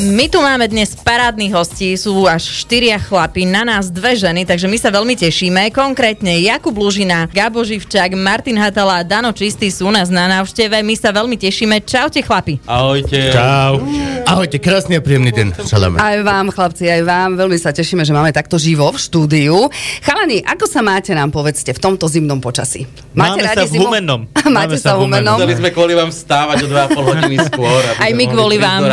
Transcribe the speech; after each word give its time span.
My 0.00 0.32
tu 0.32 0.40
máme 0.40 0.64
dnes 0.64 0.96
parádnych 0.96 1.52
hostí, 1.52 1.92
sú 1.92 2.24
až 2.24 2.64
štyria 2.64 2.96
chlapi, 2.96 3.44
na 3.44 3.68
nás 3.68 3.92
dve 3.92 4.16
ženy, 4.16 4.48
takže 4.48 4.64
my 4.64 4.80
sa 4.80 4.88
veľmi 4.88 5.12
tešíme. 5.12 5.68
Konkrétne 5.76 6.40
Jakub 6.40 6.72
Lužina, 6.72 7.28
Gabo 7.28 7.60
Živčák, 7.60 8.16
Martin 8.16 8.56
Hatala 8.56 9.04
a 9.04 9.04
Dano 9.04 9.28
Čistý 9.36 9.68
sú 9.68 9.88
u 9.88 9.92
nás 9.92 10.08
na 10.08 10.24
návšteve. 10.24 10.80
My 10.80 10.96
sa 10.96 11.12
veľmi 11.12 11.36
tešíme. 11.36 11.84
Čaute 11.84 12.24
chlapi. 12.24 12.64
Ahojte. 12.64 13.28
Čau. 13.28 13.84
Ahojte, 14.24 14.56
krásny 14.56 14.96
a 14.96 15.04
príjemný 15.04 15.36
deň. 15.36 15.68
Šalame. 15.68 16.00
Aj 16.00 16.16
vám, 16.24 16.48
chlapci, 16.48 16.88
aj 16.88 17.02
vám. 17.04 17.36
Veľmi 17.36 17.60
sa 17.60 17.68
tešíme, 17.68 18.00
že 18.00 18.16
máme 18.16 18.32
takto 18.32 18.56
živo 18.56 18.88
v 18.88 18.96
štúdiu. 18.96 19.68
Chalani, 20.00 20.40
ako 20.48 20.64
sa 20.64 20.80
máte 20.80 21.12
nám, 21.12 21.28
povedzte, 21.28 21.76
v 21.76 21.80
tomto 21.82 22.08
zimnom 22.08 22.40
počasí? 22.40 22.88
Máte 23.12 23.44
Máme 23.44 23.52
sa 23.60 23.68
v 23.68 23.76
Humennom. 23.76 24.20
máte 24.48 24.76
sa 24.80 24.96
v 24.96 25.04
Humennom. 25.04 25.36
Chceli 25.36 25.60
sme 25.60 25.68
kvôli 25.76 25.92
vám 25.92 26.08
stávať 26.08 26.64
o 26.64 26.72
2,5 26.72 27.04
hodiny 27.04 27.36
skôr. 27.52 27.84
Aj 28.00 28.10
my 28.16 28.24
kvôli 28.32 28.56
vám. 28.56 28.88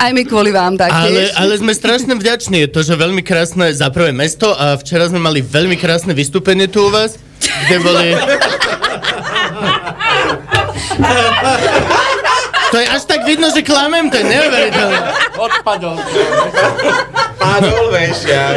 Aj 0.00 0.13
my 0.14 0.22
kvôli 0.22 0.54
vám 0.54 0.78
Ale, 0.78 0.86
taktiež. 0.86 1.34
ale 1.34 1.58
sme 1.58 1.74
strašne 1.74 2.14
vďační. 2.14 2.62
Je 2.64 2.70
to, 2.70 2.86
že 2.86 2.94
veľmi 2.94 3.26
krásne 3.26 3.74
za 3.74 3.90
prvé 3.90 4.14
mesto 4.14 4.54
a 4.54 4.78
včera 4.78 5.10
sme 5.10 5.18
mali 5.18 5.42
veľmi 5.42 5.74
krásne 5.74 6.14
vystúpenie 6.14 6.70
tu 6.70 6.86
u 6.86 6.90
vás, 6.94 7.18
kde 7.66 7.76
boli... 7.82 8.14
To 12.74 12.82
je 12.82 12.90
až 12.90 13.06
tak 13.06 13.22
vidno, 13.22 13.54
že 13.54 13.62
klamem, 13.62 14.10
to 14.10 14.18
je 14.18 14.26
neuveriteľné. 14.34 14.98
Odpadol. 15.38 15.94
Padol 17.38 17.86
vešiak. 17.94 18.54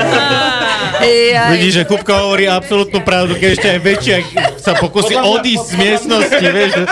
Vidíš, 1.53 1.73
že 1.77 1.83
Kupka 1.85 2.25
hovorí 2.25 2.49
absolútnu 2.49 3.05
pravdu, 3.05 3.37
keď 3.37 3.49
ešte 3.53 3.67
aj 3.77 3.79
väčšia 3.85 4.17
sa 4.57 4.73
pokusí 4.73 5.13
odísť 5.13 5.65
z 5.69 5.73
miestnosti, 5.77 6.45
vieš. 6.49 6.89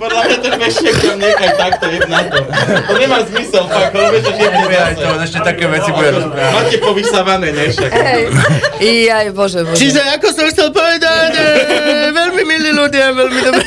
Podľa 0.00 0.20
mňa 0.24 0.36
ten 0.40 0.54
vešiak 0.56 0.94
tam 1.04 1.16
nechaj 1.20 1.50
takto 1.60 1.84
jed 1.92 2.08
na 2.08 2.20
to. 2.32 2.40
To 2.88 2.92
nemá 2.96 3.18
zmysel, 3.28 3.64
fakt, 3.68 3.92
lebo 3.92 4.16
že 4.24 4.32
je 4.32 4.78
aj 4.80 4.94
to, 4.96 5.08
ešte 5.20 5.38
také 5.44 5.64
veci 5.68 5.90
bude 5.92 6.10
rozprávať. 6.16 6.52
Máte 6.56 6.76
povysávané, 6.80 7.48
ne 7.52 7.64
však. 7.68 7.90
Hej. 7.92 8.22
Ejaj, 8.80 9.26
bože, 9.36 9.60
bože. 9.68 9.76
Čiže 9.76 10.00
ako 10.16 10.26
som 10.32 10.46
chcel 10.48 10.68
povedať, 10.72 11.30
e, 11.36 11.44
veľmi 12.08 12.42
milí 12.48 12.70
ľudia, 12.72 13.12
veľmi 13.12 13.40
dobré. 13.44 13.63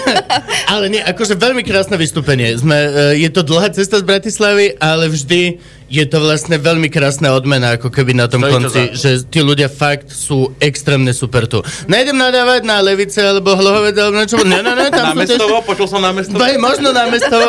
Ale 0.72 0.92
nie, 0.92 1.02
akože 1.02 1.40
veľmi 1.40 1.64
krásne 1.64 1.96
vystúpenie. 1.96 2.56
Sme, 2.58 2.76
e, 2.76 2.92
je 3.22 3.30
to 3.32 3.44
dlhá 3.44 3.72
cesta 3.72 4.00
z 4.00 4.08
Bratislavy, 4.08 4.76
ale 4.80 5.12
vždy 5.12 5.60
je 5.90 6.04
to 6.04 6.20
vlastne 6.20 6.54
veľmi 6.54 6.88
krásna 6.88 7.32
odmena, 7.32 7.74
ako 7.74 7.88
keby 7.88 8.12
na 8.12 8.26
tom 8.26 8.40
Stojí 8.40 8.52
to 8.52 8.58
konci, 8.60 8.82
za- 8.90 8.94
že 8.94 9.26
tí 9.26 9.40
ľudia 9.40 9.68
fakt 9.68 10.10
sú 10.10 10.52
extrémne 10.58 11.12
super 11.12 11.46
tu. 11.46 11.60
Nejdem 11.86 12.14
nadávať 12.14 12.62
na 12.62 12.80
Levice 12.80 13.18
alebo 13.18 13.52
Hlohovec 13.52 13.96
alebo 13.96 14.16
niečo, 14.18 14.36
ne, 14.40 14.60
ne, 14.60 14.74
ne, 14.74 14.88
tam 14.90 15.12
Na 15.14 15.24
sú 15.24 15.40
tiež- 15.40 15.64
počul 15.64 15.86
som 15.86 16.00
na 16.00 16.12
mestovo. 16.12 16.38
Bej, 16.38 16.56
možno 16.58 16.92
na 16.92 17.08
mesto. 17.08 17.36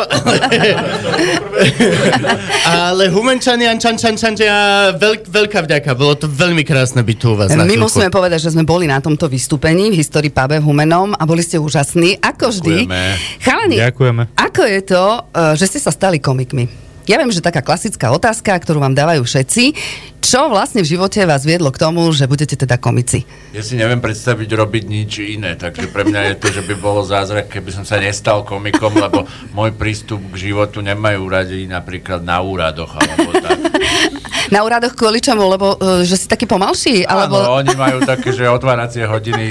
Ale 2.65 3.09
Humenčania, 3.09 3.75
čan, 3.75 3.95
čan, 3.95 4.15
čan, 4.15 4.33
čan, 4.33 4.49
veľk, 4.95 5.27
veľká 5.27 5.59
vďaka. 5.61 5.89
Bolo 5.93 6.15
to 6.15 6.27
veľmi 6.27 6.63
krásne 6.63 7.01
byť 7.01 7.17
tu 7.17 7.27
u 7.29 7.35
vás 7.35 7.51
My 7.51 7.65
chvíľku. 7.65 7.83
musíme 7.85 8.07
povedať, 8.09 8.39
že 8.41 8.53
sme 8.53 8.63
boli 8.63 8.85
na 8.85 8.99
tomto 8.99 9.27
vystúpení 9.27 9.89
v 9.89 9.99
Histórii 9.99 10.29
Pube 10.29 10.57
v 10.57 10.65
Humenom 10.65 11.11
a 11.11 11.23
boli 11.23 11.39
ste 11.39 11.57
úžasní, 11.57 12.17
ako 12.17 12.45
vždy. 12.49 12.75
Ďakujeme. 12.81 13.01
Chalani, 13.39 13.77
Ďakujeme. 13.77 14.23
ako 14.33 14.61
je 14.63 14.79
to, 14.81 15.03
eh, 15.27 15.53
že 15.55 15.65
ste 15.67 15.79
sa 15.79 15.91
stali 15.91 16.17
komikmi? 16.17 16.88
Ja 17.09 17.17
viem, 17.17 17.33
že 17.33 17.41
taká 17.41 17.65
klasická 17.65 18.13
otázka, 18.13 18.53
ktorú 18.53 18.85
vám 18.85 18.93
dávajú 18.93 19.25
všetci. 19.25 19.73
Čo 20.21 20.53
vlastne 20.53 20.85
v 20.85 20.93
živote 20.93 21.25
vás 21.25 21.41
viedlo 21.41 21.73
k 21.73 21.81
tomu, 21.81 22.05
že 22.13 22.29
budete 22.29 22.53
teda 22.53 22.77
komici? 22.77 23.25
Ja 23.49 23.65
si 23.65 23.81
neviem 23.81 23.97
predstaviť 23.97 24.45
robiť 24.45 24.83
nič 24.85 25.17
iné, 25.17 25.57
takže 25.57 25.89
pre 25.89 26.05
mňa 26.05 26.21
je 26.29 26.35
to, 26.37 26.53
že 26.53 26.61
by 26.69 26.77
bolo 26.77 27.01
zázrak, 27.01 27.49
keby 27.49 27.73
som 27.73 27.81
sa 27.81 27.97
nestal 27.97 28.45
komikom, 28.45 28.93
lebo 28.93 29.25
môj 29.57 29.73
prístup 29.73 30.21
k 30.37 30.53
životu 30.53 30.85
nemajú 30.85 31.25
radi 31.25 31.65
napríklad 31.65 32.21
na 32.21 32.45
úradoch 32.45 32.93
alebo 32.93 33.33
tak. 33.41 33.57
Na 34.49 34.65
úradoch 34.65 34.93
kvôli 34.97 35.21
čomu? 35.21 35.45
Lebo 35.49 35.77
uh, 35.77 36.01
že 36.01 36.15
si 36.17 36.25
taký 36.25 36.49
pomalší? 36.49 37.05
Alebo... 37.05 37.37
Áno, 37.39 37.61
oni 37.61 37.73
majú 37.77 38.01
také, 38.03 38.33
že 38.33 38.49
otváracie 38.49 39.05
hodiny 39.05 39.49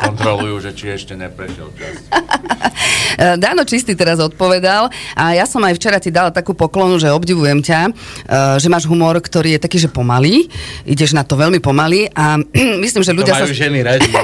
kontrolujú, 0.00 0.56
že 0.64 0.70
či 0.72 0.92
ešte 0.92 1.12
neprešiel 1.16 1.68
čas. 1.76 1.96
Eh, 3.18 3.36
Dáno 3.36 3.62
Čistý 3.62 3.92
teraz 3.92 4.16
odpovedal 4.18 4.88
a 5.12 5.24
ja 5.36 5.44
som 5.44 5.60
aj 5.62 5.76
včera 5.76 6.00
ti 6.00 6.08
dala 6.08 6.32
takú 6.32 6.56
poklonu, 6.56 6.96
že 6.96 7.12
obdivujem 7.12 7.60
ťa, 7.60 7.80
eh, 7.86 8.56
že 8.56 8.72
máš 8.72 8.88
humor, 8.88 9.20
ktorý 9.20 9.56
je 9.56 9.60
taký, 9.60 9.78
že 9.78 9.92
pomalý, 9.92 10.48
ideš 10.88 11.12
na 11.12 11.20
to 11.22 11.36
veľmi 11.36 11.60
pomaly 11.60 12.08
a 12.16 12.40
myslím, 12.84 13.02
že 13.04 13.12
To 13.12 13.18
ľudia 13.20 13.34
sa... 13.36 13.44
majú 13.44 13.54
ženy 13.54 13.78
radi. 13.84 14.08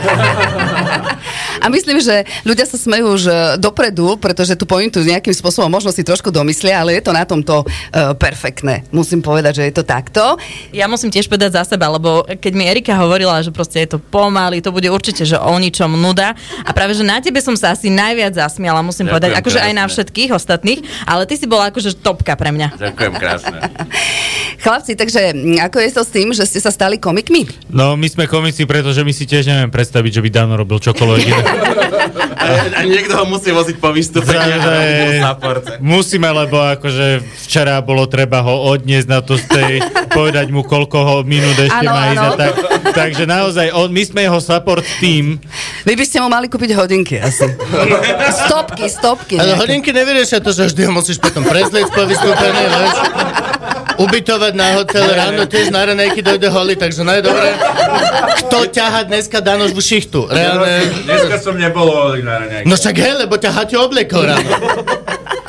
A 1.59 1.67
myslím, 1.75 1.99
že 1.99 2.23
ľudia 2.47 2.71
sa 2.71 2.79
smejú 2.79 3.19
už 3.19 3.23
e, 3.27 3.35
dopredu, 3.59 4.15
pretože 4.15 4.55
tú 4.55 4.63
pointu 4.63 5.03
nejakým 5.03 5.35
spôsobom 5.35 5.67
možno 5.67 5.91
si 5.91 6.07
trošku 6.07 6.31
domyslia, 6.31 6.79
ale 6.79 6.95
je 6.95 7.03
to 7.03 7.11
na 7.11 7.27
tomto 7.27 7.67
perfektné. 8.15 8.87
Musím 8.95 9.19
povedať, 9.19 9.59
že 9.59 9.67
je 9.67 9.75
to 9.75 9.83
takto. 9.99 10.39
Ja 10.71 10.87
musím 10.87 11.11
tiež 11.11 11.27
povedať 11.27 11.59
za 11.59 11.67
seba, 11.67 11.91
lebo 11.91 12.23
keď 12.23 12.53
mi 12.55 12.71
Erika 12.71 12.95
hovorila, 12.95 13.43
že 13.43 13.51
proste 13.51 13.83
je 13.83 13.95
to 13.95 13.99
pomaly, 13.99 14.63
to 14.63 14.71
bude 14.71 14.87
určite, 14.87 15.27
že 15.27 15.35
o 15.35 15.55
ničom 15.59 15.99
nuda. 15.99 16.39
A 16.63 16.71
práve, 16.71 16.95
že 16.95 17.03
na 17.03 17.19
tebe 17.19 17.43
som 17.43 17.59
sa 17.59 17.75
asi 17.75 17.91
najviac 17.91 18.39
zasmiala, 18.39 18.79
musím 18.87 19.11
Ďakujem 19.11 19.15
povedať, 19.19 19.31
akože 19.43 19.59
aj 19.59 19.73
na 19.75 19.85
krásne. 19.85 19.95
všetkých 19.99 20.31
ostatných, 20.31 20.81
ale 21.03 21.27
ty 21.27 21.35
si 21.35 21.51
bola 21.51 21.75
akože 21.75 21.99
topka 21.99 22.39
pre 22.39 22.55
mňa. 22.55 22.79
Ďakujem 22.79 23.13
krásne. 23.19 23.59
Chlapci, 24.59 24.99
takže 24.99 25.33
mm, 25.35 25.63
ako 25.71 25.79
je 25.79 25.91
to 25.95 26.03
s 26.03 26.11
tým, 26.11 26.29
že 26.35 26.43
ste 26.43 26.59
sa 26.59 26.75
stali 26.75 26.99
komikmi? 26.99 27.47
No, 27.71 27.95
my 27.95 28.09
sme 28.11 28.27
komici, 28.27 28.67
pretože 28.67 29.07
my 29.07 29.15
si 29.15 29.23
tiež 29.23 29.47
neviem 29.47 29.71
predstaviť, 29.71 30.19
že 30.19 30.23
by 30.25 30.29
Dano 30.35 30.55
robil 30.59 30.83
čokoľvek. 30.83 31.27
A, 32.39 32.81
a 32.81 32.83
niekto 32.87 33.13
ho 33.19 33.27
musí 33.29 33.51
voziť 33.53 33.77
po 33.77 33.93
vystúpení. 33.93 34.63
Musíme, 35.83 36.31
lebo 36.31 36.57
akože 36.57 37.21
včera 37.45 37.83
bolo 37.83 38.07
treba 38.07 38.41
ho 38.41 38.73
odniesť 38.73 39.09
na 39.11 39.21
to 39.21 39.37
stej, 39.37 39.83
povedať 40.09 40.49
mu, 40.49 40.65
koľko 40.65 40.99
ho 41.03 41.17
minút 41.27 41.59
ešte 41.59 41.85
Áno, 41.85 41.93
má 41.93 42.03
ísť 42.15 42.29
tak. 42.39 42.55
Takže 42.95 43.25
naozaj, 43.29 43.67
on, 43.75 43.91
my 43.93 44.03
sme 44.07 44.21
jeho 44.25 44.41
support 44.41 44.87
tým. 45.03 45.37
Vy 45.85 45.93
by 45.99 46.05
ste 46.07 46.25
mu 46.25 46.31
mali 46.31 46.47
kúpiť 46.49 46.73
hodinky 46.79 47.21
asi. 47.21 47.45
stopky, 48.47 48.87
stopky. 48.87 49.37
Ale 49.37 49.59
hodinky 49.59 49.93
nevyriešia 49.93 50.41
to, 50.41 50.55
že 50.55 50.73
vždy 50.73 50.89
ho 50.89 50.93
musíš 50.95 51.21
potom 51.21 51.45
prezlieť 51.45 51.91
po 51.93 52.07
vystúpení, 52.07 52.65
vieš? 52.65 52.97
Ubytovať 54.49 54.55
na 54.57 54.81
hotel, 54.81 55.07
ráno 55.13 55.43
tiež 55.45 55.69
na 55.69 55.85
ranejky 55.85 56.25
dojde 56.25 56.49
holý, 56.49 56.73
takže 56.77 57.05
no 57.05 57.13
je 57.13 57.21
dobré. 57.21 57.53
Kto 58.41 58.65
ťaha 58.65 59.05
dneska 59.05 59.45
danožbu 59.45 59.77
šichtu? 59.77 60.25
Reálne... 60.25 60.89
Dneska 61.05 61.37
som 61.37 61.53
nebol 61.53 62.17
na 62.25 62.41
raňajke. 62.41 62.65
No 62.65 62.75
však 62.81 62.97
hej, 62.97 63.15
lebo 63.29 63.37
ťa 63.37 63.51
Haťo 63.53 63.85
obliekol 63.85 64.25
ráno. 64.25 64.49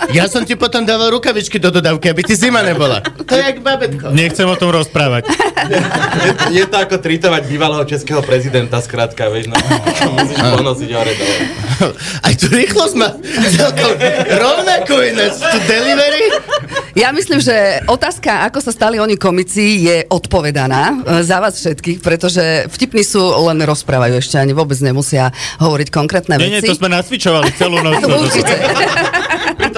Ja 0.09 0.25
som 0.25 0.41
ti 0.41 0.57
potom 0.57 0.85
dával 0.85 1.13
rukavičky 1.13 1.61
do 1.61 1.69
dodávky, 1.69 2.09
aby 2.09 2.21
ti 2.25 2.33
zima 2.33 2.65
nebola. 2.65 3.01
To 3.01 3.33
je 3.37 3.43
jak 3.45 3.61
babetko. 3.61 4.09
Nechcem 4.09 4.49
o 4.49 4.57
tom 4.57 4.73
rozprávať. 4.73 5.29
Je, 5.69 6.61
je 6.61 6.65
to 6.65 6.75
ako 6.81 6.97
tritovať 6.97 7.45
bývalého 7.45 7.83
českého 7.85 8.25
prezidenta, 8.25 8.81
skrátka, 8.81 9.29
vieš, 9.29 9.53
no. 9.53 9.55
Musíš 10.17 10.39
ponosiť 10.39 10.89
hore 10.97 11.13
dole. 11.13 11.37
Aj 12.25 12.33
tu 12.33 12.45
rýchlosť 12.49 12.93
má 12.97 13.09
celkom 13.53 13.93
rovnakú 14.33 14.95
ináč. 14.97 15.37
Tu 15.37 15.59
delivery? 15.69 16.21
Ja 16.97 17.13
myslím, 17.13 17.37
že 17.39 17.85
otázka, 17.85 18.49
ako 18.49 18.59
sa 18.65 18.71
stali 18.73 18.97
oni 18.97 19.15
komici, 19.15 19.85
je 19.85 20.03
odpovedaná 20.09 20.91
e, 20.91 21.23
za 21.23 21.37
vás 21.37 21.55
všetkých, 21.55 22.01
pretože 22.01 22.65
vtipní 22.67 23.05
sú, 23.05 23.21
len 23.21 23.61
rozprávajú 23.61 24.17
ešte, 24.19 24.41
ani 24.41 24.57
vôbec 24.57 24.75
nemusia 24.81 25.29
hovoriť 25.61 25.87
konkrétne 25.93 26.35
Nie, 26.41 26.49
nie, 26.49 26.59
veci. 26.59 26.73
to 26.73 26.79
sme 26.81 26.89
nacvičovali 26.89 27.49
celú 27.55 27.79
noc. 27.79 28.01
Určite. 28.25 28.55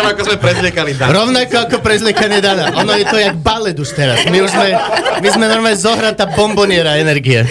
Tom, 0.01 0.17
ako 0.17 0.21
sme 0.33 0.37
prezliekali 0.41 0.91
Dan. 0.97 1.13
Rovnako 1.13 1.55
ako 1.69 1.77
prezliekanie 1.85 2.41
Dana. 2.41 2.73
Ono 2.73 2.89
je 2.97 3.05
to 3.05 3.21
jak 3.21 3.37
balet 3.37 3.77
už 3.77 3.93
teraz. 3.93 4.25
My 4.25 4.41
už 4.41 4.49
sme, 4.49 4.67
my 5.21 5.29
sme 5.29 5.45
normálne 5.45 5.77
zohratá 5.77 6.25
bomboniera 6.25 6.97
energie. 6.97 7.45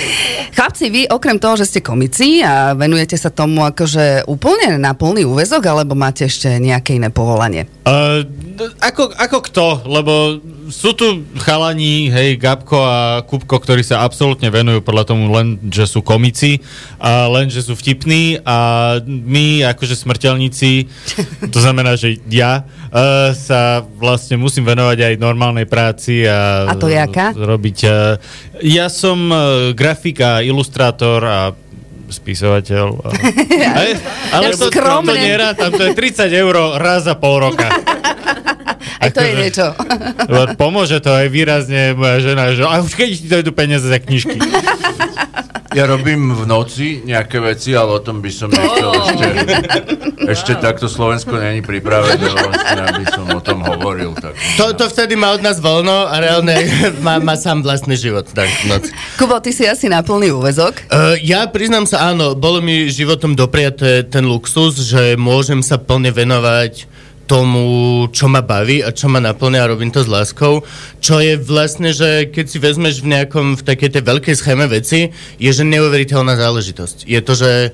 Chlapci, 0.50 0.90
vy 0.90 1.02
okrem 1.06 1.38
toho, 1.38 1.54
že 1.54 1.70
ste 1.70 1.78
komici 1.78 2.42
a 2.42 2.74
venujete 2.74 3.14
sa 3.14 3.30
tomu 3.30 3.62
akože 3.62 4.26
úplne 4.26 4.82
na 4.82 4.98
plný 4.98 5.22
úvezok, 5.30 5.62
alebo 5.70 5.94
máte 5.94 6.26
ešte 6.26 6.58
nejaké 6.58 6.98
iné 6.98 7.06
povolanie? 7.14 7.70
Uh, 7.86 8.26
ako, 8.82 9.14
ako 9.14 9.38
kto? 9.46 9.64
Lebo 9.86 10.12
sú 10.70 10.94
tu 10.94 11.26
chalani, 11.42 12.08
hej, 12.14 12.38
Gabko 12.38 12.78
a 12.78 12.98
Kupko, 13.26 13.58
ktorí 13.58 13.82
sa 13.82 14.06
absolútne 14.06 14.48
venujú 14.54 14.80
podľa 14.86 15.04
tomu 15.14 15.30
len, 15.34 15.58
že 15.66 15.86
sú 15.86 16.00
komici, 16.00 16.62
a 17.02 17.26
len, 17.26 17.50
že 17.50 17.66
sú 17.66 17.74
vtipní 17.74 18.38
a 18.46 18.98
my, 19.06 19.66
akože 19.74 19.98
smrteľníci, 19.98 20.86
to 21.50 21.58
znamená, 21.58 21.98
že 21.98 22.22
ja 22.30 22.39
uh, 22.40 23.30
sa 23.36 23.84
vlastne 23.84 24.40
musím 24.40 24.64
venovať 24.64 24.98
aj 25.12 25.14
normálnej 25.20 25.68
práci 25.68 26.24
a... 26.24 26.70
A 26.70 26.74
to 26.74 26.88
je 26.88 26.96
aká? 26.96 27.36
Robiť... 27.36 27.78
Uh, 27.86 28.16
ja 28.64 28.88
som 28.88 29.18
uh, 29.28 29.70
grafik 29.76 30.20
a 30.24 30.40
ilustrátor 30.40 31.20
a 31.24 31.52
spisovateľ. 32.10 32.86
A, 33.06 33.08
ale 33.78 33.90
ale 34.34 34.44
to, 34.52 34.66
to, 34.66 34.68
to 34.68 34.74
skromne. 34.74 35.14
nerátam, 35.14 35.70
to 35.70 35.82
je 35.86 35.92
30 35.94 36.26
eur 36.34 36.54
raz 36.76 37.06
za 37.06 37.14
pol 37.14 37.38
roka. 37.38 37.70
Aj 39.00 39.08
to 39.08 39.24
je 39.24 39.32
niečo. 39.32 39.72
Pomôže 40.60 41.00
to 41.00 41.08
aj 41.08 41.32
výrazne 41.32 41.96
moja 41.96 42.20
žena, 42.20 42.52
že 42.52 42.68
a 42.68 42.84
už 42.84 42.92
keď 42.92 43.08
ti 43.16 43.28
dojdu 43.32 43.50
peniaze 43.56 43.88
za 43.88 43.96
knižky. 43.96 44.36
Ja 45.70 45.86
robím 45.86 46.34
v 46.34 46.50
noci 46.50 46.98
nejaké 47.06 47.38
veci, 47.38 47.78
ale 47.78 47.94
o 47.94 48.00
tom 48.02 48.18
by 48.18 48.30
som 48.34 48.50
nechcel 48.50 48.90
ešte... 48.90 49.28
Ešte 50.20 50.52
takto 50.62 50.86
Slovensko 50.86 51.38
není 51.38 51.62
pripravené, 51.62 52.22
vlastne, 52.22 52.80
aby 52.86 53.04
som 53.10 53.26
o 53.30 53.42
tom 53.42 53.62
hovoril. 53.66 54.14
Tak. 54.14 54.34
To, 54.58 54.74
to 54.74 54.86
vtedy 54.86 55.18
má 55.18 55.34
od 55.34 55.42
nás 55.42 55.58
voľno 55.58 56.06
a 56.10 56.14
reálne 56.18 56.54
má, 57.06 57.18
má 57.22 57.34
sám 57.34 57.62
vlastný 57.62 57.94
život. 57.98 58.26
Tak, 58.30 58.46
v 58.46 58.64
noci. 58.66 58.90
Kubo, 59.18 59.38
ty 59.42 59.50
si 59.50 59.66
asi 59.66 59.86
na 59.86 60.02
plný 60.02 60.34
úvezok. 60.34 60.86
Uh, 60.90 61.14
ja 61.22 61.46
priznám 61.50 61.86
sa, 61.86 62.14
áno, 62.14 62.34
bolo 62.38 62.62
mi 62.62 62.90
životom 62.90 63.34
dopriaté 63.34 64.06
ten 64.06 64.26
luxus, 64.26 64.78
že 64.90 65.14
môžem 65.18 65.62
sa 65.62 65.78
plne 65.78 66.10
venovať 66.14 66.90
tomu, 67.30 67.62
čo 68.10 68.26
ma 68.26 68.42
baví 68.42 68.82
a 68.82 68.90
čo 68.90 69.06
ma 69.06 69.22
naplňa 69.22 69.62
a 69.62 69.70
robím 69.70 69.94
to 69.94 70.02
s 70.02 70.10
láskou, 70.10 70.66
čo 70.98 71.22
je 71.22 71.38
vlastne, 71.38 71.94
že 71.94 72.26
keď 72.26 72.46
si 72.50 72.58
vezmeš 72.58 73.06
v 73.06 73.14
nejakom, 73.14 73.54
v 73.54 73.62
takej 73.62 73.94
tej 73.94 74.02
veľkej 74.02 74.34
schéme 74.34 74.66
veci, 74.66 75.14
je, 75.38 75.50
že 75.54 75.62
neuveriteľná 75.62 76.34
záležitosť. 76.34 77.06
Je 77.06 77.20
to, 77.22 77.38
že 77.38 77.70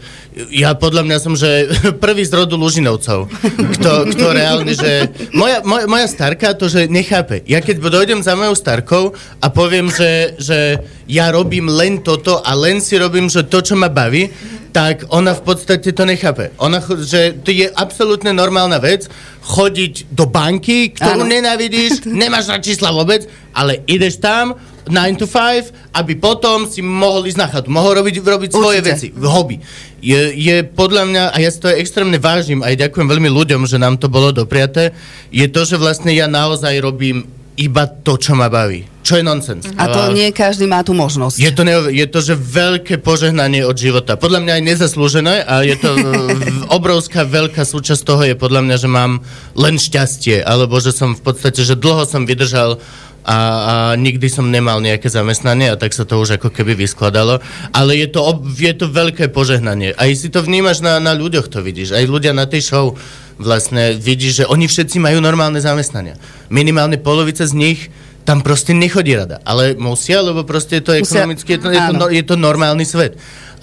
ja 0.52 0.76
podľa 0.76 1.08
mňa 1.08 1.18
som, 1.24 1.32
že 1.32 1.72
prvý 2.04 2.28
z 2.28 2.36
rodu 2.36 2.60
Lužinovcov, 2.60 3.32
kto, 3.80 4.12
kto 4.12 4.24
reálne, 4.36 4.76
že 4.76 5.08
moja, 5.32 5.64
moja, 5.64 5.88
moja 5.88 6.04
starka 6.04 6.52
to, 6.52 6.68
že 6.68 6.92
nechápe. 6.92 7.40
Ja 7.48 7.64
keď 7.64 7.80
dojdem 7.80 8.20
za 8.20 8.36
mojou 8.36 8.52
starkou 8.52 9.16
a 9.40 9.46
poviem, 9.48 9.88
že, 9.88 10.36
že 10.36 10.84
ja 11.08 11.32
robím 11.32 11.72
len 11.72 12.04
toto 12.04 12.44
a 12.44 12.52
len 12.52 12.84
si 12.84 13.00
robím, 13.00 13.32
že 13.32 13.48
to, 13.48 13.64
čo 13.64 13.72
ma 13.72 13.88
baví, 13.88 14.28
tak 14.76 15.08
ona 15.08 15.32
v 15.32 15.40
podstate 15.40 15.88
to 15.88 16.04
nechápe. 16.04 16.52
Ona, 16.60 16.84
že 17.00 17.32
to 17.40 17.48
je 17.48 17.64
absolútne 17.72 18.36
normálna 18.36 18.76
vec, 18.76 19.08
chodiť 19.40 20.12
do 20.12 20.28
banky, 20.28 20.92
ktorú 20.92 21.24
Áno. 21.24 21.32
nenávidíš, 21.32 22.04
nemáš 22.12 22.52
na 22.52 22.60
čísla 22.60 22.92
vôbec, 22.92 23.24
ale 23.56 23.80
ideš 23.88 24.20
tam 24.20 24.52
9 24.84 25.16
to 25.16 25.24
5, 25.24 25.96
aby 25.96 26.12
potom 26.20 26.68
si 26.68 26.84
mohol 26.84 27.24
ísť 27.24 27.40
na 27.40 27.48
chatu, 27.48 27.72
mohol 27.72 28.04
robiť, 28.04 28.20
robiť 28.20 28.50
svoje 28.52 28.84
Určite. 28.84 28.92
veci, 28.92 29.06
hobby. 29.16 29.56
Je, 30.04 30.36
je 30.36 30.60
podľa 30.60 31.08
mňa, 31.08 31.22
a 31.32 31.36
ja 31.40 31.48
si 31.48 31.56
to 31.56 31.72
aj 31.72 31.80
extrémne 31.80 32.20
vážim, 32.20 32.60
aj 32.60 32.76
ďakujem 32.76 33.08
veľmi 33.08 33.32
ľuďom, 33.32 33.64
že 33.64 33.80
nám 33.80 33.96
to 33.96 34.12
bolo 34.12 34.28
dopriaté, 34.28 34.92
je 35.32 35.48
to, 35.48 35.64
že 35.64 35.80
vlastne 35.80 36.12
ja 36.12 36.28
naozaj 36.28 36.76
robím 36.84 37.24
iba 37.56 37.88
to, 37.88 38.20
čo 38.20 38.36
ma 38.36 38.52
baví. 38.52 38.84
Čo 39.06 39.22
je 39.22 39.24
nonsens. 39.24 39.62
A 39.78 39.86
to 39.86 40.10
nie 40.10 40.34
každý 40.34 40.66
má 40.66 40.82
tú 40.82 40.90
možnosť. 40.90 41.38
Je 41.38 41.54
to, 41.54 41.62
ne, 41.62 41.78
je 41.94 42.06
to, 42.10 42.18
že 42.18 42.34
veľké 42.34 42.98
požehnanie 42.98 43.62
od 43.62 43.78
života. 43.78 44.18
Podľa 44.18 44.42
mňa 44.42 44.52
aj 44.58 44.62
nezaslúžené 44.66 45.34
a 45.46 45.62
je 45.62 45.78
to 45.78 45.94
obrovská 46.76 47.22
veľká 47.22 47.62
súčasť 47.62 48.02
toho 48.02 48.26
je 48.26 48.34
podľa 48.34 48.66
mňa, 48.66 48.76
že 48.82 48.88
mám 48.90 49.22
len 49.54 49.78
šťastie, 49.78 50.42
alebo 50.42 50.82
že 50.82 50.90
som 50.90 51.14
v 51.14 51.22
podstate, 51.22 51.62
že 51.62 51.78
dlho 51.78 52.02
som 52.02 52.26
vydržal 52.26 52.82
a, 53.26 53.38
a 53.38 53.74
nikdy 53.94 54.26
som 54.26 54.50
nemal 54.50 54.82
nejaké 54.82 55.06
zamestnanie 55.06 55.70
a 55.70 55.78
tak 55.78 55.94
sa 55.94 56.02
to 56.02 56.18
už 56.18 56.42
ako 56.42 56.50
keby 56.50 56.74
vyskladalo. 56.74 57.38
Ale 57.70 57.94
je 57.94 58.10
to, 58.10 58.26
ob, 58.26 58.42
je 58.54 58.74
to 58.74 58.90
veľké 58.90 59.30
požehnanie. 59.30 59.94
Aj 59.94 60.10
si 60.14 60.30
to 60.30 60.42
vnímaš 60.42 60.82
na, 60.82 60.98
na 60.98 61.14
ľuďoch, 61.14 61.46
to 61.46 61.62
vidíš. 61.62 61.94
Aj 61.94 62.02
ľudia 62.06 62.34
na 62.34 62.46
tej 62.46 62.62
show 62.62 62.98
vlastne 63.38 63.94
vidíš, 63.98 64.32
že 64.42 64.44
oni 64.50 64.70
všetci 64.70 64.98
majú 64.98 65.18
normálne 65.22 65.58
zamestnania. 65.58 66.18
Minimálne 66.50 66.98
polovica 66.98 67.46
z 67.46 67.54
nich 67.54 67.80
tam 68.26 68.42
proste 68.42 68.74
nechodí 68.74 69.14
rada. 69.14 69.38
Ale 69.46 69.78
musia, 69.78 70.18
lebo 70.18 70.42
proste 70.42 70.82
je 70.82 70.84
to 70.84 70.92
ekonomicky, 70.98 71.54
je 71.54 71.60
to, 71.62 71.68
je 71.70 71.80
to, 71.80 71.92
no, 71.94 72.06
je 72.10 72.24
to 72.26 72.34
normálny 72.34 72.82
svet. 72.82 73.14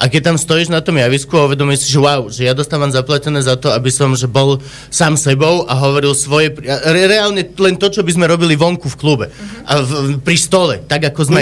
A 0.02 0.10
keď 0.10 0.34
tam 0.34 0.38
stojíš 0.42 0.74
na 0.74 0.82
tom 0.82 0.98
javisku 0.98 1.38
a 1.38 1.46
uvedomíš 1.46 1.86
si, 1.86 1.94
že 1.94 2.00
wow, 2.02 2.26
že 2.32 2.48
ja 2.48 2.58
dostávam 2.58 2.90
zaplatené 2.90 3.44
za 3.46 3.60
to, 3.60 3.70
aby 3.70 3.94
som 3.94 4.18
že 4.18 4.26
bol 4.26 4.58
sám 4.90 5.20
sebou 5.20 5.70
a 5.70 5.78
hovoril 5.78 6.18
svoje... 6.18 6.56
Re, 6.66 7.06
reálne 7.06 7.46
len 7.46 7.76
to, 7.78 7.92
čo 7.94 8.02
by 8.02 8.12
sme 8.16 8.26
robili 8.26 8.58
vonku 8.58 8.90
v 8.90 8.98
klube. 8.98 9.26
A 9.68 9.84
v, 9.84 10.18
pri 10.18 10.38
stole, 10.40 10.82
tak 10.88 11.14
ako 11.14 11.22
sme. 11.28 11.42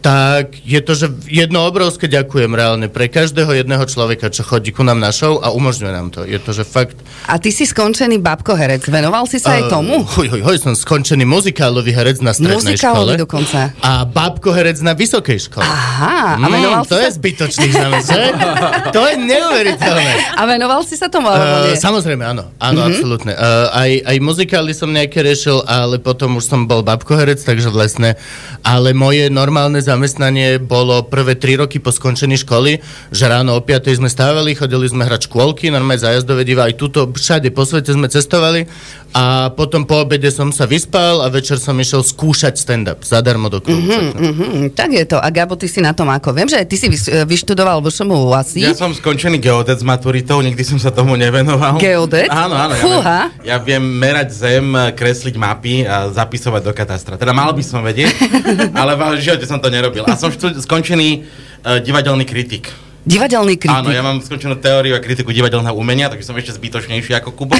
Tak 0.00 0.64
je 0.64 0.80
to, 0.80 0.92
že 0.94 1.06
jedno 1.24 1.60
obrovské 1.62 2.08
ďakujem 2.08 2.48
reálne 2.50 2.88
pre 2.88 3.06
každého 3.06 3.52
jedného 3.52 3.84
človeka, 3.84 4.26
čo 4.26 4.40
chodí 4.40 4.70
ku 4.70 4.80
nám 4.80 4.96
na 4.96 5.10
show 5.10 5.36
a 5.38 5.50
umožňuje 5.50 5.92
nám 5.92 6.08
to. 6.08 6.24
Je 6.24 6.36
to, 6.36 6.50
že 6.50 6.64
fakt... 6.64 6.96
A 7.24 7.36
ty 7.36 7.48
si 7.48 7.62
skončený 7.62 8.16
babko 8.16 8.52
herec. 8.52 8.80
Venoval 8.82 9.24
si 9.24 9.36
sa 9.36 9.60
aj 9.60 9.68
tomu? 9.68 10.00
Uh, 10.00 10.08
hoj, 10.16 10.28
hoj, 10.30 10.42
hoj, 10.42 10.56
som 10.58 10.72
skončený 10.72 11.22
muzikálový 11.22 11.92
herec 11.92 12.18
na 12.18 12.32
strednej 12.32 12.56
škole. 12.74 12.96
Muzikálový 12.96 13.14
dokonca. 13.20 13.76
A 13.78 14.02
bábko 14.02 14.50
herec 14.50 14.80
na 14.80 14.92
vysokej 14.92 15.36
škole. 15.42 15.62
Aha, 15.62 16.34
a 16.34 16.46
venoval 16.48 16.80
Mm, 16.80 16.88
to 16.88 16.96
si 16.96 17.02
je 17.02 17.10
sa... 17.12 17.16
zbytočný 17.16 17.66
znamená, 17.70 18.00
že? 18.00 18.22
To 18.96 19.00
je 19.04 19.14
neuveriteľné. 19.20 20.12
A 20.32 20.42
venoval 20.44 20.80
si 20.80 20.96
sa 20.96 21.06
tomu, 21.06 21.28
alebo 21.28 21.44
Uh, 21.60 21.64
nie? 21.66 21.76
samozrejme, 21.76 22.24
áno, 22.24 22.48
áno, 22.56 22.56
Mhm. 22.56 22.64
mm-hmm. 22.72 22.88
absolútne. 22.88 23.32
Uh, 23.32 23.68
aj, 23.70 23.90
aj 24.06 24.16
muzikály 24.18 24.72
som 24.72 24.88
nejaké 24.88 25.20
riešil, 25.20 25.60
ale 25.62 25.98
potom 25.98 26.36
už 26.36 26.46
som 26.46 26.64
bol 26.64 26.80
babkoherec, 26.80 27.36
takže 27.38 27.68
vlastne, 27.68 28.16
ale 28.62 28.90
moje 28.90 29.28
normálne 29.28 29.82
zamestnanie 29.90 30.62
bolo 30.62 31.02
prvé 31.02 31.34
tri 31.34 31.58
roky 31.58 31.82
po 31.82 31.90
skončení 31.90 32.38
školy, 32.38 32.78
že 33.10 33.24
ráno 33.26 33.58
o 33.58 33.60
5 33.60 33.90
sme 33.98 34.06
stávali, 34.06 34.54
chodili 34.54 34.86
sme 34.86 35.02
hrať 35.02 35.26
škôlky, 35.26 35.74
normálne 35.74 35.98
zájazdové 35.98 36.46
diva, 36.46 36.70
aj 36.70 36.78
tuto, 36.78 37.10
všade 37.10 37.50
po 37.50 37.66
svete 37.66 37.90
sme 37.90 38.06
cestovali 38.06 38.70
a 39.10 39.50
potom 39.50 39.82
po 39.82 40.06
obede 40.06 40.30
som 40.30 40.54
sa 40.54 40.70
vyspal 40.70 41.18
a 41.18 41.26
večer 41.26 41.58
som 41.58 41.74
išiel 41.74 42.06
skúšať 42.06 42.54
stand-up 42.54 43.02
zadarmo 43.02 43.50
do 43.50 43.58
klubu. 43.58 43.90
Mm-hmm. 43.90 44.14
Mhm, 44.14 44.66
tak 44.78 44.94
je 44.94 45.02
to. 45.02 45.18
A 45.18 45.26
Gabo, 45.34 45.58
ty 45.58 45.66
si 45.66 45.82
na 45.82 45.90
tom 45.90 46.06
ako? 46.06 46.30
Viem, 46.30 46.46
že 46.46 46.62
ty 46.62 46.78
si 46.78 46.86
vyštudoval 47.26 47.82
VŠMU 47.82 48.30
asi. 48.30 48.62
Ja 48.62 48.70
som 48.70 48.94
skončený 48.94 49.42
geodet 49.42 49.82
s 49.82 49.84
maturitou, 49.84 50.38
nikdy 50.38 50.62
som 50.62 50.78
sa 50.78 50.94
tomu 50.94 51.18
nevenoval. 51.18 51.82
Geodet? 51.82 52.30
Áno, 52.30 52.54
áno. 52.54 52.78
Fúha. 52.78 53.34
Ja 53.42 53.58
viem, 53.58 53.82
ja 53.82 53.82
viem 53.82 53.82
merať 53.82 54.28
zem, 54.30 54.66
kresliť 54.94 55.34
mapy 55.34 55.82
a 55.82 56.06
zapisovať 56.14 56.62
do 56.62 56.72
katastra. 56.76 57.18
Teda 57.18 57.34
mal 57.34 57.50
by 57.50 57.62
som 57.66 57.82
vedieť, 57.82 58.14
ale 58.80 58.94
v 58.94 59.18
živote 59.18 59.42
som 59.42 59.58
to 59.58 59.66
nerobil. 59.80 60.04
A 60.04 60.20
som 60.20 60.28
štu- 60.28 60.60
skončený 60.60 61.24
uh, 61.64 61.80
divadelný 61.80 62.28
kritik. 62.28 62.68
Divadelný 63.08 63.56
kritik. 63.56 63.80
Áno, 63.80 63.88
ja 63.88 64.04
mám 64.04 64.20
skončenú 64.20 64.60
teóriu 64.60 64.92
a 64.92 65.00
kritiku 65.00 65.32
divadelného 65.32 65.72
umenia, 65.72 66.12
takže 66.12 66.28
som 66.28 66.36
ešte 66.36 66.52
zbytočnejší 66.60 67.16
ako 67.16 67.32
Kubo. 67.32 67.56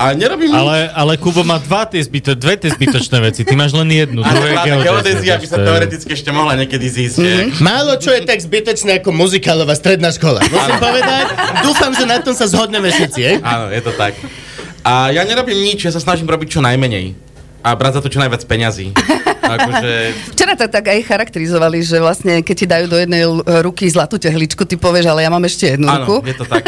A 0.00 0.16
nerobím 0.16 0.48
nič. 0.48 0.56
Ale, 0.56 0.88
ale 0.96 1.12
Kubo 1.20 1.44
má 1.44 1.60
dva 1.60 1.84
tie 1.84 2.00
zbyto, 2.00 2.32
dve 2.32 2.56
tie 2.56 2.72
zbytočné 2.72 3.20
veci. 3.20 3.44
Ty 3.44 3.52
máš 3.52 3.76
len 3.76 3.84
jednu. 3.92 4.24
Áno, 4.24 4.40
geodézia, 4.80 5.36
by 5.36 5.44
sa 5.44 5.60
teoreticky 5.60 6.16
ešte 6.16 6.32
mohla 6.32 6.56
niekedy 6.56 6.86
zísť. 6.88 7.20
Mm-hmm. 7.20 7.60
Málo 7.60 8.00
čo 8.00 8.08
je 8.14 8.24
tak 8.24 8.40
zbytočné 8.40 9.04
ako 9.04 9.12
muzikálová 9.12 9.76
stredná 9.76 10.08
škola. 10.08 10.40
Musím 10.40 10.78
povedať, 10.80 11.24
dúfam, 11.60 11.92
že 11.92 12.08
na 12.08 12.16
tom 12.24 12.32
sa 12.32 12.48
zhodneme 12.48 12.88
všetci, 12.88 13.20
eh? 13.20 13.36
Áno, 13.44 13.68
je 13.68 13.82
to 13.84 13.92
tak. 13.92 14.16
A 14.80 15.12
ja 15.12 15.20
nerobím 15.28 15.60
nič, 15.60 15.84
ja 15.84 15.92
sa 15.92 16.00
snažím 16.00 16.24
robiť 16.32 16.48
čo 16.56 16.64
najmenej. 16.64 17.12
A 17.60 17.76
brať 17.76 18.00
za 18.00 18.00
to 18.00 18.08
čo 18.08 18.24
najviac 18.24 18.40
peňazí. 18.48 18.96
Akože... 19.56 19.90
Včera 20.36 20.54
to 20.54 20.66
tak 20.68 20.84
aj 20.90 21.00
charakterizovali, 21.06 21.78
že 21.80 21.98
vlastne 21.98 22.44
keď 22.44 22.54
ti 22.54 22.66
dajú 22.68 22.86
do 22.86 22.98
jednej 22.98 23.22
ruky 23.64 23.88
zlatú 23.88 24.20
tehličku, 24.20 24.62
ty 24.68 24.76
povieš, 24.76 25.10
ale 25.10 25.24
ja 25.26 25.30
mám 25.32 25.42
ešte 25.46 25.74
jednu 25.74 25.88
Áno, 25.88 26.04
ruku. 26.06 26.16
je 26.26 26.36
to 26.36 26.44
tak. 26.46 26.62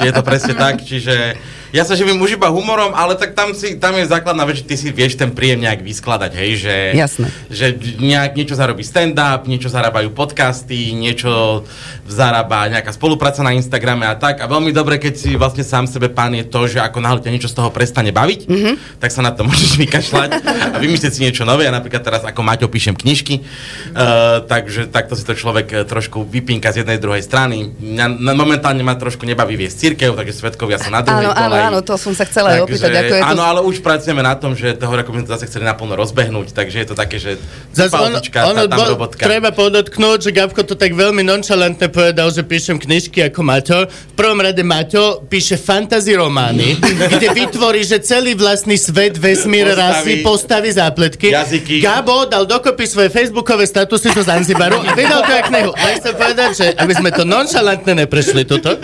Je 0.00 0.12
to 0.12 0.22
presne 0.22 0.54
tak, 0.56 0.82
čiže 0.82 1.36
ja 1.74 1.82
sa 1.82 1.98
živím 1.98 2.22
už 2.22 2.38
iba 2.38 2.48
humorom, 2.48 2.94
ale 2.94 3.18
tak 3.18 3.34
tam, 3.36 3.50
si, 3.52 3.76
tam 3.76 3.98
je 3.98 4.08
základná 4.08 4.48
vec, 4.48 4.62
že 4.62 4.66
ty 4.70 4.74
si 4.78 4.88
vieš 4.94 5.18
ten 5.18 5.34
príjem 5.34 5.60
nejak 5.60 5.82
vyskladať, 5.82 6.32
hej, 6.38 6.50
že, 6.62 6.76
Jasné. 6.94 7.26
že 7.50 7.66
nejak 8.00 8.38
niečo 8.38 8.54
zarobí 8.54 8.80
stand-up, 8.80 9.44
niečo 9.44 9.68
zarábajú 9.68 10.14
podcasty, 10.14 10.96
niečo 10.96 11.66
zarába 12.08 12.70
nejaká 12.70 12.94
spolupráca 12.94 13.42
na 13.42 13.52
Instagrame 13.52 14.06
a 14.06 14.14
tak. 14.14 14.40
A 14.40 14.48
veľmi 14.48 14.70
dobre, 14.70 14.96
keď 14.96 15.14
si 15.18 15.30
vlastne 15.34 15.66
sám 15.66 15.90
sebe 15.90 16.08
pán 16.08 16.32
je 16.38 16.48
to, 16.48 16.64
že 16.70 16.78
ako 16.80 17.02
náhle 17.02 17.20
ťa 17.20 17.34
niečo 17.34 17.50
z 17.50 17.58
toho 17.58 17.68
prestane 17.74 18.14
baviť, 18.14 18.40
mm-hmm. 18.46 18.74
tak 19.02 19.10
sa 19.10 19.20
na 19.26 19.34
to 19.34 19.42
môžeš 19.48 19.76
vykašľať 19.76 20.30
a 20.72 20.76
vymyslieť 20.78 21.12
si 21.12 21.20
niečo 21.28 21.42
nové. 21.42 21.66
Ja 21.66 21.74
napríklad 21.74 22.00
teraz 22.00 22.15
ako 22.22 22.40
Maťo 22.40 22.70
píšem 22.70 22.94
knižky, 22.96 23.42
uh, 23.42 24.40
takže 24.46 24.88
takto 24.88 25.18
si 25.18 25.26
to 25.26 25.34
človek 25.36 25.66
eh, 25.72 25.84
trošku 25.84 26.24
vypínka 26.24 26.72
z 26.72 26.86
jednej 26.86 26.96
druhej 27.02 27.20
strany. 27.20 27.74
Mňa, 27.76 28.06
na, 28.22 28.32
momentálne 28.32 28.80
ma 28.80 28.94
trošku 28.94 29.26
nebaví 29.26 29.58
viesť 29.58 29.76
církev, 29.76 30.14
takže 30.14 30.32
svetkovia 30.32 30.78
sú 30.78 30.88
na 30.94 31.02
druhej 31.02 31.28
Áno, 31.28 31.32
áno, 31.34 31.56
áno, 31.56 31.78
to 31.82 31.98
som 31.98 32.14
sa 32.14 32.22
chcela 32.28 32.56
aj 32.56 32.68
opýtať, 32.68 32.92
ako 32.94 33.14
je 33.18 33.22
to... 33.22 33.26
áno, 33.26 33.42
ale 33.42 33.60
už 33.66 33.82
pracujeme 33.82 34.22
na 34.22 34.38
tom, 34.38 34.54
že 34.54 34.78
toho 34.78 34.94
roku 34.94 35.10
by 35.10 35.16
sme 35.20 35.26
to 35.26 35.32
zase 35.34 35.46
chceli 35.50 35.64
naplno 35.66 35.98
rozbehnúť, 35.98 36.54
takže 36.54 36.76
je 36.84 36.86
to 36.86 36.94
také, 36.94 37.16
že 37.18 37.40
ono, 37.74 37.90
pauzička, 37.90 38.38
ono 38.46 38.62
tá, 38.64 38.70
tam 38.70 38.78
bo- 38.78 38.90
robotka. 38.94 39.22
treba 39.26 39.50
podotknúť, 39.50 40.18
že 40.22 40.30
Gabko 40.30 40.62
to 40.62 40.78
tak 40.78 40.94
veľmi 40.94 41.26
nonchalantne 41.26 41.88
povedal, 41.90 42.30
že 42.30 42.46
píšem 42.46 42.78
knižky 42.78 43.26
ako 43.26 43.40
Maťo. 43.42 43.78
V 43.90 44.14
prvom 44.14 44.38
rade 44.38 44.62
Maťo 44.62 45.26
píše 45.26 45.58
fantasy 45.58 46.14
romány, 46.14 46.78
kde 47.12 47.26
vytvorí, 47.34 47.82
že 47.82 47.98
celý 47.98 48.38
vlastný 48.38 48.78
svet, 48.78 49.18
vesmír, 49.18 49.74
rasy, 49.74 50.22
postavy, 50.22 50.70
zápletky. 50.70 51.34
Jazyky. 51.34 51.82
Gabo 51.82 52.05
dal 52.30 52.46
dokopy 52.46 52.86
svoje 52.86 53.10
facebookové 53.10 53.66
statusy 53.66 54.14
zo 54.14 54.22
Zanzibaru 54.22 54.78
a 54.80 54.94
vydal 54.94 55.26
to 55.26 55.32
jak 55.34 55.46
knihu. 55.50 55.70
Ale 55.74 55.90
chcem 55.98 56.14
povedať, 56.14 56.50
že 56.54 56.66
aby 56.78 56.92
sme 56.94 57.10
to 57.10 57.26
nonchalantne 57.26 58.06
neprešli 58.06 58.46
toto. 58.46 58.78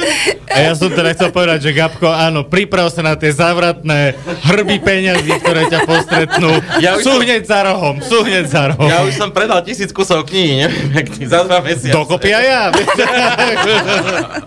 A 0.53 0.57
ja 0.59 0.73
som 0.75 0.91
teda 0.91 1.15
chcel 1.15 1.31
povedať, 1.31 1.71
že 1.71 1.71
Gabko, 1.73 2.11
áno, 2.11 2.45
priprav 2.45 2.91
sa 2.91 3.01
na 3.01 3.15
tie 3.17 3.33
zavratné 3.33 4.19
hrby 4.45 4.83
peňazí, 4.83 5.33
ktoré 5.41 5.71
ťa 5.71 5.81
postretnú. 5.87 6.51
Ja 6.83 6.99
sú 7.01 7.17
som- 7.17 7.23
hneď 7.23 7.47
za 7.47 7.61
rohom, 7.65 8.03
sú 8.03 8.27
hneď 8.27 8.45
za 8.51 8.63
rohom. 8.75 8.89
Ja 8.91 9.07
už 9.07 9.15
som 9.17 9.31
predal 9.31 9.63
tisíc 9.63 9.95
kusov 9.95 10.27
knihy, 10.29 10.67
neviem, 10.67 10.89
jak 10.93 11.07
ty, 11.09 11.23
za 11.25 11.47
dva 11.47 11.63
mesiace. 11.63 11.95
Dokopy 11.95 12.31
aj 12.35 12.45
ja. 12.45 12.63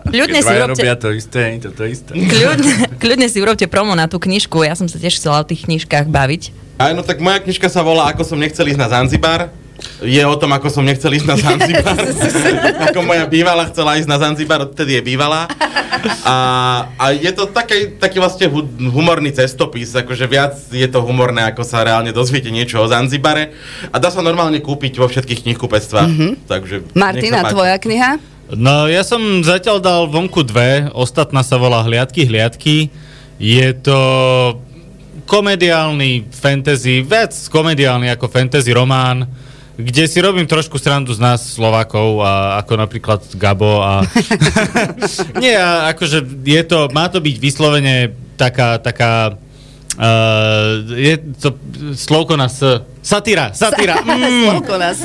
Kľudne 0.05 0.39
si 0.43 0.51
urobte, 0.51 0.81
robia 0.83 0.95
to 0.99 1.09
isté, 1.15 1.57
to, 1.63 1.69
to 1.71 1.83
isté. 1.87 2.11
kľudne, 2.13 2.73
kľudne 2.99 3.27
si 3.31 3.37
urobte 3.39 3.65
promo 3.65 3.95
na 3.95 4.05
tú 4.05 4.19
knižku. 4.21 4.61
Ja 4.65 4.75
som 4.77 4.85
sa 4.85 4.99
tiež 4.99 5.17
chcela 5.17 5.41
o 5.41 5.45
tých 5.47 5.65
knižkách 5.65 6.07
baviť. 6.09 6.64
Áno, 6.75 7.01
tak 7.07 7.23
moja 7.23 7.39
knižka 7.39 7.71
sa 7.71 7.79
volá 7.79 8.11
Ako 8.11 8.27
som 8.27 8.35
nechcel 8.35 8.67
ísť 8.67 8.79
na 8.79 8.91
Zanzibar. 8.91 9.47
je 10.03 10.23
o 10.23 10.35
tom, 10.39 10.51
ako 10.55 10.67
som 10.71 10.83
nechcel 10.83 11.11
ísť 11.15 11.27
na 11.27 11.37
Zanzibar. 11.39 11.95
ako 12.91 12.99
moja 13.03 13.25
bývala 13.27 13.67
chcela 13.71 13.99
ísť 13.99 14.07
na 14.11 14.19
Zanzibar, 14.19 14.63
odtedy 14.63 14.99
je 14.99 15.01
bývala. 15.03 15.47
A, 16.23 16.35
a 16.99 17.05
je 17.15 17.31
to 17.31 17.47
taký, 17.49 17.95
taký 17.97 18.19
vlastne 18.19 18.51
hu, 18.51 18.63
humorný 18.91 19.31
cestopis, 19.31 19.95
akože 19.95 20.25
viac 20.27 20.53
je 20.69 20.85
to 20.87 20.99
humorné, 21.01 21.47
ako 21.49 21.63
sa 21.65 21.81
reálne 21.83 22.11
dozviete 22.15 22.51
niečo 22.51 22.83
o 22.83 22.87
Zanzibare. 22.87 23.55
A 23.91 23.99
dá 23.99 24.11
sa 24.11 24.23
normálne 24.23 24.59
kúpiť 24.59 24.99
vo 24.99 25.07
všetkých 25.07 25.43
knihkupectvách. 25.47 26.11
Mm-hmm. 26.11 26.31
Takže 26.47 26.75
Martina, 26.95 27.47
tvoja 27.47 27.75
kniha? 27.79 28.21
No, 28.53 28.85
ja 28.85 29.01
som 29.01 29.41
zatiaľ 29.41 29.81
dal 29.81 30.01
vonku 30.05 30.45
dve, 30.45 30.91
ostatná 30.93 31.41
sa 31.41 31.57
volá 31.57 31.81
Hliadky, 31.81 32.29
hliadky. 32.29 32.93
Je 33.35 33.67
to 33.83 33.97
komediálny 35.25 36.29
fantasy, 36.29 37.01
viac 37.01 37.33
komediálny 37.49 38.09
ako 38.13 38.29
fantasy 38.29 38.71
román, 38.71 39.25
kde 39.75 40.07
si 40.07 40.23
robím 40.23 40.47
trošku 40.47 40.79
srandu 40.79 41.11
z 41.11 41.19
nás 41.19 41.43
Slovákov, 41.43 42.23
a 42.23 42.63
ako 42.63 42.73
napríklad 42.79 43.19
Gabo 43.35 43.83
a... 43.83 44.07
Nie, 45.43 45.59
a 45.59 45.91
akože 45.91 46.23
je 46.47 46.63
to, 46.63 46.87
má 46.95 47.11
to 47.11 47.19
byť 47.19 47.35
vyslovene 47.41 48.15
taká, 48.39 48.79
taká 48.79 49.35
Uh, 49.95 50.83
je 50.91 51.15
to 51.39 51.55
slovko 51.95 52.35
na 52.35 52.51
S. 52.51 52.83
Satíra, 53.05 53.53
satíra. 53.53 54.01
Mm. 54.15 54.63
Nás. 54.79 54.97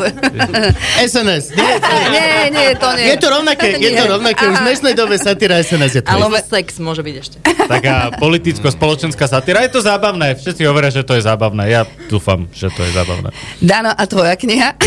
SNS. 1.13 1.53
Nie, 1.53 1.77
nie, 2.09 2.51
nie, 2.51 2.69
to 2.77 2.89
nie. 2.97 3.13
je 3.13 3.17
to 3.21 3.29
rovnaké, 3.29 3.77
je 3.85 3.91
to 3.93 4.05
rovnaké. 4.07 4.49
Už 4.49 4.57
v 4.57 4.65
dnešnej 4.71 4.95
dobe 4.97 5.19
satíra 5.19 5.61
SNS 5.61 5.93
je 6.01 6.03
to. 6.05 6.09
Ale 6.09 6.31
sex 6.41 6.81
môže 6.81 7.03
byť 7.05 7.15
ešte. 7.21 7.37
Taká 7.45 8.15
politicko-spoločenská 8.17 9.27
satíra. 9.29 9.67
Je 9.67 9.73
to 9.73 9.83
zábavné. 9.83 10.39
Všetci 10.39 10.63
hovoria, 10.65 10.95
že 10.95 11.05
to 11.05 11.19
je 11.19 11.23
zábavné. 11.27 11.69
Ja 11.69 11.83
dúfam, 12.09 12.49
že 12.55 12.73
to 12.73 12.87
je 12.87 12.93
zábavné. 12.95 13.35
Dano, 13.61 13.93
a 13.93 14.05
tvoja 14.07 14.39
kniha? 14.39 14.79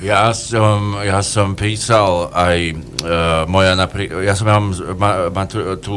Ja 0.00 0.32
som, 0.32 0.96
ja 1.00 1.20
som 1.20 1.52
písal 1.52 2.32
aj 2.32 2.58
uh, 3.04 3.44
moja 3.48 3.76
napríklad, 3.76 4.24
ja 4.24 4.32
som 4.32 4.48
mám 4.48 4.72
ma, 4.96 5.28
ma 5.28 5.44
tú, 5.44 5.60
tú 5.76 5.96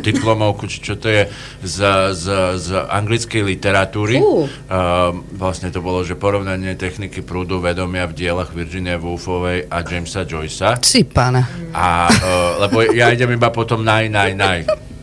diplomovku, 0.00 0.68
čo 0.68 1.00
to 1.00 1.08
je, 1.08 1.22
z, 1.64 1.76
z, 2.12 2.24
z 2.60 2.68
anglickej 2.76 3.40
literatúry. 3.44 4.20
Fú. 4.20 4.44
Uh, 4.68 5.16
vlastne 5.32 5.72
to 5.72 5.80
bolo, 5.80 5.87
že 6.04 6.14
porovnanie 6.14 6.76
techniky 6.76 7.24
prúdu 7.24 7.58
vedomia 7.58 8.04
v 8.06 8.16
dielach 8.16 8.52
Virginia 8.52 9.00
Woolfovej 9.00 9.68
a 9.68 9.80
Jamesa 9.82 10.22
Joycea. 10.28 10.76
Či 10.78 11.08
pána. 11.08 11.44
A, 11.72 12.08
uh, 12.08 12.62
lebo 12.66 12.84
ja 12.92 13.10
idem 13.10 13.34
iba 13.34 13.48
potom 13.48 13.80
naj, 13.80 14.06
naj, 14.12 14.32
naj. 14.36 14.58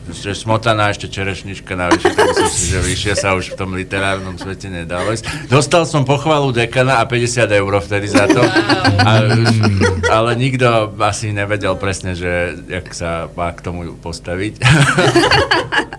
Že 0.05 0.37
smotaná 0.37 0.93
ešte 0.93 1.09
čerešnička 1.09 1.73
navyše, 1.73 2.13
tak 2.13 2.25
myslím 2.29 2.51
si, 2.53 2.63
že 2.69 2.79
vyššie 2.81 3.13
sa 3.17 3.33
už 3.33 3.53
v 3.53 3.55
tom 3.57 3.73
literárnom 3.73 4.37
svete 4.37 4.69
nedalo 4.69 5.09
ísť. 5.09 5.49
Dostal 5.49 5.89
som 5.89 6.05
pochvalu 6.05 6.53
dekana 6.53 7.01
a 7.01 7.09
50 7.09 7.49
eur 7.49 7.73
vtedy 7.81 8.07
za 8.09 8.29
to. 8.29 8.41
A, 9.01 9.11
ale 10.13 10.29
nikto 10.37 10.93
asi 11.01 11.33
nevedel 11.33 11.73
presne, 11.77 12.13
že 12.13 12.53
jak 12.69 12.85
sa 12.93 13.29
má 13.33 13.49
k 13.53 13.65
tomu 13.65 13.97
postaviť. 13.97 14.61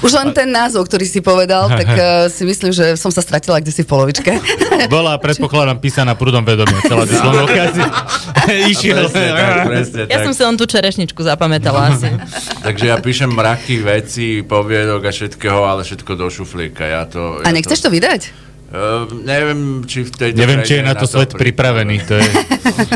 Už 0.00 0.16
len 0.16 0.32
ten 0.32 0.48
názov, 0.48 0.88
ktorý 0.88 1.06
si 1.06 1.20
povedal, 1.20 1.68
tak 1.70 1.88
uh, 1.92 2.02
si 2.34 2.42
myslím, 2.48 2.72
že 2.72 2.96
som 2.96 3.12
sa 3.12 3.20
stratila 3.22 3.60
kde 3.60 3.70
si 3.70 3.82
v 3.84 3.88
polovičke. 3.90 4.32
Bola, 4.92 5.20
predpokladám, 5.20 5.78
písaná 5.78 6.16
prúdom 6.16 6.42
vedomia. 6.42 6.80
Celá 6.88 7.04
diplomovka 7.04 7.62
si 7.76 7.82
išiel. 8.72 9.06
presne 9.06 9.30
tak, 9.36 9.56
presne 9.68 10.00
Ja 10.08 10.18
tak. 10.20 10.26
som 10.30 10.32
si 10.32 10.42
len 10.42 10.56
tú 10.56 10.64
čerešničku 10.64 11.20
zapamätala 11.20 11.94
asi. 11.94 12.08
Takže 12.64 12.84
ja 12.90 12.96
píšem 12.98 13.30
mraky 13.50 13.82
veci, 13.82 14.28
poviedok 14.46 15.02
a 15.02 15.10
všetkého, 15.10 15.66
ale 15.66 15.82
všetko 15.82 16.12
do 16.14 16.30
šuflíka. 16.30 16.86
Ja 16.86 17.02
to, 17.02 17.42
A 17.42 17.50
ja 17.50 17.54
nechceš 17.58 17.82
to 17.82 17.90
vydať? 17.90 18.30
Uh, 18.70 19.10
neviem, 19.26 19.82
či 19.82 20.06
v 20.06 20.10
tejto 20.14 20.38
Neviem, 20.38 20.62
či 20.62 20.78
je 20.78 20.86
na 20.86 20.94
to 20.94 21.10
svet 21.10 21.34
pripravený. 21.34 22.06
To 22.06 22.14
je... 22.14 22.30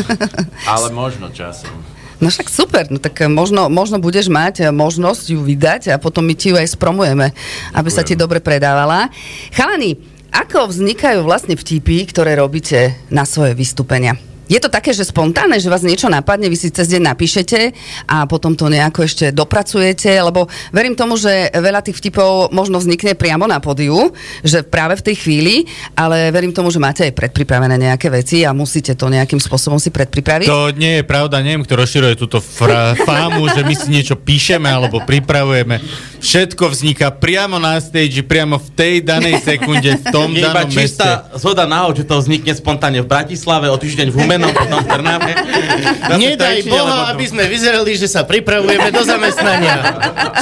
Ale 0.70 0.94
možno 0.94 1.34
časom. 1.34 1.74
No 2.22 2.30
však 2.30 2.46
super, 2.46 2.86
no 2.86 3.02
tak 3.02 3.26
možno, 3.26 3.66
možno 3.66 3.98
budeš 3.98 4.30
mať 4.30 4.54
eh, 4.62 4.70
možnosť 4.70 5.34
ju 5.34 5.42
vydať 5.42 5.90
a 5.90 5.96
potom 5.98 6.22
my 6.22 6.38
ti 6.38 6.54
ju 6.54 6.56
aj 6.56 6.78
spromujeme, 6.78 7.34
aby 7.74 7.90
sa 7.90 8.06
ti 8.06 8.14
dobre 8.14 8.38
predávala. 8.38 9.10
Chalani, 9.50 9.98
ako 10.30 10.70
vznikajú 10.70 11.26
vlastne 11.26 11.58
vtipy, 11.58 12.06
ktoré 12.06 12.38
robíte 12.38 12.94
na 13.10 13.26
svoje 13.26 13.58
vystúpenia? 13.58 14.14
Je 14.44 14.60
to 14.60 14.68
také, 14.68 14.92
že 14.92 15.08
spontánne, 15.08 15.56
že 15.56 15.72
vás 15.72 15.80
niečo 15.80 16.12
napadne, 16.12 16.52
vy 16.52 16.58
si 16.58 16.68
cez 16.68 16.92
deň 16.92 17.16
napíšete 17.16 17.72
a 18.04 18.28
potom 18.28 18.52
to 18.52 18.68
nejako 18.68 19.08
ešte 19.08 19.32
dopracujete, 19.32 20.12
lebo 20.20 20.44
verím 20.68 20.92
tomu, 20.92 21.16
že 21.16 21.48
veľa 21.54 21.80
tých 21.80 21.96
vtipov 21.96 22.52
možno 22.52 22.76
vznikne 22.76 23.16
priamo 23.16 23.48
na 23.48 23.56
podiu, 23.62 24.12
že 24.44 24.60
práve 24.60 25.00
v 25.00 25.04
tej 25.12 25.16
chvíli, 25.16 25.54
ale 25.96 26.28
verím 26.28 26.52
tomu, 26.52 26.68
že 26.68 26.76
máte 26.76 27.08
aj 27.08 27.16
predpripravené 27.16 27.80
nejaké 27.80 28.12
veci 28.12 28.44
a 28.44 28.52
musíte 28.52 28.92
to 28.92 29.08
nejakým 29.08 29.40
spôsobom 29.40 29.80
si 29.80 29.88
predpripraviť. 29.88 30.44
To 30.44 30.76
nie 30.76 31.00
je 31.00 31.04
pravda, 31.08 31.40
neviem, 31.40 31.64
kto 31.64 31.80
rozširuje 31.80 32.14
túto 32.20 32.44
fra- 32.44 32.92
fámu, 32.92 33.48
že 33.48 33.64
my 33.64 33.74
si 33.78 33.88
niečo 33.88 34.18
píšeme 34.18 34.68
alebo 34.68 35.00
pripravujeme. 35.08 35.80
Všetko 36.20 36.68
vzniká 36.68 37.12
priamo 37.12 37.56
na 37.56 37.80
stage, 37.80 38.20
priamo 38.24 38.60
v 38.60 38.68
tej 38.76 38.94
danej 39.00 39.40
sekunde, 39.40 40.00
v 40.00 40.04
tom 40.12 40.32
Je 40.32 40.40
iba 40.44 40.52
danom 40.52 40.72
meste. 40.72 41.00
čistá 41.00 41.32
zhoda 41.36 41.64
náhod, 41.64 42.00
že 42.00 42.04
to 42.04 42.16
vznikne 42.20 42.52
spontánne 42.52 43.00
v 43.04 43.08
Bratislave, 43.08 43.68
o 43.68 43.76
týždeň 43.76 44.08
v 44.08 44.16
Humenom, 44.18 44.33
potom 44.38 44.78
v 44.80 44.88
Trnave. 44.88 45.32
Nedaj 46.14 46.58
Boha, 46.70 47.10
aby 47.12 47.24
sme 47.26 47.44
vyzerali, 47.50 47.98
že 47.98 48.06
sa 48.06 48.22
pripravujeme 48.22 48.88
do 48.94 49.02
zamestnania. 49.02 49.76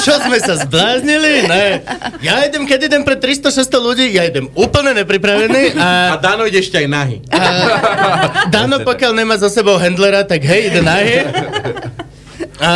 Čo 0.05 0.21
sme 0.23 0.39
sa 0.39 0.61
zbláznili? 0.61 1.47
Ne. 1.47 1.83
Ja 2.21 2.45
idem, 2.45 2.69
keď 2.69 2.93
idem 2.93 3.03
pre 3.03 3.17
300-600 3.17 3.73
ľudí, 3.81 4.07
ja 4.13 4.29
idem 4.29 4.51
úplne 4.55 4.93
nepripravený 4.97 5.79
A 5.79 6.17
a, 6.17 6.17
Dano 6.21 6.47
ide 6.47 6.61
ešte 6.61 6.79
aj 6.79 6.89
nahy. 6.89 7.17
a 7.31 7.41
Dano, 8.49 8.83
pokiaľ 8.83 9.13
nemá 9.17 9.37
za 9.39 9.49
sebou 9.49 9.77
handlera, 9.77 10.25
tak 10.27 10.45
hej, 10.45 10.73
ide 10.73 10.81
nahy. 10.81 11.27
A 12.63 12.71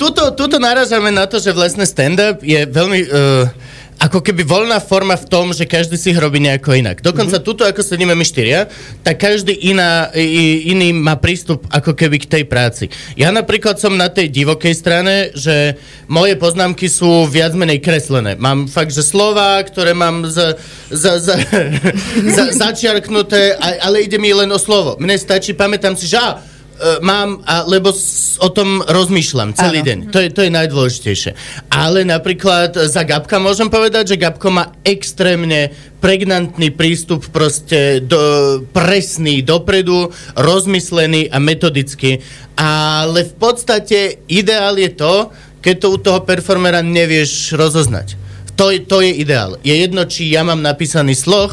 tuto, 0.00 0.32
tuto 0.32 0.56
narážame 0.56 1.12
na 1.12 1.28
to, 1.28 1.36
že 1.36 1.52
vlastne 1.52 1.84
stand-up 1.84 2.40
je 2.40 2.64
veľmi... 2.64 3.00
Uh, 3.08 3.65
ako 4.06 4.22
keby 4.22 4.46
voľná 4.46 4.78
forma 4.78 5.18
v 5.18 5.26
tom, 5.26 5.50
že 5.50 5.66
každý 5.66 5.98
si 5.98 6.14
ich 6.14 6.22
robí 6.22 6.38
nejako 6.38 6.78
inak. 6.78 7.02
Dokonca 7.02 7.42
mm-hmm. 7.42 7.48
tuto, 7.50 7.66
ako 7.66 7.82
sedíme 7.82 8.14
my 8.14 8.22
štyria, 8.22 8.70
tak 9.02 9.18
každý 9.18 9.50
iná, 9.74 10.14
iný 10.62 10.94
má 10.94 11.18
prístup 11.18 11.66
ako 11.74 11.98
keby 11.98 12.22
k 12.22 12.30
tej 12.30 12.44
práci. 12.46 12.86
Ja 13.18 13.34
napríklad 13.34 13.82
som 13.82 13.98
na 13.98 14.06
tej 14.06 14.30
divokej 14.30 14.74
strane, 14.78 15.34
že 15.34 15.74
moje 16.06 16.38
poznámky 16.38 16.86
sú 16.86 17.26
viac 17.26 17.50
menej 17.58 17.82
kreslené. 17.82 18.38
Mám 18.38 18.70
fakt, 18.70 18.94
že 18.94 19.02
slova, 19.02 19.58
ktoré 19.66 19.90
mám 19.90 20.30
za, 20.30 20.54
za, 20.86 21.18
za, 21.18 21.34
za, 22.36 22.44
začiarknuté, 22.62 23.58
ale 23.58 24.06
ide 24.06 24.22
mi 24.22 24.30
len 24.30 24.48
o 24.54 24.60
slovo. 24.62 24.94
Mne 25.02 25.18
stačí, 25.18 25.50
pamätám 25.50 25.98
si, 25.98 26.06
že 26.06 26.22
á, 26.22 26.38
e, 26.76 27.00
mám, 27.00 27.40
a, 27.42 27.64
lebo 27.64 27.90
s, 27.90 28.36
o 28.36 28.52
tom 28.52 28.84
rozmýšľam 28.84 29.52
celý 29.52 29.80
Áno. 29.80 29.88
deň. 29.88 29.98
To 30.12 30.18
je, 30.20 30.28
to 30.30 30.40
je 30.44 30.50
najdôležitejšie. 30.52 31.32
Ale 31.68 32.04
napríklad 32.04 32.76
za 32.86 33.02
Gabka 33.02 33.40
môžem 33.40 33.66
povedať, 33.66 34.14
že 34.14 34.20
Gabko 34.20 34.52
má 34.52 34.76
extrémne 34.84 35.72
pregnantný 35.98 36.70
prístup 36.70 37.24
proste 37.32 37.98
do, 37.98 38.20
presný, 38.70 39.40
dopredu, 39.40 40.12
rozmyslený 40.36 41.32
a 41.32 41.40
metodický. 41.40 42.20
Ale 42.54 43.26
v 43.26 43.34
podstate 43.34 44.22
ideál 44.28 44.76
je 44.76 44.92
to, 44.92 45.32
keď 45.58 45.74
to 45.82 45.88
u 45.90 45.98
toho 45.98 46.20
performera 46.22 46.78
nevieš 46.78 47.56
rozoznať. 47.58 48.14
To, 48.54 48.70
je- 48.70 48.86
to 48.86 49.02
je 49.02 49.10
ideál. 49.12 49.58
Je 49.60 49.74
jedno, 49.74 50.06
či 50.06 50.30
ja 50.30 50.46
mám 50.46 50.62
napísaný 50.62 51.12
sloh, 51.12 51.52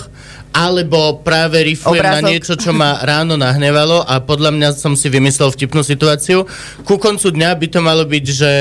alebo 0.53 1.19
práve 1.25 1.65
rifujem 1.65 1.97
na 1.99 2.21
Obrázok. 2.21 2.29
niečo, 2.29 2.53
čo 2.53 2.71
ma 2.71 3.01
ráno 3.01 3.33
nahnevalo 3.35 4.05
a 4.05 4.21
podľa 4.21 4.53
mňa 4.53 4.69
som 4.77 4.93
si 4.93 5.09
vymyslel 5.09 5.49
vtipnú 5.49 5.81
situáciu. 5.81 6.45
Ku 6.85 7.01
koncu 7.01 7.33
dňa 7.33 7.57
by 7.57 7.67
to 7.73 7.79
malo 7.81 8.05
byť, 8.05 8.25
že 8.29 8.51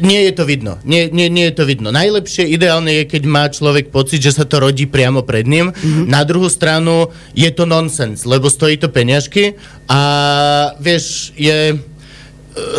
nie 0.00 0.26
je 0.26 0.32
to 0.32 0.44
vidno. 0.46 0.80
Nie, 0.84 1.10
nie, 1.10 1.28
nie 1.28 1.50
je 1.50 1.54
to 1.60 1.64
vidno. 1.68 1.92
Najlepšie, 1.92 2.46
ideálne 2.50 3.02
je, 3.02 3.04
keď 3.10 3.22
má 3.26 3.44
človek 3.50 3.90
pocit, 3.92 4.22
že 4.22 4.32
sa 4.32 4.44
to 4.48 4.62
rodí 4.62 4.88
priamo 4.88 5.26
pred 5.26 5.44
ním. 5.44 5.70
Mm-hmm. 5.70 6.08
Na 6.08 6.24
druhú 6.24 6.48
stranu 6.48 7.10
je 7.36 7.50
to 7.52 7.68
nonsens, 7.68 8.24
lebo 8.24 8.48
stojí 8.48 8.80
to 8.80 8.88
peňažky 8.88 9.54
a 9.90 10.00
vieš, 10.80 11.34
je... 11.36 11.74
e, 11.74 11.76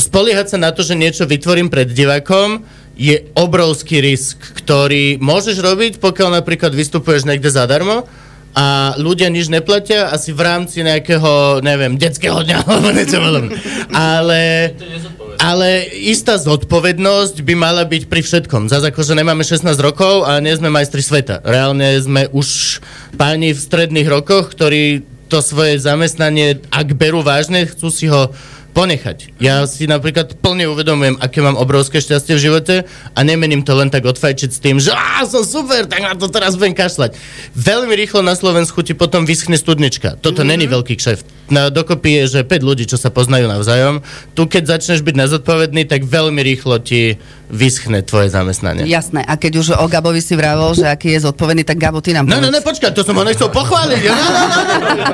Spoliehať 0.02 0.56
sa 0.56 0.58
na 0.58 0.72
to, 0.72 0.82
že 0.82 0.98
niečo 0.98 1.28
vytvorím 1.28 1.70
pred 1.70 1.92
divákom, 1.92 2.64
je 2.96 3.28
obrovský 3.36 4.00
risk, 4.00 4.40
ktorý 4.64 5.20
môžeš 5.20 5.60
robiť, 5.60 5.94
pokiaľ 6.00 6.40
napríklad 6.40 6.72
vystupuješ 6.72 7.28
niekde 7.28 7.52
zadarmo 7.52 8.08
a 8.56 8.96
ľudia 8.96 9.28
nič 9.28 9.52
neplatia, 9.52 10.08
asi 10.08 10.32
v 10.32 10.48
rámci 10.48 10.80
nejakého, 10.80 11.60
neviem, 11.60 12.00
detského 12.00 12.40
dňa 12.40 12.58
alebo 12.72 12.88
niečo 12.96 13.20
podobné. 13.20 13.52
Ale, 13.92 14.72
ale 15.44 15.84
istá 15.92 16.40
zodpovednosť 16.40 17.44
by 17.44 17.54
mala 17.60 17.84
byť 17.84 18.08
pri 18.08 18.24
všetkom. 18.24 18.72
Zase 18.72 18.96
akože 18.96 19.12
nemáme 19.12 19.44
16 19.44 19.68
rokov 19.84 20.24
a 20.24 20.40
nie 20.40 20.56
sme 20.56 20.72
majstri 20.72 21.04
sveta. 21.04 21.44
Reálne 21.44 22.00
sme 22.00 22.32
už 22.32 22.80
páni 23.20 23.52
v 23.52 23.60
stredných 23.60 24.08
rokoch, 24.08 24.56
ktorí 24.56 25.04
to 25.28 25.44
svoje 25.44 25.76
zamestnanie, 25.84 26.64
ak 26.72 26.96
berú 26.96 27.28
vážne, 27.28 27.68
chcú 27.68 27.92
si 27.92 28.08
ho 28.08 28.32
ponechať. 28.76 29.40
Ja 29.40 29.64
si 29.64 29.88
napríklad 29.88 30.36
plne 30.44 30.68
uvedomujem, 30.68 31.16
aké 31.24 31.40
mám 31.40 31.56
obrovské 31.56 32.04
šťastie 32.04 32.36
v 32.36 32.44
živote 32.44 32.76
a 33.16 33.20
nemením 33.24 33.64
to 33.64 33.72
len 33.72 33.88
tak 33.88 34.04
odfajčiť 34.04 34.50
s 34.52 34.60
tým, 34.60 34.84
že 34.84 34.92
á, 34.92 35.24
som 35.24 35.48
super, 35.48 35.88
tak 35.88 36.04
na 36.04 36.14
to 36.20 36.28
teraz 36.28 36.60
budem 36.60 36.76
kašľať. 36.76 37.16
Veľmi 37.56 37.96
rýchlo 37.96 38.20
na 38.20 38.36
Slovensku 38.36 38.84
ti 38.84 38.92
potom 38.92 39.24
vyschne 39.24 39.56
studnička. 39.56 40.20
Toto 40.20 40.44
mm-hmm. 40.44 40.52
není 40.52 40.66
veľký 40.68 41.00
kšeft. 41.00 41.45
Na 41.46 41.70
dokopy 41.70 42.26
je, 42.26 42.40
že 42.40 42.42
5 42.42 42.58
ľudí, 42.60 42.84
čo 42.86 42.98
sa 42.98 43.14
poznajú 43.14 43.46
navzájom. 43.46 44.02
Tu, 44.34 44.42
keď 44.44 44.78
začneš 44.78 45.06
byť 45.06 45.16
nezodpovedný, 45.16 45.86
tak 45.86 46.02
veľmi 46.02 46.42
rýchlo 46.42 46.82
ti 46.82 47.22
vyschne 47.46 48.02
tvoje 48.02 48.34
zamestnanie. 48.34 48.90
Jasné, 48.90 49.22
a 49.22 49.38
keď 49.38 49.62
už 49.62 49.68
o 49.78 49.86
Gabovi 49.86 50.18
si 50.18 50.34
vravol, 50.34 50.74
že 50.74 50.90
aký 50.90 51.14
je 51.14 51.30
zodpovedný, 51.30 51.62
tak 51.62 51.78
Gabo, 51.78 52.02
ty 52.02 52.18
nám 52.18 52.26
No, 52.26 52.42
no, 52.42 52.50
povedz. 52.50 52.54
no, 52.54 52.60
počkaj, 52.66 52.92
to 52.92 53.06
som 53.06 53.14
ho 53.14 53.22
nechcel 53.22 53.54
pochváliť. 53.54 54.02
No, 54.02 54.16
no, 54.16 54.26
no, 54.26 54.46
no. 54.50 55.06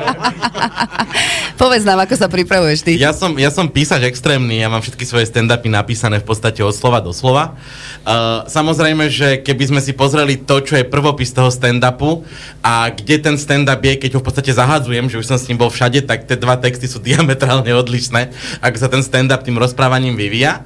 Povedz 1.62 1.84
nám, 1.86 2.02
ako 2.02 2.16
sa 2.16 2.26
pripravuješ 2.26 2.80
ty. 2.82 2.92
Ja 2.98 3.12
som, 3.14 3.36
ja 3.36 3.52
som 3.52 3.70
písač 3.70 4.08
extrémny, 4.08 4.58
ja 4.58 4.72
mám 4.72 4.82
všetky 4.82 5.06
svoje 5.06 5.28
stand-upy 5.28 5.70
napísané 5.70 6.18
v 6.18 6.26
podstate 6.26 6.64
od 6.64 6.74
slova 6.74 7.04
do 7.04 7.14
slova. 7.14 7.54
Uh, 8.02 8.48
samozrejme, 8.50 9.12
že 9.12 9.38
keby 9.38 9.70
sme 9.70 9.82
si 9.84 9.94
pozreli 9.94 10.42
to, 10.42 10.58
čo 10.58 10.80
je 10.80 10.88
prvopis 10.88 11.30
toho 11.30 11.54
stand-upu 11.54 12.26
a 12.64 12.90
kde 12.90 13.22
ten 13.22 13.36
stand-up 13.38 13.78
je, 13.78 13.94
keď 14.00 14.18
ho 14.18 14.22
v 14.22 14.26
podstate 14.26 14.50
zahadzujem, 14.50 15.06
že 15.06 15.20
už 15.20 15.28
som 15.28 15.38
s 15.38 15.46
ním 15.46 15.62
bol 15.62 15.70
všade, 15.70 16.02
tak 16.02 16.21
tie 16.28 16.38
dva 16.38 16.58
texty 16.58 16.86
sú 16.90 17.00
diametrálne 17.08 17.70
odlišné, 17.72 18.34
ako 18.62 18.78
sa 18.78 18.88
ten 18.90 19.02
stand-up 19.06 19.46
tým 19.46 19.58
rozprávaním 19.58 20.18
vyvíja. 20.18 20.66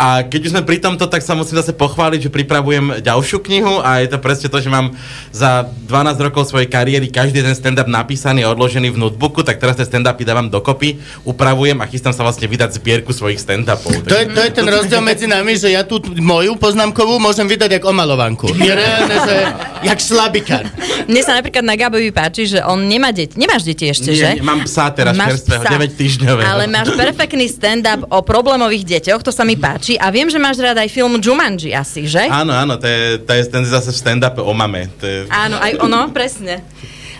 A 0.00 0.24
keď 0.24 0.40
už 0.48 0.52
sme 0.56 0.62
pri 0.64 0.80
tomto, 0.80 1.04
tak 1.12 1.20
sa 1.20 1.36
musím 1.36 1.60
zase 1.60 1.76
pochváliť, 1.76 2.28
že 2.28 2.30
pripravujem 2.32 3.04
ďalšiu 3.04 3.44
knihu 3.44 3.84
a 3.84 4.00
je 4.00 4.08
to 4.08 4.16
presne 4.16 4.48
to, 4.48 4.56
že 4.56 4.72
mám 4.72 4.96
za 5.28 5.68
12 5.68 6.24
rokov 6.24 6.48
svojej 6.48 6.72
kariéry 6.72 7.12
každý 7.12 7.44
ten 7.44 7.52
stand-up 7.52 7.84
napísaný 7.84 8.48
a 8.48 8.52
odložený 8.56 8.96
v 8.96 9.00
notebooku, 9.00 9.44
tak 9.44 9.60
teraz 9.60 9.76
tie 9.76 9.84
stand-upy 9.84 10.24
dávam 10.24 10.48
dokopy, 10.48 10.96
upravujem 11.28 11.76
a 11.80 11.84
chystám 11.84 12.16
sa 12.16 12.24
vlastne 12.24 12.48
vydať 12.48 12.80
zbierku 12.80 13.12
svojich 13.12 13.44
stand-upov. 13.44 14.08
To 14.08 14.16
je, 14.16 14.24
to 14.32 14.40
je 14.40 14.50
ten 14.56 14.64
rozdiel 14.64 15.04
medzi 15.04 15.28
nami, 15.28 15.60
že 15.60 15.68
ja 15.68 15.84
tú 15.84 16.00
moju 16.16 16.56
poznámkovú 16.56 17.20
môžem 17.20 17.44
vydať 17.44 17.76
jak 17.76 17.84
omalovanku. 17.84 18.48
Je 18.56 18.72
reálne, 18.72 19.16
že 19.28 19.36
jak 19.84 19.98
šlabikár. 20.00 20.64
Mne 21.08 21.22
sa 21.24 21.36
napríklad 21.36 21.64
na 21.64 21.74
Gabovi 21.76 22.10
páči, 22.12 22.46
že 22.46 22.58
on 22.64 22.88
nemá 22.88 23.10
deti. 23.10 23.36
Nemáš 23.36 23.66
deti 23.66 23.88
ešte, 23.88 24.12
že? 24.14 24.38
Nie, 24.38 24.44
mám 24.44 24.64
psa 24.64 24.89
teraz 24.92 25.14
Máš 25.16 25.42
čerstvého, 25.42 25.62
psa. 25.62 25.72
9 25.76 25.96
týždňového. 25.96 26.46
Ale 26.46 26.64
máš 26.70 26.88
perfektný 26.94 27.46
stand-up 27.46 28.06
o 28.10 28.18
problémových 28.20 28.84
deťoch, 28.98 29.20
to 29.24 29.32
sa 29.32 29.42
mi 29.42 29.56
páči. 29.56 29.96
A 29.96 30.10
viem, 30.12 30.28
že 30.28 30.36
máš 30.36 30.60
rád 30.60 30.78
aj 30.78 30.88
film 30.90 31.18
Jumanji 31.18 31.72
asi, 31.72 32.06
že? 32.06 32.28
Áno, 32.28 32.54
áno, 32.54 32.76
to 32.76 32.86
je, 32.86 33.22
to 33.22 33.32
je 33.34 33.42
ten 33.48 33.64
zase 33.66 33.90
v 33.90 33.98
stand-upe 33.98 34.42
o 34.42 34.52
mame. 34.52 34.92
To 35.00 35.04
je... 35.06 35.18
Áno, 35.30 35.56
aj 35.58 35.80
ono, 35.80 36.10
presne. 36.12 36.62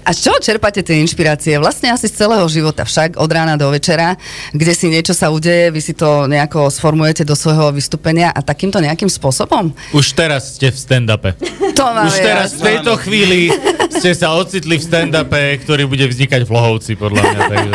A 0.04 0.10
z 0.16 0.28
čoho 0.28 0.38
čerpáte 0.40 0.80
tie 0.80 0.98
inšpirácie? 1.04 1.60
Vlastne 1.60 1.92
asi 1.92 2.08
z 2.08 2.24
celého 2.24 2.44
života 2.48 2.88
však, 2.88 3.20
od 3.20 3.30
rána 3.30 3.60
do 3.60 3.68
večera, 3.68 4.16
kde 4.50 4.72
si 4.72 4.88
niečo 4.88 5.12
sa 5.12 5.28
udeje, 5.28 5.68
vy 5.70 5.80
si 5.80 5.92
to 5.92 6.24
nejako 6.26 6.72
sformujete 6.72 7.22
do 7.28 7.36
svojho 7.36 7.70
vystúpenia 7.74 8.32
a 8.32 8.40
takýmto 8.40 8.80
nejakým 8.80 9.12
spôsobom? 9.12 9.76
Už 9.92 10.16
teraz 10.16 10.56
ste 10.56 10.72
v 10.72 10.76
stand-upe. 10.76 11.36
To 11.76 11.84
Už 12.06 12.16
teraz 12.20 12.56
v 12.56 12.62
tejto 12.76 12.96
chvíli 13.00 13.52
ste 13.90 14.16
sa 14.16 14.32
ocitli 14.32 14.80
v 14.80 14.84
stand-upe, 14.84 15.60
ktorý 15.60 15.84
bude 15.84 16.08
vznikať 16.08 16.48
v 16.48 16.50
Lohovci, 16.50 16.96
podľa 16.96 17.20
mňa. 17.20 17.40
Takže... 17.50 17.72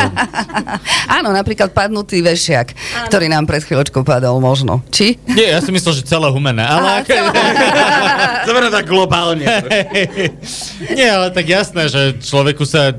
Áno, 1.20 1.30
napríklad 1.30 1.70
padnutý 1.70 2.20
vešiak, 2.20 2.74
ktorý 3.06 3.30
nám 3.30 3.46
pred 3.46 3.62
chvíľočkou 3.62 4.02
padol 4.02 4.42
možno. 4.42 4.82
Či? 4.90 5.20
Nie, 5.30 5.54
ja 5.54 5.60
si 5.62 5.70
myslel, 5.70 6.02
že 6.02 6.02
celé 6.02 6.28
humené, 6.28 6.66
ale... 6.66 7.06
Zoberiem 8.46 8.72
tak 8.72 8.86
globálne. 8.86 9.44
Nie, 10.98 11.08
ale 11.14 11.26
tak 11.30 11.46
jasné, 11.46 11.88
že 11.88 12.18
človeku 12.26 12.66
sa 12.66 12.90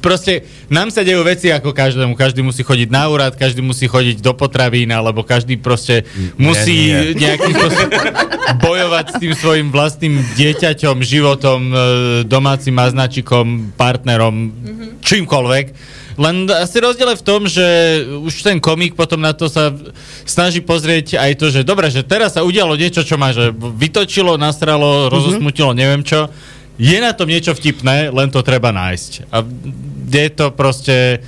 proste 0.00 0.44
nám 0.68 0.92
sa 0.92 1.00
dejú 1.00 1.24
veci 1.24 1.48
ako 1.48 1.72
každému. 1.72 2.12
Každý 2.12 2.44
musí 2.44 2.60
chodiť 2.60 2.88
na 2.92 3.08
úrad, 3.08 3.32
každý 3.34 3.64
musí 3.64 3.88
chodiť 3.88 4.20
do 4.20 4.36
potravín, 4.36 4.92
alebo 4.92 5.24
každý 5.24 5.56
proste 5.56 6.04
musí 6.36 6.92
nie. 6.92 7.16
nejakým 7.16 7.52
spôsobom 7.56 7.90
bojovať 8.60 9.04
s 9.08 9.14
tým 9.16 9.32
svojim 9.32 9.68
vlastným 9.72 10.20
dieťaťom, 10.36 10.96
životom, 11.00 11.60
e, 11.70 11.74
domácim 12.28 12.74
maznačikom, 12.74 13.72
partnerom, 13.78 14.52
čímkoľvek. 15.00 15.66
Len 16.20 16.44
asi 16.52 16.76
rozdiel 16.84 17.16
je 17.16 17.20
v 17.22 17.26
tom, 17.26 17.40
že 17.48 17.66
už 18.04 18.44
ten 18.44 18.60
komik 18.60 18.92
potom 18.92 19.24
na 19.24 19.32
to 19.32 19.48
sa 19.48 19.72
snaží 20.28 20.60
pozrieť 20.60 21.16
aj 21.16 21.32
to, 21.40 21.46
že 21.48 21.64
dobre, 21.64 21.88
že 21.88 22.04
teraz 22.04 22.36
sa 22.36 22.44
udialo 22.44 22.76
niečo, 22.76 23.00
čo 23.00 23.16
ma 23.16 23.32
že 23.32 23.48
vytočilo, 23.56 24.36
nasralo, 24.36 25.08
rozosmutilo, 25.08 25.72
neviem 25.72 26.04
čo. 26.04 26.28
Je 26.80 26.96
na 26.96 27.12
tom 27.12 27.28
niečo 27.28 27.52
vtipné, 27.52 28.08
len 28.08 28.32
to 28.32 28.40
treba 28.40 28.72
nájsť. 28.72 29.28
A 29.28 29.44
je 30.08 30.28
to 30.32 30.48
proste 30.48 31.20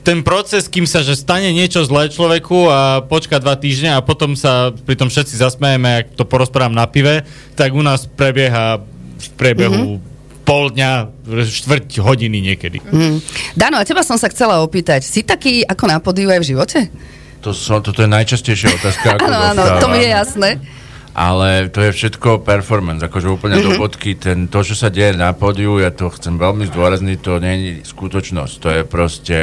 ten 0.00 0.24
proces, 0.24 0.70
kým 0.70 0.88
sa 0.88 1.04
že 1.04 1.18
stane 1.18 1.52
niečo 1.52 1.84
zlé 1.84 2.08
človeku 2.08 2.70
a 2.70 3.04
počka 3.04 3.36
dva 3.42 3.58
týždne 3.58 3.98
a 3.98 4.00
potom 4.00 4.32
sa 4.38 4.72
pri 4.72 4.96
tom 4.96 5.12
všetci 5.12 5.36
zasmejeme, 5.36 6.06
ak 6.06 6.06
to 6.16 6.24
porozprávam 6.24 6.72
na 6.72 6.88
pive, 6.88 7.26
tak 7.58 7.76
u 7.76 7.82
nás 7.84 8.08
prebieha 8.08 8.80
v 9.20 9.28
priebehu 9.36 10.00
mm-hmm. 10.00 10.44
pol 10.48 10.72
dňa, 10.72 10.92
štvrť 11.44 12.00
hodiny 12.00 12.38
niekedy. 12.40 12.80
Hm. 12.80 13.20
Dano, 13.52 13.76
a 13.76 13.84
teba 13.84 14.00
som 14.00 14.16
sa 14.16 14.32
chcela 14.32 14.64
opýtať, 14.64 15.04
si 15.04 15.20
taký 15.20 15.66
ako 15.68 15.84
na 15.84 16.00
podiu 16.00 16.32
aj 16.32 16.40
v 16.40 16.48
živote? 16.56 16.78
To 17.44 17.52
som, 17.52 17.84
toto 17.84 18.00
je 18.00 18.08
najčastejšia 18.08 18.68
otázka, 18.80 19.20
Áno, 19.20 19.38
áno, 19.52 19.62
to 19.80 19.88
mi 19.92 20.00
je 20.00 20.10
jasné. 20.12 20.60
Ale 21.10 21.66
to 21.74 21.82
je 21.82 21.90
všetko 21.90 22.46
performance, 22.46 23.02
akože 23.02 23.26
úplne 23.26 23.58
mm-hmm. 23.58 23.76
do 23.76 23.80
bodky. 23.82 24.14
Ten, 24.14 24.46
to, 24.46 24.62
čo 24.62 24.78
sa 24.78 24.94
deje 24.94 25.18
na 25.18 25.34
pódiu, 25.34 25.82
ja 25.82 25.90
to 25.90 26.06
chcem 26.06 26.38
veľmi 26.38 26.70
zdôrazniť, 26.70 27.18
to 27.18 27.42
nie 27.42 27.54
je 27.58 27.72
skutočnosť. 27.82 28.54
To 28.62 28.68
je 28.70 28.82
proste 28.86 29.38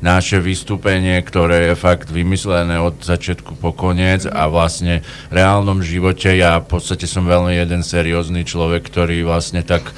naše 0.00 0.40
vystúpenie, 0.40 1.20
ktoré 1.20 1.72
je 1.72 1.74
fakt 1.76 2.08
vymyslené 2.08 2.80
od 2.80 3.00
začiatku 3.00 3.60
po 3.60 3.76
koniec 3.76 4.28
a 4.28 4.48
vlastne 4.48 5.04
v 5.28 5.32
reálnom 5.36 5.80
živote 5.80 6.32
ja 6.36 6.60
v 6.60 6.68
podstate 6.68 7.04
som 7.08 7.28
veľmi 7.28 7.56
jeden 7.56 7.80
seriózny 7.84 8.44
človek, 8.44 8.84
ktorý 8.88 9.24
vlastne 9.24 9.64
tak 9.64 9.92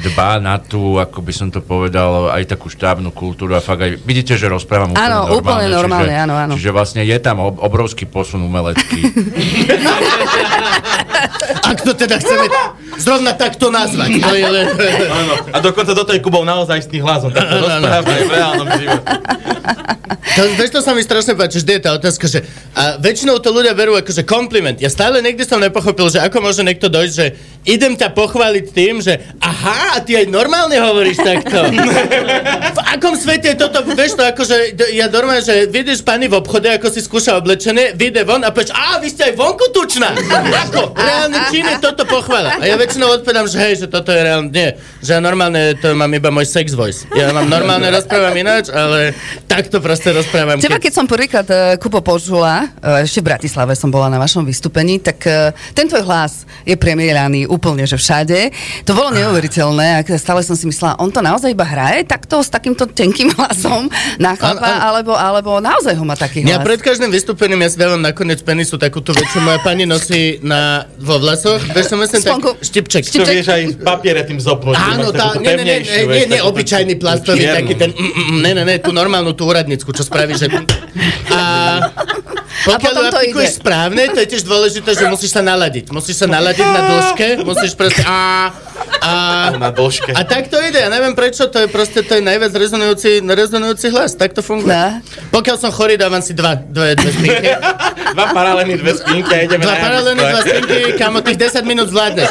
dbá 0.00 0.38
na 0.38 0.56
tú, 0.56 0.96
ako 0.96 1.18
by 1.18 1.30
som 1.30 1.48
to 1.48 1.58
povedal, 1.58 2.30
aj 2.30 2.48
takú 2.48 2.66
štábnu 2.66 3.10
kultúru 3.10 3.52
a 3.52 3.58
fakt 3.58 3.80
aj, 3.80 3.90
vidíte, 4.00 4.34
že 4.34 4.46
rozprávam 4.46 4.90
úplne 4.90 5.04
Áno, 5.04 5.24
normálne. 5.24 5.36
úplne 5.36 5.66
normálne, 5.68 6.08
čiže, 6.08 6.20
áno, 6.20 6.32
áno. 6.36 6.52
Čiže 6.54 6.70
vlastne 6.70 7.00
je 7.02 7.16
tam 7.18 7.36
ob- 7.40 7.58
obrovský 7.58 8.04
posun 8.04 8.40
umelecký. 8.40 9.00
Ak 11.68 11.78
to 11.84 11.92
teda 11.92 12.16
chceme 12.16 12.48
zrovna 12.96 13.36
takto 13.36 13.68
nazvať. 13.68 14.16
To 14.24 14.32
je 14.32 14.48
len... 14.48 14.66
Áno. 15.04 15.34
A 15.52 15.58
dokonca 15.60 15.92
do 15.92 16.04
tej 16.08 16.24
Kubov 16.24 16.48
naozaj 16.48 16.88
z 16.88 16.88
tých 16.96 17.02
hlas, 17.04 17.22
on 17.22 17.32
takto 17.32 17.60
rozpráva 17.60 18.08
aj 18.08 18.22
v 18.24 18.32
reálnom 18.32 18.68
živote. 18.72 19.06
To, 20.08 20.40
vieš, 20.54 20.70
to 20.70 20.80
sa 20.80 20.92
mi 20.94 21.02
strašne 21.02 21.34
páči, 21.34 21.60
vždy 21.60 21.72
je 21.78 21.82
tá 21.82 21.90
otázka, 21.98 22.24
že 22.30 22.40
a 22.72 22.94
väčšinou 23.00 23.42
to 23.42 23.50
ľudia 23.50 23.74
berú 23.74 23.98
ako 23.98 24.12
že 24.12 24.22
kompliment. 24.22 24.78
Ja 24.78 24.86
stále 24.86 25.18
niekde 25.18 25.42
som 25.42 25.58
nepochopil, 25.58 26.08
že 26.14 26.22
ako 26.22 26.40
môže 26.44 26.62
niekto 26.62 26.86
dojsť, 26.86 27.14
že 27.14 27.26
idem 27.66 27.98
ťa 27.98 28.14
pochváliť 28.14 28.66
tým, 28.70 29.02
že 29.02 29.18
aha, 29.42 29.98
a 29.98 30.04
ty 30.04 30.14
aj 30.14 30.30
normálne 30.30 30.78
hovoríš 30.78 31.18
takto. 31.20 31.58
v 32.76 32.80
akom 32.86 33.18
svete 33.18 33.52
je 33.52 33.56
toto, 33.58 33.82
vieš 33.82 34.14
to 34.14 34.22
ako, 34.24 34.42
že 34.46 34.56
d- 34.78 34.94
ja 34.94 35.10
normálne, 35.10 35.42
že 35.42 35.66
vidíš 35.66 36.06
pani 36.06 36.30
v 36.30 36.38
obchode, 36.38 36.70
ako 36.70 36.86
si 36.86 37.02
skúša 37.02 37.34
oblečené, 37.36 37.98
vyjde 37.98 38.22
von 38.22 38.40
a 38.46 38.54
povieš, 38.54 38.70
a 38.72 39.02
vy 39.02 39.08
ste 39.10 39.32
aj 39.32 39.34
vonku 39.34 39.74
tučná. 39.74 40.14
Ako? 40.70 40.94
Reálny 40.94 41.38
čin 41.58 41.66
je 41.66 41.76
toto 41.82 42.06
pochvala. 42.06 42.54
A 42.56 42.64
ja 42.64 42.78
väčšinou 42.78 43.10
odpovedám, 43.18 43.50
že 43.50 43.58
hej, 43.58 43.74
že 43.82 43.86
toto 43.86 44.14
je 44.14 44.20
reálne, 44.22 44.48
nie. 44.48 44.70
Že 45.02 45.10
ja 45.10 45.20
normálne 45.20 45.74
to 45.74 45.90
mám 45.92 46.10
iba 46.10 46.30
môj 46.30 46.46
sex 46.46 46.72
voice. 46.72 47.02
Ja 47.12 47.34
mám 47.34 47.50
normálne 47.50 47.90
rozprávam 47.98 48.30
ináč, 48.32 48.70
ale 48.70 49.12
takto 49.44 49.82
proste 49.82 50.14
rozprávam. 50.14 50.62
Teba, 50.62 50.78
keď 50.78 50.92
som 50.94 51.04
prvýkrát 51.04 51.48
uh, 51.50 51.74
Kupo 51.76 51.98
počula, 51.98 52.70
uh, 52.78 53.02
ešte 53.02 53.18
v 53.18 53.34
Bratislave 53.34 53.74
som 53.74 53.90
bola 53.90 54.06
na 54.06 54.16
vašom 54.16 54.46
vystúpení, 54.46 55.02
tak 55.02 55.18
uh, 55.26 55.50
ten 55.74 55.90
tvoj 55.90 56.06
hlas 56.06 56.44
je 56.62 56.76
premieraný 56.76 57.48
úplne, 57.48 57.82
že 57.82 57.96
všade. 57.96 58.52
To 58.84 58.92
bolo 58.92 59.10
neuveriteľné 59.10 59.98
a 59.98 60.06
stále 60.14 60.44
som 60.44 60.54
si 60.54 60.68
myslela, 60.68 61.00
on 61.00 61.08
to 61.08 61.18
naozaj 61.18 61.48
iba 61.48 61.64
hraje 61.64 62.04
takto 62.04 62.38
s 62.38 62.52
takýmto 62.52 62.84
tenkým 62.86 63.32
hlasom 63.40 63.88
na 64.20 64.36
chlapa, 64.36 64.60
Áno, 64.60 64.68
áno. 64.68 64.84
alebo, 64.84 65.12
alebo 65.16 65.50
naozaj 65.58 65.96
ho 65.96 66.04
má 66.04 66.12
taký 66.14 66.44
Ja 66.44 66.60
hlas. 66.60 66.68
pred 66.68 66.80
každým 66.84 67.08
vystúpením 67.08 67.64
ja 67.64 67.70
si 67.72 67.80
dávam 67.80 67.98
nakoniec 67.98 68.44
penisu 68.44 68.76
takúto 68.76 69.16
vec, 69.16 69.24
čo 69.32 69.40
moja 69.40 69.56
pani 69.60 69.88
nosí 69.88 70.36
na, 70.44 70.84
vo 71.00 71.16
vlasoch. 71.16 71.47
Vieš, 71.56 71.86
som 71.88 71.98
myslím, 72.02 72.20
tak 72.20 72.38
štipček. 72.60 73.02
To 73.08 73.24
vieš 73.24 73.48
aj 73.48 73.62
papiere 73.80 74.20
tým 74.28 74.38
zopnúť. 74.42 74.76
Áno, 74.76 75.08
tá, 75.14 75.32
takú 75.32 75.44
nie, 75.44 75.54
nie, 75.64 75.78
nie, 75.84 76.24
nie, 76.28 76.40
obyčajný 76.44 76.94
plastový, 77.00 77.48
taký 77.48 77.74
ten, 77.78 77.90
mm, 77.94 78.12
mm, 78.12 78.38
ne, 78.44 78.50
ne, 78.52 78.62
ne, 78.66 78.74
tú 78.82 78.90
normálnu, 78.92 79.32
tú 79.32 79.48
úradnickú, 79.48 79.94
čo 79.96 80.04
spraví, 80.04 80.36
že... 80.36 80.50
A 81.28 81.40
pokiaľ 82.64 82.94
potom 82.94 83.04
ju 83.04 83.12
to 83.12 83.20
ide. 83.22 83.52
správne, 83.52 84.02
to 84.10 84.18
je 84.18 84.28
tiež 84.28 84.42
dôležité, 84.42 84.90
že 84.92 85.04
musíš 85.06 85.30
sa 85.30 85.42
naladiť. 85.42 85.90
Musíš 85.90 86.16
sa 86.18 86.26
naladiť 86.36 86.66
na 86.66 86.80
dĺžke, 86.86 87.28
musíš 87.42 87.72
proste... 87.74 88.02
A, 88.02 88.50
A, 88.98 89.12
Na 89.54 89.70
dĺžke. 89.70 90.10
a 90.10 90.22
tak 90.22 90.50
to 90.50 90.58
ide, 90.58 90.78
ja 90.78 90.88
neviem 90.88 91.14
prečo, 91.14 91.46
to 91.46 91.58
je 91.60 91.68
proste 91.68 92.02
to 92.02 92.18
je 92.18 92.22
najviac 92.22 92.50
rezonujúci, 92.50 93.22
rezonujúci 93.22 93.90
hlas, 93.90 94.14
tak 94.14 94.34
to 94.34 94.42
funguje. 94.42 94.70
No. 94.70 94.98
Pokiaľ 95.30 95.56
som 95.56 95.70
chorý, 95.70 95.94
dávam 95.94 96.18
si 96.18 96.34
dva, 96.34 96.58
dve, 96.58 96.94
dve 96.94 97.10
spinky. 97.12 97.48
Dva 98.08 98.32
paralelní, 98.32 98.80
dve 98.80 98.96
spinky 98.96 99.28
a 99.28 99.40
ideme 99.44 99.62
Dva 99.62 99.76
dva 99.76 99.88
javisko. 100.00 100.48
spinky, 100.48 100.96
kamo, 100.96 101.20
tých 101.20 101.38
10 101.38 101.60
minút 101.62 101.92
zvládneš. 101.92 102.28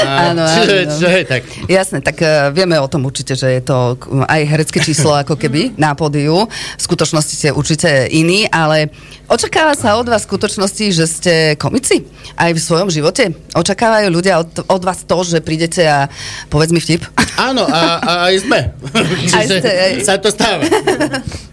Áno, 0.00 0.42
Čiže, 0.48 0.76
áno. 0.88 1.28
tak. 1.28 1.42
Jasné, 1.68 1.98
tak 2.00 2.16
uh, 2.18 2.48
vieme 2.50 2.80
o 2.80 2.88
tom 2.88 3.04
určite, 3.04 3.36
že 3.36 3.52
je 3.52 3.62
to 3.62 3.94
aj 4.24 4.40
herecké 4.42 4.80
číslo 4.80 5.12
ako 5.12 5.36
keby 5.36 5.76
na 5.76 5.92
pódiu. 5.92 6.48
V 6.48 6.82
skutočnosti 6.82 7.34
ste 7.36 7.48
určite 7.52 8.08
ale 8.48 8.88
očakáva 9.28 9.76
sa 9.76 10.00
od 10.00 10.08
vás 10.08 10.24
v 10.24 10.30
skutočnosti, 10.32 10.86
že 10.94 11.04
ste 11.04 11.34
komici 11.60 12.06
aj 12.40 12.56
v 12.56 12.60
svojom 12.60 12.88
živote? 12.88 13.36
Očakávajú 13.52 14.08
ľudia 14.08 14.40
od, 14.40 14.64
od 14.64 14.82
vás 14.86 15.04
to, 15.04 15.20
že 15.20 15.44
prídete 15.44 15.84
a 15.84 16.08
povedz 16.48 16.72
mi 16.72 16.80
vtip? 16.80 17.04
Áno, 17.36 17.68
a, 17.68 18.00
a 18.00 18.12
aj 18.32 18.36
sme. 18.44 18.60
Čiže 19.32 19.54
ste, 19.60 19.70
aj. 19.70 19.92
sa 20.04 20.14
to 20.20 20.28
stáva. 20.32 20.64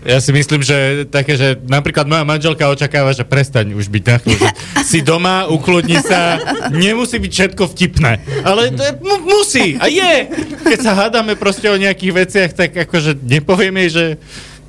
Ja 0.08 0.24
si 0.24 0.32
myslím, 0.32 0.64
že 0.64 1.04
také, 1.12 1.36
že 1.36 1.60
napríklad 1.68 2.08
moja 2.08 2.24
manželka 2.24 2.64
očakáva, 2.72 3.12
že 3.12 3.28
prestaň 3.28 3.76
už 3.76 3.92
byť 3.92 4.04
na 4.08 4.18
chvíľu. 4.24 4.46
Si 4.88 5.00
doma, 5.04 5.52
ukludni 5.52 6.00
sa, 6.00 6.40
nemusí 6.72 7.20
byť 7.20 7.32
všetko 7.32 7.64
vtipné. 7.76 8.24
Ale 8.48 8.72
to 8.72 8.88
je, 8.88 8.94
mu, 9.04 9.16
musí 9.28 9.76
a 9.76 9.92
je. 9.92 10.32
Keď 10.64 10.80
sa 10.80 10.96
hádame 10.96 11.36
proste 11.36 11.68
o 11.68 11.76
nejakých 11.76 12.14
veciach, 12.24 12.52
tak 12.56 12.72
akože 12.88 13.20
nepoviem 13.20 13.76
jej, 13.84 13.90
že 13.92 14.06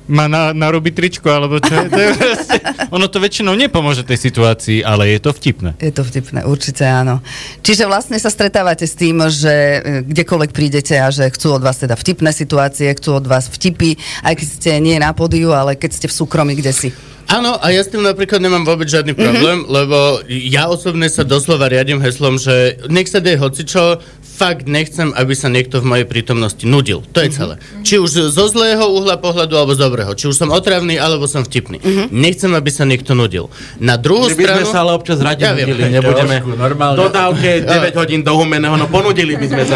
má 0.09 0.25
na, 0.25 0.51
narobiť 0.51 0.93
tričko, 0.97 1.29
alebo 1.29 1.61
čo 1.61 1.71
je, 1.71 1.85
to 1.93 2.01
je 2.01 2.09
proste, 2.17 2.57
ono 2.89 3.05
to 3.05 3.21
väčšinou 3.21 3.53
nepomôže 3.53 4.01
tej 4.03 4.17
situácii, 4.17 4.81
ale 4.81 5.13
je 5.13 5.19
to 5.21 5.31
vtipné. 5.31 5.77
Je 5.77 5.93
to 5.93 6.01
vtipné, 6.01 6.43
určite 6.43 6.83
áno. 6.83 7.21
Čiže 7.61 7.85
vlastne 7.85 8.17
sa 8.17 8.33
stretávate 8.33 8.89
s 8.89 8.97
tým, 8.97 9.21
že 9.29 9.53
e, 9.53 9.79
kdekoľvek 10.03 10.51
prídete 10.51 10.97
a 10.97 11.13
že 11.13 11.29
chcú 11.29 11.55
od 11.55 11.63
vás 11.63 11.77
teda 11.77 11.93
vtipné 11.93 12.33
situácie, 12.33 12.89
chcú 12.97 13.21
od 13.21 13.29
vás 13.29 13.47
vtipy, 13.47 13.95
aj 14.25 14.33
keď 14.33 14.47
ste 14.49 14.71
nie 14.81 14.97
na 14.97 15.13
pódiu, 15.13 15.53
ale 15.53 15.77
keď 15.77 15.91
ste 15.93 16.07
v 16.09 16.17
súkromí, 16.17 16.57
kde 16.57 16.73
si. 16.73 16.89
Áno, 17.29 17.61
a 17.61 17.69
ja 17.69 17.85
s 17.85 17.93
tým 17.93 18.01
napríklad 18.01 18.41
nemám 18.41 18.65
vôbec 18.65 18.89
žiadny 18.89 19.13
problém, 19.13 19.61
mm-hmm. 19.61 19.69
lebo 19.69 20.25
ja 20.25 20.65
osobne 20.65 21.05
sa 21.13 21.21
doslova 21.21 21.69
riadím 21.69 22.01
heslom, 22.01 22.41
že 22.41 22.81
nech 22.89 23.05
sa 23.05 23.21
deje 23.21 23.37
hocičo, 23.37 24.01
fakt 24.39 24.63
nechcem, 24.65 25.11
aby 25.11 25.35
sa 25.35 25.51
niekto 25.51 25.83
v 25.83 25.85
mojej 25.85 26.07
prítomnosti 26.07 26.63
nudil. 26.63 27.03
To 27.11 27.19
je 27.19 27.29
celé. 27.29 27.53
Či 27.83 27.99
už 27.99 28.31
zo 28.31 28.45
zlého 28.47 28.87
uhla 28.87 29.19
pohľadu, 29.19 29.51
alebo 29.53 29.75
z 29.75 29.83
dobrého. 29.83 30.15
Či 30.15 30.31
už 30.31 30.35
som 30.37 30.49
otravný, 30.49 30.95
alebo 30.95 31.27
som 31.27 31.43
vtipný. 31.43 31.83
Nechcem, 32.07 32.47
aby 32.55 32.71
sa 32.71 32.87
niekto 32.87 33.11
nudil. 33.11 33.51
Na 33.77 33.99
druhú 33.99 34.31
My 34.31 34.33
by 34.33 34.39
sme 34.39 34.47
stranu... 34.63 34.71
sa 34.71 34.79
ale 34.79 34.91
občas 34.95 35.19
radi 35.19 35.43
Ja 35.43 35.51
viem. 35.51 35.67
nudili, 35.67 35.91
nebudeme 35.91 36.39
Trošku, 36.39 36.55
normálne. 36.55 36.95
dodávke 36.97 37.49
9 37.61 37.99
hodín 37.99 38.23
do 38.23 38.31
humeného, 38.33 38.75
no 38.75 38.87
ponudili 38.87 39.35
by 39.35 39.45
sme 39.45 39.63
sa. 39.67 39.75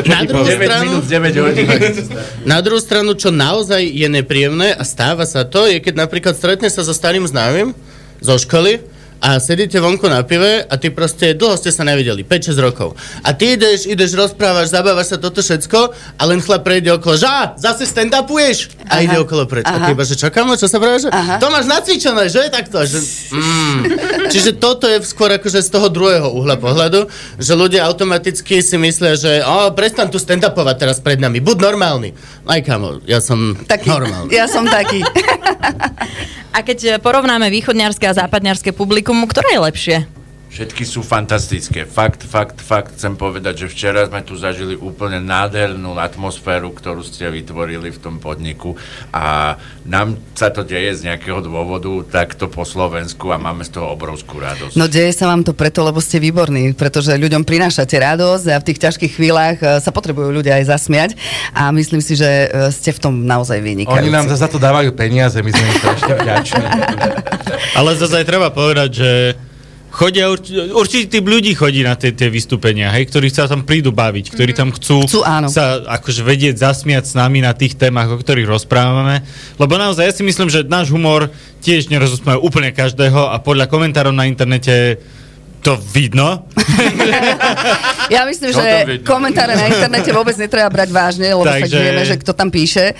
Na 0.00 0.20
druhú 0.24 0.40
poviem? 0.40 0.56
9 0.56 0.64
stranu- 0.64 0.84
minút, 0.88 1.04
9 1.04 1.44
hodín. 1.44 1.66
Na 2.42 2.58
druhú 2.64 2.80
stranu, 2.80 3.10
čo 3.12 3.28
naozaj 3.28 3.84
je 3.84 4.08
nepríjemné 4.08 4.72
a 4.72 4.82
stáva 4.82 5.28
sa 5.28 5.44
to, 5.44 5.68
je 5.68 5.78
keď 5.78 6.00
napríklad 6.00 6.32
stretne 6.32 6.72
sa 6.72 6.80
so 6.80 6.96
starým 6.96 7.28
známym 7.28 7.76
zo 8.18 8.38
školy 8.38 8.80
a 9.22 9.38
sedíte 9.38 9.78
vonku 9.78 10.10
na 10.10 10.26
pive 10.26 10.66
a 10.66 10.74
ty 10.74 10.90
proste 10.90 11.38
dlho 11.38 11.54
ste 11.54 11.70
sa 11.70 11.86
nevideli, 11.86 12.26
5-6 12.26 12.58
rokov. 12.58 12.98
A 13.22 13.30
ty 13.30 13.54
ideš, 13.54 13.86
ideš, 13.86 14.18
rozprávaš, 14.18 14.74
zabávaš 14.74 15.14
sa 15.14 15.18
toto 15.22 15.38
všetko 15.38 15.94
a 16.18 16.22
len 16.26 16.42
chlap 16.42 16.66
prejde 16.66 16.90
okolo, 16.90 17.14
že 17.14 17.30
zase 17.54 17.86
stand-upuješ? 17.86 18.74
A 18.90 18.98
Aha. 18.98 19.06
ide 19.06 19.16
okolo 19.22 19.46
preč. 19.46 19.62
A 19.62 19.78
Aha. 19.78 19.86
ty 19.86 19.94
iba, 19.94 20.02
že 20.02 20.18
čo 20.18 20.26
kamo, 20.26 20.58
čo 20.58 20.66
sa 20.66 20.82
práve, 20.82 21.06
že 21.06 21.08
to 21.38 21.46
máš 21.54 21.70
nacvičené, 21.70 22.26
že 22.26 22.38
je 22.42 22.50
takto? 22.50 22.82
Že, 22.82 22.98
mm. 23.30 23.80
Čiže 24.26 24.50
toto 24.58 24.90
je 24.90 24.98
skôr 25.06 25.30
akože 25.38 25.62
z 25.62 25.70
toho 25.70 25.86
druhého 25.86 26.26
uhla 26.34 26.58
pohľadu, 26.58 27.06
že 27.38 27.54
ľudia 27.54 27.86
automaticky 27.86 28.58
si 28.58 28.74
myslia, 28.74 29.14
že 29.14 29.38
o, 29.46 29.70
prestan 29.70 30.10
tu 30.10 30.18
stand-upovať 30.18 30.76
teraz 30.82 30.98
pred 30.98 31.22
nami, 31.22 31.38
buď 31.38 31.62
normálny. 31.62 32.10
Aj 32.42 32.58
kamo, 32.58 32.98
ja 33.06 33.22
som 33.22 33.54
Taký, 33.54 33.86
normálny. 33.86 34.34
Ja 34.34 34.50
som 34.50 34.66
taký. 34.66 34.98
A 36.52 36.58
keď 36.60 37.00
porovnáme 37.00 37.48
východňarské 37.48 38.08
a 38.08 38.16
západňarské 38.16 38.76
publikum, 38.76 39.24
ktoré 39.24 39.56
je 39.56 39.60
lepšie? 39.60 39.98
Všetky 40.52 40.84
sú 40.84 41.00
fantastické. 41.00 41.88
Fakt, 41.88 42.28
fakt, 42.28 42.60
fakt 42.60 42.92
chcem 42.92 43.16
povedať, 43.16 43.64
že 43.64 43.72
včera 43.72 44.04
sme 44.04 44.20
tu 44.20 44.36
zažili 44.36 44.76
úplne 44.76 45.16
nádhernú 45.16 45.96
atmosféru, 45.96 46.76
ktorú 46.76 47.00
ste 47.00 47.24
vytvorili 47.32 47.88
v 47.88 47.96
tom 47.96 48.20
podniku 48.20 48.76
a 49.16 49.56
nám 49.88 50.20
sa 50.36 50.52
to 50.52 50.60
deje 50.60 51.00
z 51.00 51.08
nejakého 51.08 51.40
dôvodu 51.40 51.88
takto 52.04 52.52
po 52.52 52.68
Slovensku 52.68 53.32
a 53.32 53.40
máme 53.40 53.64
z 53.64 53.80
toho 53.80 53.96
obrovskú 53.96 54.44
radosť. 54.44 54.76
No 54.76 54.92
deje 54.92 55.16
sa 55.16 55.32
vám 55.32 55.40
to 55.40 55.56
preto, 55.56 55.88
lebo 55.88 56.04
ste 56.04 56.20
výborní, 56.20 56.76
pretože 56.76 57.16
ľuďom 57.16 57.48
prinášate 57.48 57.96
radosť 57.96 58.52
a 58.52 58.60
v 58.60 58.66
tých 58.68 58.78
ťažkých 58.84 59.12
chvíľach 59.16 59.56
e, 59.56 59.80
sa 59.80 59.88
potrebujú 59.88 60.36
ľudia 60.36 60.60
aj 60.60 60.68
zasmiať 60.68 61.10
a 61.56 61.72
myslím 61.72 62.04
si, 62.04 62.12
že 62.12 62.28
e, 62.28 62.68
ste 62.76 62.92
v 62.92 63.00
tom 63.00 63.24
naozaj 63.24 63.56
vynikajúci. 63.56 64.04
Oni 64.04 64.12
nám 64.12 64.28
za 64.28 64.52
to 64.52 64.60
dávajú 64.60 64.92
peniaze, 64.92 65.40
my 65.40 65.48
sme 65.48 65.64
im 65.64 65.76
strašne 65.80 66.12
vďační. 66.12 66.64
Ale 67.80 67.96
zase 67.96 68.20
aj 68.20 68.26
treba 68.28 68.52
povedať, 68.52 68.90
že 68.92 69.10
chodia, 69.92 70.32
urč- 70.32 70.72
určitý 70.72 71.06
typ 71.06 71.24
ľudí 71.28 71.52
chodí 71.52 71.84
na 71.84 71.92
tie, 71.94 72.16
tie 72.16 72.32
vystúpenia, 72.32 72.88
hej, 72.90 73.12
ktorí 73.12 73.28
sa 73.28 73.44
tam 73.44 73.62
prídu 73.62 73.92
baviť, 73.92 74.32
ktorí 74.32 74.56
tam 74.56 74.72
chcú, 74.72 75.04
Chcú, 75.04 75.20
áno. 75.20 75.52
sa 75.52 75.84
akože 75.84 76.24
vedieť 76.24 76.56
zasmiať 76.58 77.12
s 77.12 77.14
nami 77.14 77.44
na 77.44 77.52
tých 77.52 77.76
témach, 77.76 78.08
o 78.08 78.16
ktorých 78.16 78.48
rozprávame. 78.48 79.20
Lebo 79.60 79.76
naozaj 79.76 80.08
ja 80.08 80.14
si 80.16 80.24
myslím, 80.24 80.48
že 80.48 80.64
náš 80.64 80.88
humor 80.88 81.28
tiež 81.60 81.92
nerozosmeje 81.92 82.40
úplne 82.40 82.72
každého 82.72 83.30
a 83.30 83.36
podľa 83.38 83.68
komentárov 83.68 84.16
na 84.16 84.24
internete 84.24 84.96
to 85.62 85.78
vidno. 85.92 86.48
Ja 88.10 88.28
myslím, 88.28 88.52
Čo 88.52 88.60
že 88.60 89.00
komentáre 89.06 89.56
na 89.56 89.72
internete 89.72 90.12
vôbec 90.12 90.36
netreba 90.36 90.68
brať 90.68 90.90
vážne, 90.92 91.32
lebo 91.32 91.48
Takže... 91.48 91.64
Takže- 91.64 91.76
tak 91.78 91.86
vieme, 91.86 92.04
že 92.04 92.16
kto 92.20 92.32
tam 92.36 92.48
píše. 92.52 92.92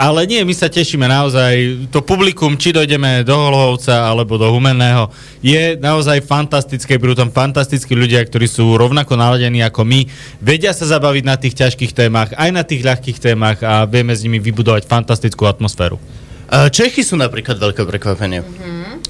Ale 0.00 0.24
nie, 0.24 0.40
my 0.48 0.56
sa 0.56 0.72
tešíme 0.72 1.04
naozaj. 1.04 1.84
To 1.92 2.00
publikum, 2.00 2.56
či 2.56 2.72
dojdeme 2.72 3.20
do 3.20 3.36
Holhovca 3.36 4.08
alebo 4.08 4.40
do 4.40 4.48
Humenného, 4.48 5.12
je 5.44 5.76
naozaj 5.76 6.24
fantastické. 6.24 6.96
Budú 6.96 7.20
tam 7.20 7.28
fantastickí 7.28 7.92
ľudia, 7.92 8.24
ktorí 8.24 8.48
sú 8.48 8.80
rovnako 8.80 9.20
naladení 9.20 9.60
ako 9.60 9.84
my. 9.84 10.08
Vedia 10.40 10.72
sa 10.72 10.88
zabaviť 10.88 11.24
na 11.28 11.36
tých 11.36 11.52
ťažkých 11.52 11.92
témach, 11.92 12.32
aj 12.32 12.48
na 12.48 12.64
tých 12.64 12.80
ľahkých 12.80 13.20
témach 13.20 13.60
a 13.60 13.84
vieme 13.84 14.16
s 14.16 14.24
nimi 14.24 14.40
vybudovať 14.40 14.88
fantastickú 14.88 15.44
atmosféru. 15.44 16.00
Čechy 16.48 17.04
sú 17.04 17.20
napríklad 17.20 17.60
veľké 17.60 17.84
prekvapenie. 17.84 18.40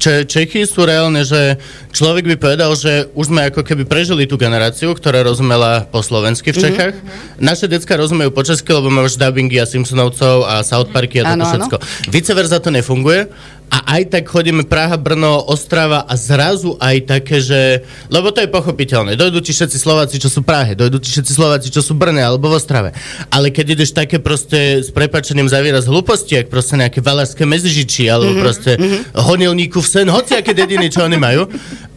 Če- 0.00 0.24
Čechy 0.24 0.64
sú 0.64 0.88
reálne, 0.88 1.20
že 1.22 1.60
človek 1.92 2.24
by 2.24 2.36
povedal, 2.40 2.72
že 2.72 3.12
už 3.12 3.28
sme 3.28 3.52
ako 3.52 3.60
keby 3.60 3.84
prežili 3.84 4.24
tú 4.24 4.40
generáciu, 4.40 4.96
ktorá 4.96 5.20
rozumela 5.20 5.84
po 5.84 6.00
slovensky 6.00 6.56
v 6.56 6.64
Čechách. 6.64 6.96
Naše 7.36 7.68
decka 7.68 8.00
rozumejú 8.00 8.32
po 8.32 8.40
česky, 8.40 8.72
lebo 8.72 8.88
máš 8.88 9.20
dubbingy 9.20 9.60
a 9.60 9.68
Simpsonovcov 9.68 10.48
a 10.48 10.64
South 10.64 10.88
Parky 10.88 11.20
a 11.20 11.36
áno. 11.36 11.44
všetko. 11.44 11.76
Vice 12.08 12.32
versa 12.32 12.56
to 12.58 12.72
nefunguje. 12.72 13.28
A 13.70 13.98
aj 13.98 14.10
tak 14.10 14.26
chodíme 14.26 14.66
Praha, 14.66 14.98
Brno, 14.98 15.46
Ostrava 15.46 16.02
a 16.02 16.18
zrazu 16.18 16.74
aj 16.82 17.06
také, 17.06 17.38
že... 17.38 17.86
Lebo 18.10 18.34
to 18.34 18.42
je 18.42 18.50
pochopiteľné. 18.50 19.14
Dojdú 19.14 19.38
ti 19.38 19.54
všetci 19.54 19.78
Slováci, 19.78 20.18
čo 20.18 20.26
sú 20.26 20.42
v 20.42 20.50
Prahe, 20.50 20.74
dojdú 20.74 20.98
ti 20.98 21.14
všetci 21.14 21.30
Slováci, 21.30 21.70
čo 21.70 21.78
sú 21.78 21.94
v 21.94 22.02
Brne 22.02 22.18
alebo 22.18 22.50
v 22.50 22.58
Ostrave. 22.58 22.90
Ale 23.30 23.54
keď 23.54 23.78
ideš 23.78 23.94
také 23.94 24.18
proste 24.18 24.82
s 24.82 24.90
prepačením 24.90 25.46
za 25.46 25.62
výraz 25.62 25.86
hlúposti, 25.86 26.42
ak 26.42 26.50
proste 26.50 26.82
nejaké 26.82 26.98
valárske 26.98 27.46
medzižiči, 27.46 28.10
alebo 28.10 28.34
mm-hmm, 28.34 28.42
proste 28.42 28.70
mm-hmm. 28.74 29.00
honilníku 29.22 29.78
v 29.78 29.86
sen, 29.86 30.10
hociaké 30.10 30.50
dediny, 30.50 30.90
čo 30.90 31.06
oni 31.06 31.14
majú. 31.14 31.46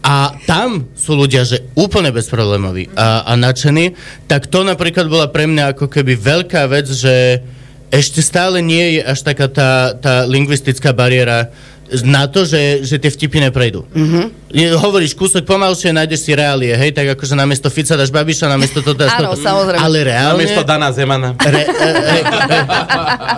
A 0.06 0.36
tam 0.46 0.94
sú 0.94 1.18
ľudia, 1.18 1.42
že 1.42 1.74
úplne 1.74 2.14
bezproblémoví 2.14 2.94
a, 2.94 3.26
a 3.26 3.34
nadšení. 3.34 3.98
Tak 4.30 4.46
to 4.46 4.62
napríklad 4.62 5.10
bola 5.10 5.26
pre 5.26 5.50
mňa 5.50 5.74
ako 5.74 5.90
keby 5.90 6.22
veľká 6.22 6.70
vec, 6.70 6.86
že 6.86 7.42
ešte 7.94 8.26
stále 8.26 8.58
nie 8.66 8.98
je 8.98 9.02
až 9.06 9.22
taká 9.22 9.46
tá, 9.46 9.94
tá 9.94 10.26
lingvistická 10.26 10.90
bariéra 10.98 11.54
na 12.02 12.26
to, 12.26 12.42
že, 12.42 12.82
že 12.82 12.98
tie 12.98 13.14
vtipy 13.14 13.38
neprejdú. 13.38 13.86
Mm-hmm. 13.94 14.26
Hovoríš 14.82 15.14
kúsok 15.14 15.46
pomalšie, 15.46 15.94
nájdeš 15.94 16.26
si 16.26 16.32
reálie, 16.34 16.74
hej, 16.74 16.90
tak 16.90 17.14
akože 17.14 17.38
namiesto 17.38 17.70
Fica 17.70 17.94
dáš 17.94 18.10
Babiša, 18.10 18.50
namiesto 18.50 18.82
toto 18.82 19.06
dáš 19.06 19.14
Áno, 19.22 19.38
toto. 19.38 19.46
samozrejme. 19.46 19.78
Ale 19.78 19.98
reálne... 20.02 20.42
Namiesto 20.42 20.64
Dana 20.66 20.90
Zemana. 20.90 21.38
Re, 21.38 21.62
e, 21.62 21.70
e, 21.70 22.18
e, 22.18 22.60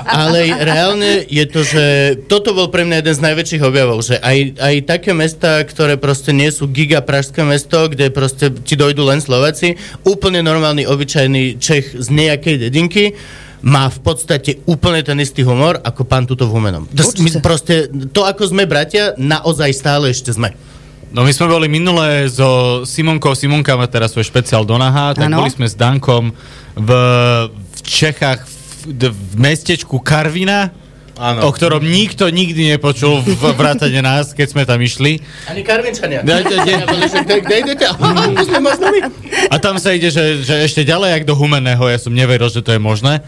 ale 0.08 0.39
reálne 0.56 1.12
je 1.28 1.46
to, 1.52 1.68
že 1.68 1.84
toto 2.32 2.56
bol 2.56 2.72
pre 2.72 2.88
mňa 2.88 3.04
jeden 3.04 3.15
z 3.18 3.22
najväčších 3.28 3.63
objavov, 3.65 4.00
že 4.08 4.24
aj, 4.24 4.56
aj 4.56 4.76
také 4.88 5.12
mesta, 5.12 5.60
ktoré 5.68 6.00
proste 6.00 6.32
nie 6.32 6.48
sú 6.48 6.72
giga 6.72 7.04
pražské 7.04 7.44
mesto, 7.44 7.91
kde 7.91 8.08
proste 8.08 8.56
ti 8.63 8.80
dojdú 8.80 9.04
len 9.04 9.20
Slováci, 9.20 9.76
úplne 10.08 10.39
normálny, 10.39 10.88
obyčajný 10.88 11.60
Čech 11.60 11.91
z 11.91 12.08
nejakej 12.08 12.56
dedinky, 12.70 13.18
má 13.62 13.88
v 13.88 14.00
podstate 14.04 14.60
úplne 14.68 15.06
ten 15.06 15.15
istý 15.22 15.46
humor 15.46 15.80
ako 15.80 16.04
pán 16.04 16.28
tuto 16.28 16.50
v 16.50 16.60
Humenom. 16.60 16.84
To, 16.91 17.04
my, 17.22 17.30
proste, 17.39 17.88
to, 18.12 18.28
ako 18.28 18.52
sme 18.52 18.68
bratia, 18.68 19.15
naozaj 19.15 19.72
stále 19.72 20.12
ešte 20.12 20.36
sme. 20.36 20.52
No 21.15 21.24
my 21.24 21.32
sme 21.32 21.48
boli 21.48 21.72
minulé 21.72 22.28
so 22.28 22.84
Simonkou, 22.84 23.32
Simonka 23.38 23.80
má 23.80 23.88
teraz 23.88 24.12
svoj 24.12 24.28
špeciál 24.28 24.68
Donaha, 24.68 25.15
tak 25.15 25.32
Áno. 25.32 25.39
boli 25.39 25.52
sme 25.54 25.63
s 25.63 25.76
Dankom 25.78 26.36
v, 26.76 26.89
v 27.48 27.80
Čechách, 27.88 28.44
v, 28.84 29.10
v 29.15 29.34
mestečku 29.39 30.04
Karvina 30.04 30.76
Áno. 31.15 31.47
o 31.47 31.49
ktorom 31.51 31.80
nikto 31.80 32.28
nikdy 32.28 32.75
nepočul 32.75 33.23
v 33.23 33.43
vrátane 33.56 34.04
nás, 34.04 34.36
keď 34.36 34.47
sme 34.51 34.63
tam 34.67 34.84
išli. 34.84 35.23
Ani 35.47 35.63
Karvinčania. 35.63 36.19
Boli, 36.28 36.43
že 37.08 37.23
kde, 37.23 37.36
kde 37.39 37.56
idete? 37.63 37.86
A 39.47 39.56
tam 39.63 39.80
sa 39.80 39.95
ide, 39.95 40.12
že, 40.12 40.43
že 40.43 40.67
ešte 40.67 40.84
ďalej, 40.84 41.23
ak 41.23 41.23
do 41.23 41.39
Humeného, 41.39 41.88
ja 41.88 41.95
som 41.95 42.12
neveril, 42.12 42.51
že 42.51 42.60
to 42.60 42.75
je 42.75 42.82
možné. 42.84 43.23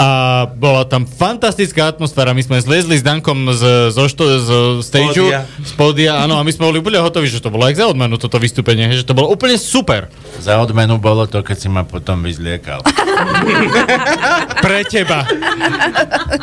A 0.00 0.48
bola 0.48 0.88
tam 0.88 1.04
fantastická 1.04 1.92
atmosféra. 1.92 2.32
My 2.32 2.40
sme 2.40 2.56
zliezli 2.56 2.96
s 2.96 3.04
Dankom 3.04 3.52
z, 3.52 3.92
zo, 3.92 4.08
što, 4.08 4.24
z 4.40 4.48
stageu, 4.80 5.28
Pódia. 5.28 5.44
z 5.60 5.72
pódia, 5.76 6.12
áno, 6.24 6.40
a 6.40 6.42
my 6.42 6.48
sme 6.48 6.72
boli 6.72 6.80
úplne 6.80 7.04
hotoví, 7.04 7.28
že 7.28 7.44
to 7.44 7.52
bolo 7.52 7.68
jak 7.68 7.76
za 7.76 7.84
odmenu, 7.84 8.16
toto 8.16 8.40
vystúpenie, 8.40 8.88
že 8.96 9.04
to 9.04 9.12
bolo 9.12 9.28
úplne 9.28 9.60
super. 9.60 10.08
Za 10.40 10.56
odmenu 10.56 10.96
bolo 10.96 11.28
to, 11.28 11.44
keď 11.44 11.56
si 11.60 11.68
ma 11.68 11.84
potom 11.84 12.24
vyzliekal. 12.24 12.80
Pre 14.64 14.80
teba. 14.88 15.28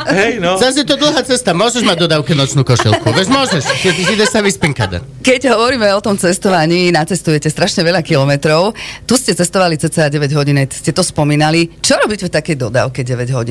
Hej, 0.06 0.38
no. 0.38 0.54
Zase 0.62 0.86
je 0.86 0.86
to 0.86 0.94
dlhá 0.94 1.26
cesta, 1.26 1.50
môžeš 1.50 1.82
mať 1.82 2.06
dodávke 2.06 2.38
nočnú 2.38 2.62
košelku. 2.62 3.10
Vieš, 3.10 3.26
môžeš. 3.26 3.62
Ty 3.66 3.90
ideš 4.06 4.30
sa 4.30 4.38
vyspinkať. 4.38 5.02
Keď 5.26 5.50
hovoríme 5.50 5.90
o 5.98 6.00
tom 6.04 6.14
cestovaní, 6.14 6.94
nacestujete 6.94 7.50
strašne 7.50 7.82
veľa 7.82 8.06
kilometrov. 8.06 8.78
Tu 9.02 9.18
ste 9.18 9.34
cestovali 9.34 9.74
cca 9.74 10.06
9 10.06 10.30
hodín, 10.38 10.62
ste 10.70 10.94
to 10.94 11.02
spomínali. 11.02 11.74
Čo 11.82 11.98
robíte 11.98 12.30
v 12.30 12.32
takej 12.38 12.54
dodávke 12.54 13.02
9 13.02 13.34
hodín? 13.34 13.47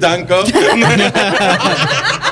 Danko. 0.00 0.42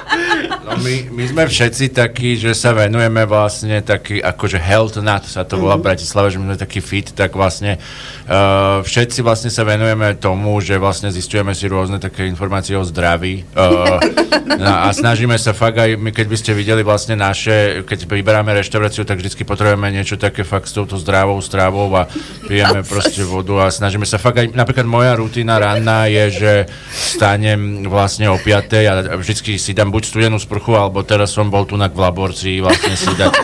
No 0.65 0.81
my, 0.81 1.13
my 1.13 1.25
sme 1.29 1.45
všetci 1.45 1.93
takí, 1.93 2.41
že 2.41 2.57
sa 2.57 2.73
venujeme 2.73 3.29
vlastne 3.29 3.85
taký, 3.85 4.25
akože 4.25 4.57
health 4.57 4.97
nut 4.97 5.29
sa 5.29 5.45
to 5.45 5.61
volá 5.61 5.77
v 5.77 5.93
Bratislave, 5.93 6.33
že 6.33 6.41
my 6.41 6.57
sme 6.57 6.57
taký 6.57 6.81
fit, 6.81 7.13
tak 7.13 7.37
vlastne 7.37 7.77
uh, 8.25 8.81
všetci 8.81 9.21
vlastne 9.21 9.53
sa 9.53 9.69
venujeme 9.69 10.17
tomu, 10.17 10.57
že 10.65 10.81
vlastne 10.81 11.13
zistujeme 11.13 11.53
si 11.53 11.69
rôzne 11.69 12.01
také 12.01 12.25
informácie 12.25 12.73
o 12.81 12.85
zdraví 12.85 13.45
uh, 13.53 14.01
a 14.89 14.89
snažíme 14.89 15.37
sa 15.37 15.53
fakt 15.53 15.77
aj, 15.77 16.01
my 16.01 16.17
keď 16.17 16.27
by 16.33 16.37
ste 16.41 16.51
videli 16.57 16.81
vlastne 16.81 17.13
naše, 17.13 17.85
keď 17.85 18.09
vyberáme 18.09 18.57
reštauráciu, 18.57 19.05
tak 19.05 19.21
vždycky 19.21 19.45
potrebujeme 19.45 19.93
niečo 19.93 20.17
také 20.17 20.49
fakt 20.49 20.73
s 20.73 20.77
touto 20.77 20.97
zdravou 20.97 21.45
stravou 21.45 21.93
a 21.93 22.09
pijeme 22.49 22.81
proste 22.93 23.21
vodu 23.21 23.69
a 23.69 23.75
snažíme 23.75 24.09
sa 24.09 24.17
fakt 24.17 24.41
aj, 24.41 24.57
napríklad 24.57 24.89
moja 24.89 25.13
rutina 25.13 25.61
ranná 25.61 26.09
je, 26.09 26.25
že 26.41 26.53
stanem 26.89 27.85
vlastne 27.85 28.33
o 28.33 28.41
5 28.41 28.73
a 28.89 28.93
vždycky 29.21 29.61
si 29.61 29.77
dám 29.77 29.93
buď 29.93 30.03
studenú 30.09 30.41
sprchu, 30.55 30.79
alebo 30.79 31.03
teraz 31.03 31.35
som 31.35 31.51
bol 31.51 31.67
tu 31.67 31.75
na 31.75 31.91
laborci 31.91 32.63
vlastne 32.63 32.95
si 32.95 33.11
dať 33.11 33.43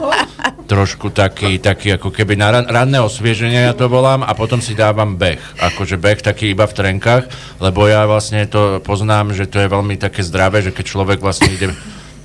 trošku 0.70 1.10
taký, 1.10 1.58
taký 1.58 1.98
ako 1.98 2.14
keby 2.14 2.38
na 2.38 2.54
ran, 2.54 2.66
ranné 2.70 3.02
osvieženie, 3.02 3.66
ja 3.66 3.74
to 3.74 3.90
volám, 3.90 4.22
a 4.22 4.30
potom 4.38 4.62
si 4.62 4.78
dávam 4.78 5.18
beh. 5.18 5.58
Akože 5.58 5.98
beh 5.98 6.22
taký 6.22 6.54
iba 6.54 6.62
v 6.70 6.76
trenkách, 6.78 7.26
lebo 7.58 7.90
ja 7.90 8.06
vlastne 8.06 8.46
to 8.46 8.78
poznám, 8.78 9.34
že 9.34 9.50
to 9.50 9.58
je 9.58 9.66
veľmi 9.66 9.98
také 9.98 10.22
zdravé, 10.22 10.62
že 10.62 10.70
keď 10.70 10.84
človek 10.86 11.18
vlastne 11.18 11.50
ide 11.50 11.74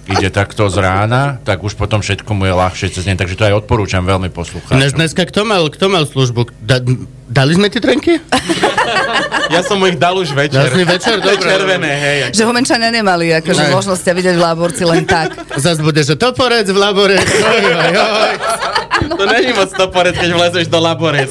ide 0.08 0.30
takto 0.30 0.68
z 0.68 0.78
rána, 0.78 1.42
tak 1.42 1.60
už 1.60 1.74
potom 1.74 2.00
všetko 2.00 2.30
mu 2.32 2.46
je 2.46 2.54
ľahšie 2.54 2.88
cez 2.90 3.04
deň. 3.04 3.16
Takže 3.16 3.36
to 3.36 3.44
aj 3.44 3.54
odporúčam 3.58 4.02
veľmi 4.02 4.28
Dnes, 4.28 4.38
poslucháčom. 4.38 4.94
dneska 4.94 5.22
kto 5.26 5.42
mal, 5.42 5.66
kto 5.68 5.86
mal 5.88 6.04
službu? 6.04 6.46
Da, 6.60 6.78
dali 7.26 7.52
sme 7.54 7.68
ti 7.68 7.80
trenky? 7.80 8.22
Ja 9.46 9.62
som 9.62 9.78
mu 9.78 9.86
ich 9.86 9.98
dal 9.98 10.18
už 10.18 10.34
večer. 10.34 10.58
Dal 10.58 10.74
si 10.74 10.82
večer? 10.84 11.22
To 11.22 11.30
je 11.30 11.38
Dobre. 11.38 11.46
červené, 11.48 11.92
hej. 11.92 12.18
Že 12.34 12.50
Humenčania 12.50 12.90
nemali 12.90 13.30
akože 13.36 13.64
Ne. 13.64 13.74
možnosť 13.74 14.02
ťa 14.02 14.14
vidieť 14.16 14.36
v 14.36 14.42
Láborci 14.42 14.84
len 14.84 15.06
tak. 15.06 15.38
Zas 15.62 15.78
bude, 15.78 16.02
že 16.02 16.14
toporec 16.16 16.66
v 16.66 16.74
labore. 16.74 17.18
To 19.06 19.24
není 19.24 19.54
moc 19.54 19.70
toporec, 19.70 20.18
keď 20.18 20.30
vlezeš 20.34 20.66
do 20.66 20.80
laborec. 20.80 21.30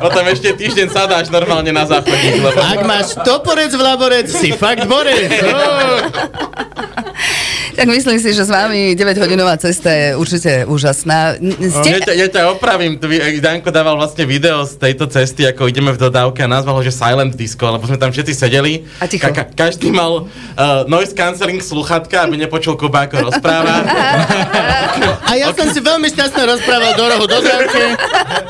Potom 0.00 0.24
ešte 0.26 0.54
týždeň 0.54 0.90
sadáš 0.90 1.26
normálne 1.28 1.70
na 1.70 1.86
záchodník, 1.86 2.40
lebo... 2.40 2.58
Ak 2.58 2.82
máš 2.82 3.14
toporec 3.16 3.70
v 3.70 3.82
laborec, 3.84 4.26
si 4.26 4.50
fakt 4.50 4.82
borec. 4.84 5.30
Oh. 5.44 5.98
Tak 7.74 7.86
myslím 7.86 8.16
si, 8.16 8.30
že 8.30 8.42
s 8.42 8.50
vami 8.50 8.94
9-hodinová 8.94 9.54
cesta 9.56 9.90
je 9.90 10.06
určite 10.14 10.64
úžasná. 10.64 11.34
N- 11.36 11.58
Ja 11.60 11.70
Ste... 11.74 11.90
ťa, 12.00 12.12
ja 12.14 12.26
ťa 12.28 12.42
opravím, 12.48 12.96
Danko 13.36 13.68
dával 13.68 13.94
vlastne 13.94 14.24
video 14.24 14.62
z 14.62 14.76
tejto 14.76 15.04
cesty, 15.06 15.44
ako 15.44 15.66
ideme 15.66 15.90
v 15.90 15.98
dodávke 16.00 16.40
a 16.40 16.48
nazval 16.48 16.78
ho, 16.78 16.82
že 16.82 16.90
Silent 16.90 17.34
Disco, 17.34 17.66
lebo 17.66 17.82
sme 17.82 17.96
tam 17.96 18.08
všetci 18.08 18.32
sedeli. 18.32 18.86
A 18.96 19.06
ticho. 19.06 19.26
ka- 19.26 19.50
každý 19.50 19.90
mal 19.90 20.24
uh, 20.24 20.86
noise 20.86 21.10
cancelling 21.10 21.58
sluchatka, 21.58 22.22
aby 22.22 22.38
nepočul 22.38 22.74
Kuba, 22.74 23.04
ako 23.04 23.28
rozpráva. 23.28 23.82
A 25.24 25.34
ja 25.34 25.50
som 25.50 25.66
si 25.66 25.78
veľmi 25.78 26.06
šťastne 26.06 26.42
rozprával 26.46 26.92
do 26.92 27.04
rohu 27.04 27.26
dodávky 27.26 27.82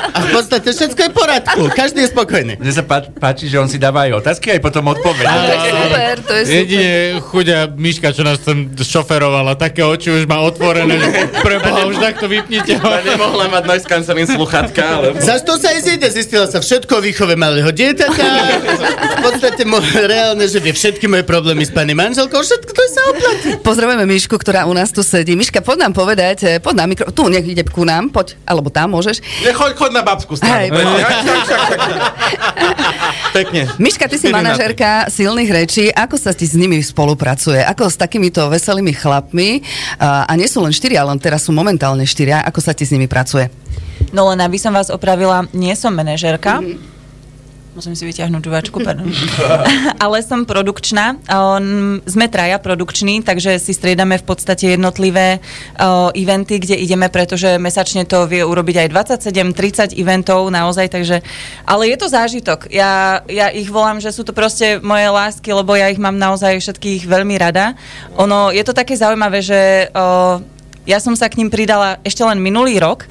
a 0.07 0.19
v 0.21 0.29
podstate 0.31 0.69
všetko 0.71 1.01
je 1.01 1.11
v 1.11 1.15
poradku. 1.15 1.61
Každý 1.71 2.01
je 2.01 2.11
spokojný. 2.11 2.53
Mne 2.57 2.73
sa 2.73 2.83
pá- 2.83 3.09
páči, 3.09 3.47
že 3.47 3.57
on 3.57 3.67
si 3.67 3.77
dáva 3.77 4.05
aj 4.05 4.21
otázky, 4.21 4.51
aj 4.51 4.61
potom 4.61 4.85
odpovede. 4.87 5.25
To 5.25 5.53
je 5.55 5.73
super, 5.73 6.15
to 6.21 6.33
je 6.33 6.43
super. 6.43 6.55
Jedine 6.55 6.93
chuďa 7.21 7.59
Miška, 7.71 8.09
čo 8.11 8.23
nás 8.23 8.39
tam 8.39 8.69
šoferovala, 9.15 9.55
také 9.55 9.87
oči 9.87 10.11
už 10.11 10.27
má 10.27 10.43
otvorené, 10.43 10.99
že 10.99 11.31
preboha, 11.39 11.87
už 11.87 12.03
takto 12.03 12.27
vypnite 12.27 12.75
ho. 12.83 12.89
Nemohla 13.07 13.47
mať 13.47 13.63
noise 13.63 13.87
cancelling 13.87 14.27
sluchatka, 14.27 14.83
ale... 14.83 15.07
Za 15.23 15.39
to 15.39 15.55
sa 15.55 15.71
aj 15.71 15.87
zíde, 15.87 16.11
zistila 16.11 16.51
sa 16.51 16.59
všetko 16.59 16.99
o 16.99 17.01
výchove 17.01 17.39
malého 17.39 17.71
dieťaťa. 17.71 18.27
V 19.15 19.19
podstate 19.23 19.63
mo- 19.63 19.79
reálne, 19.79 20.43
že 20.51 20.59
vie 20.59 20.75
všetky 20.75 21.07
moje 21.07 21.23
problémy 21.23 21.63
s 21.63 21.71
pani 21.71 21.95
manželkou, 21.95 22.43
všetko 22.43 22.71
to 22.75 22.83
sa 22.91 23.03
oplatí. 23.15 23.51
Pozdravujeme 23.63 24.03
Mišku, 24.03 24.35
ktorá 24.35 24.67
u 24.67 24.75
nás 24.75 24.91
tu 24.91 25.07
sedí. 25.07 25.39
Miška, 25.39 25.63
poď 25.63 25.87
nám 25.87 25.95
povedať, 25.95 26.39
eh, 26.43 26.59
poď 26.59 26.75
na 26.75 26.85
mikro... 26.91 27.07
Tu, 27.15 27.23
nech 27.31 27.47
ide 27.47 27.63
ku 27.71 27.87
nám, 27.87 28.11
poď, 28.11 28.35
alebo 28.43 28.67
tam 28.67 28.99
môžeš. 28.99 29.23
Ne, 29.47 29.55
choď, 29.55 29.79
choď 29.79 29.91
na 29.95 30.03
babskú 30.03 30.35
stranu. 30.35 30.75
Pekne. 33.31 33.67
Miška, 33.79 34.07
ty 34.11 34.19
si 34.19 34.31
manažerka 34.31 35.07
silných 35.11 35.51
rečí. 35.51 35.85
Ako 35.91 36.19
sa 36.19 36.31
ti 36.35 36.47
s 36.47 36.55
nimi 36.55 36.79
spolupracuje? 36.83 37.63
Ako 37.67 37.91
s 37.91 37.99
takýmito 37.99 38.47
veselými 38.47 38.95
chlapmi? 39.05 39.61
A, 40.01 40.25
a 40.25 40.33
nie 40.41 40.49
sú 40.49 40.65
len 40.65 40.73
štyria, 40.73 41.05
ale 41.05 41.21
teraz 41.21 41.45
sú 41.45 41.53
momentálne 41.53 42.09
štyria. 42.09 42.41
Ako 42.49 42.65
sa 42.65 42.73
ti 42.73 42.89
s 42.89 42.93
nimi 42.97 43.05
pracuje? 43.05 43.53
No 44.17 44.33
len 44.33 44.41
aby 44.41 44.57
som 44.57 44.73
vás 44.73 44.89
opravila, 44.89 45.45
nie 45.53 45.77
som 45.77 45.93
manažérka. 45.93 46.65
Musím 47.75 47.99
si 47.99 48.07
vyťahnuť 48.07 48.39
žuvačku, 48.39 48.79
pardon. 48.87 49.11
Ale 50.05 50.23
som 50.23 50.47
produkčná. 50.47 51.19
Sme 52.07 52.27
traja 52.31 52.63
produkční, 52.63 53.27
takže 53.27 53.59
si 53.59 53.75
striedame 53.75 54.15
v 54.15 54.27
podstate 54.31 54.79
jednotlivé 54.79 55.43
uh, 55.43 56.15
eventy, 56.15 56.63
kde 56.63 56.79
ideme, 56.79 57.11
pretože 57.11 57.59
mesačne 57.59 58.07
to 58.07 58.31
vie 58.31 58.47
urobiť 58.47 58.87
aj 58.87 58.89
27-30 59.91 59.99
eventov 59.99 60.47
naozaj, 60.55 60.87
takže... 60.87 61.27
Ale 61.67 61.91
je 61.91 61.99
to 61.99 62.07
zážitok. 62.07 62.71
Ja, 62.71 63.27
ja 63.27 63.51
ich 63.51 63.67
volám, 63.67 63.99
že 63.99 64.15
sú 64.15 64.23
to 64.23 64.31
proste 64.31 64.79
moje 64.79 65.11
lásky, 65.11 65.51
lebo 65.51 65.75
ja 65.75 65.91
ich 65.91 65.99
mám 65.99 66.15
naozaj 66.15 66.63
všetkých 66.63 67.11
veľmi 67.11 67.35
rada. 67.43 67.75
Ono, 68.15 68.55
je 68.55 68.63
to 68.63 68.71
také 68.71 68.95
zaujímavé, 68.95 69.43
že 69.43 69.91
uh, 69.91 70.39
ja 70.87 71.03
som 71.03 71.19
sa 71.19 71.27
k 71.27 71.43
ním 71.43 71.51
pridala 71.51 71.99
ešte 72.07 72.23
len 72.23 72.39
minulý 72.39 72.79
rok, 72.79 73.09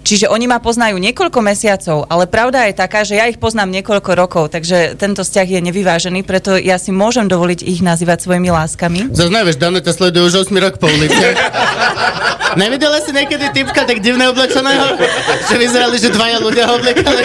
Čiže 0.00 0.32
oni 0.32 0.48
ma 0.48 0.58
poznajú 0.58 0.96
niekoľko 0.96 1.38
mesiacov, 1.44 2.08
ale 2.08 2.24
pravda 2.24 2.66
je 2.66 2.74
taká, 2.74 3.04
že 3.04 3.20
ja 3.20 3.28
ich 3.28 3.36
poznám 3.36 3.68
niekoľko 3.68 4.10
rokov, 4.16 4.44
takže 4.48 4.96
tento 4.96 5.20
vzťah 5.20 5.46
je 5.46 5.60
nevyvážený, 5.60 6.24
preto 6.24 6.56
ja 6.56 6.80
si 6.80 6.88
môžem 6.88 7.28
dovoliť 7.28 7.60
ich 7.62 7.84
nazývať 7.84 8.24
svojimi 8.24 8.48
láskami. 8.48 9.12
Dano 9.60 9.78
ťa 9.78 9.92
sleduje 9.92 10.24
už 10.24 10.48
8 10.48 10.56
rok 10.56 10.74
po 10.80 10.88
ulici. 10.88 11.20
Nevidela 12.60 12.98
si 12.98 13.14
niekedy 13.14 13.54
typka 13.54 13.86
tak 13.86 14.02
divne 14.02 14.26
oblečeného? 14.32 14.98
Že 15.46 15.54
vyzerali, 15.60 15.96
že 16.02 16.10
dvaja 16.10 16.42
ľudia 16.42 16.66
ho 16.66 16.82
obliekali? 16.82 17.22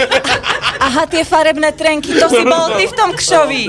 Aha, 0.86 1.02
tie 1.10 1.26
farebné 1.26 1.74
trenky, 1.74 2.14
to 2.14 2.30
si 2.30 2.42
bol 2.46 2.78
ty 2.78 2.86
v 2.86 2.94
tom 2.94 3.10
kšovi. 3.10 3.62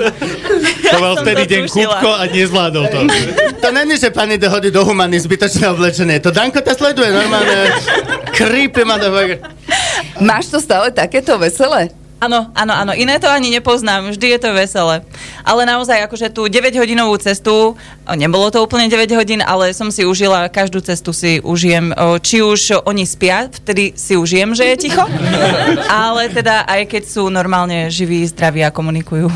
To 0.93 0.97
mal 1.01 1.17
som 1.17 1.25
vtedy 1.25 1.43
deň. 1.49 1.63
Kupko 1.65 2.11
a 2.13 2.23
nezvládol 2.29 2.85
to. 2.93 2.99
To 3.57 3.69
není, 3.73 3.97
že 3.97 4.13
pani 4.13 4.37
ide 4.37 4.45
hodí 4.45 4.69
do 4.69 4.85
humany 4.85 5.17
zbytočné 5.17 5.65
oblečenie. 5.73 6.21
To 6.21 6.29
Danko 6.29 6.61
ťa 6.61 6.73
sleduje 6.77 7.09
normálne. 7.09 7.73
Creepy 8.37 8.85
motherfucker. 8.85 8.96
Máš 10.19 10.49
to 10.49 10.57
stále 10.57 10.89
takéto 10.91 11.37
veselé? 11.37 11.93
Áno, 12.17 12.49
áno, 12.57 12.73
áno, 12.73 12.97
iné 12.97 13.21
to 13.21 13.29
ani 13.29 13.53
nepoznám, 13.53 14.09
vždy 14.09 14.33
je 14.33 14.39
to 14.41 14.49
veselé. 14.49 15.05
Ale 15.45 15.69
naozaj, 15.69 16.01
akože 16.09 16.33
tú 16.33 16.49
9-hodinovú 16.49 17.13
cestu, 17.21 17.77
nebolo 18.09 18.49
to 18.49 18.65
úplne 18.65 18.89
9 18.89 19.13
hodín, 19.13 19.45
ale 19.45 19.69
som 19.77 19.93
si 19.93 20.01
užila, 20.01 20.49
každú 20.49 20.81
cestu 20.81 21.13
si 21.13 21.37
užijem. 21.45 21.93
Či 22.17 22.41
už 22.41 22.61
oni 22.89 23.05
spia, 23.05 23.53
vtedy 23.53 23.93
si 23.93 24.17
užijem, 24.17 24.57
že 24.57 24.65
je 24.65 24.89
ticho, 24.89 25.05
ale 26.09 26.33
teda 26.33 26.65
aj 26.65 26.89
keď 26.89 27.03
sú 27.05 27.29
normálne 27.29 27.93
živí, 27.93 28.25
zdraví 28.25 28.65
a 28.65 28.73
komunikujú. 28.73 29.29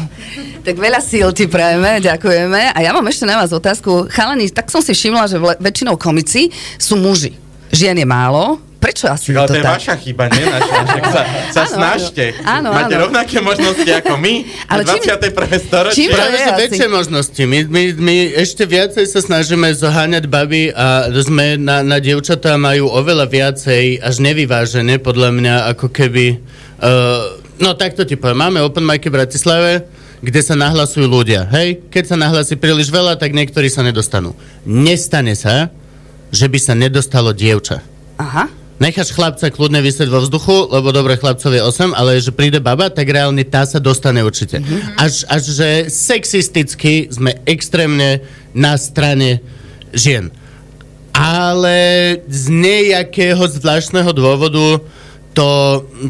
Tak 0.65 0.73
veľa 0.73 1.05
síl 1.05 1.29
ti 1.37 1.45
prajeme, 1.45 2.01
ďakujeme. 2.01 2.73
A 2.73 2.77
ja 2.81 2.97
mám 2.97 3.05
ešte 3.05 3.29
na 3.29 3.37
vás 3.37 3.53
otázku. 3.53 4.09
Chalani, 4.09 4.49
tak 4.49 4.73
som 4.73 4.81
si 4.81 4.97
všimla, 4.97 5.29
že 5.29 5.37
väčšinou 5.37 6.01
komici 6.01 6.49
sú 6.81 6.97
muži. 6.97 7.37
Žien 7.69 8.01
je 8.01 8.09
málo. 8.09 8.70
Prečo 8.81 9.05
asi 9.05 9.29
Ale 9.29 9.37
je 9.37 9.45
to 9.45 9.45
to 9.45 9.53
je 9.53 9.61
tak? 9.61 9.73
vaša 9.77 9.93
chyba, 9.95 10.23
nie 10.27 10.41
naša. 10.43 10.75
Sa, 11.05 11.21
sa 11.55 11.63
Áno, 11.63 11.71
snažte. 11.71 12.23
áno. 12.41 12.49
Áno, 12.49 12.69
Máte 12.73 12.95
áno. 12.97 13.03
rovnaké 13.05 13.37
možnosti 13.37 13.85
ako 13.85 14.13
my 14.17 14.33
Ale 14.65 14.81
čím- 14.83 15.05
21. 15.05 15.61
storočí. 15.61 15.95
čím 15.95 16.09
Práve, 16.09 16.35
že 16.35 16.51
väčšie 16.57 16.87
možnosti. 16.89 17.41
My, 17.45 17.59
my, 17.63 17.83
my 17.93 18.15
ešte 18.35 18.65
viacej 18.65 19.05
sa 19.05 19.21
snažíme 19.21 19.69
zoháňať 19.71 20.25
baby 20.25 20.73
a 20.73 20.87
sme 21.13 21.55
na, 21.55 21.85
na 21.85 22.01
dievčatá 22.01 22.57
majú 22.57 22.89
oveľa 22.89 23.29
viacej 23.29 24.01
až 24.01 24.15
nevyvážené, 24.17 24.97
podľa 24.97 25.29
mňa, 25.29 25.55
ako 25.69 25.85
keby... 25.87 26.41
Uh, 26.81 27.37
no 27.57 27.77
takto 27.77 28.01
ti 28.01 28.17
poviem, 28.17 28.41
máme 28.41 28.59
open 28.59 28.81
mic 28.81 29.05
v 29.05 29.13
Bratislave, 29.13 29.85
kde 30.21 30.41
sa 30.41 30.57
nahlasujú 30.57 31.05
ľudia. 31.05 31.45
Hej, 31.49 31.85
keď 31.89 32.03
sa 32.03 32.15
nahlasí 32.17 32.57
príliš 32.57 32.89
veľa, 32.89 33.13
tak 33.13 33.33
niektorí 33.33 33.69
sa 33.69 33.85
nedostanú. 33.85 34.33
Nestane 34.65 35.37
sa, 35.37 35.69
že 36.29 36.49
by 36.49 36.57
sa 36.57 36.73
nedostalo 36.73 37.29
dievča. 37.29 37.85
Aha. 38.17 38.49
Necháš 38.81 39.13
chlapca 39.13 39.53
kľudne 39.53 39.77
vysieť 39.77 40.09
vo 40.09 40.25
vzduchu, 40.25 40.73
lebo 40.73 40.89
dobre 40.89 41.13
chlapcov 41.13 41.53
je 41.53 41.61
8, 41.61 41.93
ale 41.93 42.17
že 42.17 42.33
príde 42.33 42.57
baba, 42.57 42.89
tak 42.89 43.13
reálne 43.13 43.45
tá 43.45 43.61
sa 43.61 43.77
dostane 43.77 44.25
určite. 44.25 44.57
Až, 44.97 45.21
až 45.29 45.53
že 45.53 45.69
sexisticky 45.93 47.05
sme 47.13 47.37
extrémne 47.45 48.25
na 48.57 48.81
strane 48.81 49.45
žien. 49.93 50.33
Ale 51.13 51.77
z 52.25 52.49
nejakého 52.49 53.45
zvláštneho 53.45 54.09
dôvodu 54.17 54.81
to 55.31 55.49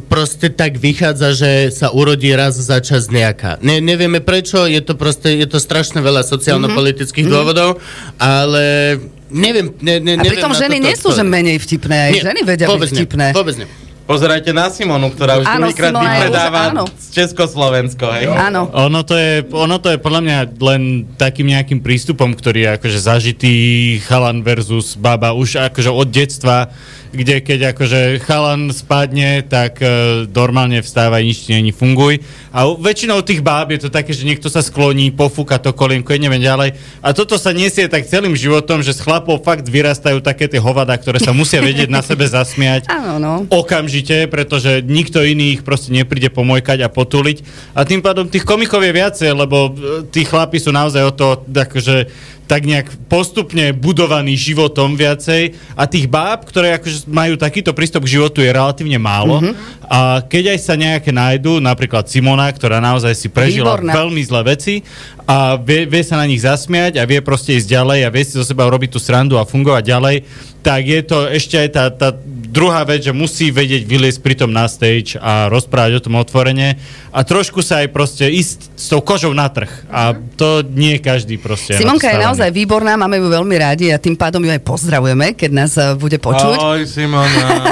proste 0.09 0.55
tak 0.55 0.79
vychádza, 0.79 1.29
že 1.35 1.51
sa 1.75 1.91
urodí 1.91 2.31
raz 2.33 2.55
za 2.57 2.79
čas 2.79 3.11
nejaká. 3.11 3.61
Ne, 3.61 3.77
nevieme 3.83 4.23
prečo, 4.23 4.65
je 4.65 4.81
to 4.81 4.97
proste, 4.97 5.29
je 5.37 5.45
to 5.45 5.59
strašne 5.59 6.01
veľa 6.01 6.25
sociálno-politických 6.25 7.27
mm-hmm. 7.27 7.35
dôvodov, 7.35 7.77
ale 8.17 8.97
neviem, 9.31 9.71
ne, 9.79 9.97
ne, 10.03 10.13
A 10.19 10.23
neviem 10.23 10.37
pritom 10.37 10.51
na 10.51 10.59
ženy 10.59 10.77
nie 10.83 10.95
sú, 10.99 11.15
že 11.15 11.23
menej 11.23 11.57
vtipné, 11.57 11.97
aj 12.07 12.11
Nie, 12.11 12.21
ženy 12.27 12.41
vedia 12.43 12.67
byť 12.67 12.91
vtipné. 12.91 13.25
Vôbec 13.31 13.55
nie. 13.57 13.67
Pozerajte 14.11 14.51
na 14.51 14.67
Simonu, 14.67 15.07
ktorá 15.07 15.39
už 15.39 15.47
druhýkrát 15.47 15.95
vypredáva 15.95 16.83
z 16.99 17.07
Československo, 17.15 18.11
hej? 18.11 18.27
Áno. 18.27 18.67
Ono 18.67 19.07
to, 19.07 19.15
je, 19.15 19.47
ono 19.55 19.79
to 19.79 19.93
je 19.93 19.97
podľa 20.03 20.21
mňa 20.27 20.37
len 20.59 20.81
takým 21.15 21.47
nejakým 21.47 21.79
prístupom, 21.79 22.35
ktorý 22.35 22.65
je 22.65 22.69
akože 22.75 22.99
zažitý 22.99 23.55
chalan 24.03 24.43
versus 24.43 24.99
baba 24.99 25.31
už 25.31 25.71
akože 25.71 25.87
od 25.87 26.11
detstva, 26.11 26.67
kde 27.11 27.43
keď 27.43 27.75
akože 27.75 28.23
chalan 28.23 28.71
spadne, 28.71 29.43
tak 29.43 29.83
uh, 29.83 30.23
normálne 30.31 30.79
vstáva, 30.79 31.19
nič 31.19 31.47
ti 31.47 31.51
není 31.51 31.75
funguj. 31.75 32.23
A 32.55 32.67
väčšinou 32.67 33.19
tých 33.23 33.43
báb 33.43 33.71
je 33.75 33.87
to 33.87 33.89
také, 33.91 34.15
že 34.15 34.23
niekto 34.23 34.47
sa 34.47 34.63
skloní, 34.63 35.11
pofúka 35.11 35.59
to 35.59 35.75
kolienko, 35.75 36.15
neviem 36.15 36.39
ďalej. 36.39 36.75
A 37.03 37.11
toto 37.11 37.35
sa 37.35 37.51
nesie 37.51 37.91
tak 37.91 38.07
celým 38.07 38.35
životom, 38.35 38.79
že 38.79 38.95
z 38.95 39.03
chlapov 39.03 39.43
fakt 39.43 39.67
vyrastajú 39.67 40.23
také 40.23 40.47
tie 40.47 40.63
hovada, 40.63 40.95
ktoré 40.95 41.19
sa 41.19 41.35
musia 41.35 41.59
vedieť 41.59 41.91
na 41.91 41.99
sebe 41.99 42.23
zasmiať 42.27 42.87
Áno, 42.91 43.19
no. 43.19 43.33
okamžite, 43.51 44.31
pretože 44.31 44.79
nikto 44.83 45.19
iný 45.23 45.59
ich 45.59 45.61
proste 45.67 45.91
nepríde 45.91 46.31
pomojkať 46.31 46.87
a 46.87 46.89
potuliť. 46.89 47.37
A 47.75 47.83
tým 47.83 47.99
pádom 47.99 48.31
tých 48.31 48.47
komikov 48.47 48.83
je 48.83 48.93
viacej, 48.95 49.29
lebo 49.35 49.71
e, 49.71 50.07
tí 50.07 50.23
chlapi 50.23 50.59
sú 50.59 50.71
naozaj 50.71 51.03
o 51.03 51.13
to, 51.15 51.27
akože 51.47 52.31
tak 52.49 52.67
nejak 52.67 52.87
postupne 53.07 53.71
budovaný 53.71 54.35
životom 54.35 54.99
viacej 54.99 55.55
a 55.71 55.87
tých 55.87 56.11
báb, 56.11 56.43
ktoré 56.43 56.75
akože 56.75 57.07
majú 57.07 57.39
takýto 57.39 57.71
prístup 57.71 58.03
k 58.03 58.19
životu 58.19 58.43
je 58.43 58.51
relatívne 58.51 58.99
málo 58.99 59.39
mm-hmm. 59.39 59.87
a 59.87 60.19
keď 60.27 60.55
aj 60.55 60.59
sa 60.59 60.75
nejaké 60.75 61.15
nájdú, 61.15 61.63
napríklad 61.63 62.11
Simona, 62.11 62.51
ktorá 62.51 62.83
naozaj 62.83 63.15
si 63.15 63.31
prežila 63.31 63.79
Výborná. 63.79 63.95
veľmi 63.95 64.21
zlé 64.27 64.41
veci 64.51 64.75
a 65.23 65.55
vie, 65.55 65.87
vie 65.87 66.03
sa 66.03 66.19
na 66.19 66.27
nich 66.27 66.43
zasmiať 66.43 66.99
a 66.99 67.07
vie 67.07 67.23
proste 67.23 67.55
ísť 67.55 67.71
ďalej 67.71 67.99
a 68.03 68.09
vie 68.11 68.23
si 68.27 68.35
zo 68.35 68.43
seba 68.43 68.67
urobiť 68.67 68.89
tú 68.91 68.99
srandu 68.99 69.39
a 69.39 69.47
fungovať 69.47 69.83
ďalej, 69.87 70.15
tak 70.59 70.81
je 70.83 71.01
to 71.07 71.17
ešte 71.31 71.55
aj 71.55 71.69
tá, 71.71 71.83
tá 71.87 72.09
druhá 72.51 72.83
vec, 72.83 73.07
že 73.07 73.15
musí 73.15 73.47
vedieť 73.47 73.87
vyliesť 73.87 74.19
pritom 74.19 74.51
na 74.51 74.67
stage 74.67 75.15
a 75.15 75.47
rozprávať 75.47 75.97
o 75.97 76.03
tom 76.03 76.19
otvorene 76.19 76.75
a 77.15 77.19
trošku 77.23 77.63
sa 77.63 77.79
aj 77.79 77.95
proste 77.95 78.27
ísť 78.27 78.75
s 78.75 78.91
tou 78.91 78.99
kožou 78.99 79.31
na 79.31 79.47
trh. 79.47 79.71
A 79.87 80.11
to 80.35 80.59
nie 80.67 80.99
každý 80.99 81.39
proste. 81.39 81.79
Simonka 81.79 82.11
je 82.11 82.19
stavaný. 82.19 82.27
naozaj 82.27 82.49
výborná, 82.51 82.99
máme 82.99 83.23
ju 83.23 83.31
veľmi 83.31 83.55
rádi 83.55 83.87
a 83.89 83.97
tým 83.97 84.19
pádom 84.19 84.43
ju 84.43 84.51
aj 84.51 84.61
pozdravujeme, 84.67 85.31
keď 85.39 85.49
nás 85.55 85.71
eh, 85.79 85.95
bude 85.95 86.19
počuť. 86.19 86.59
Ahoj, 86.59 86.83
Simona. 86.83 87.71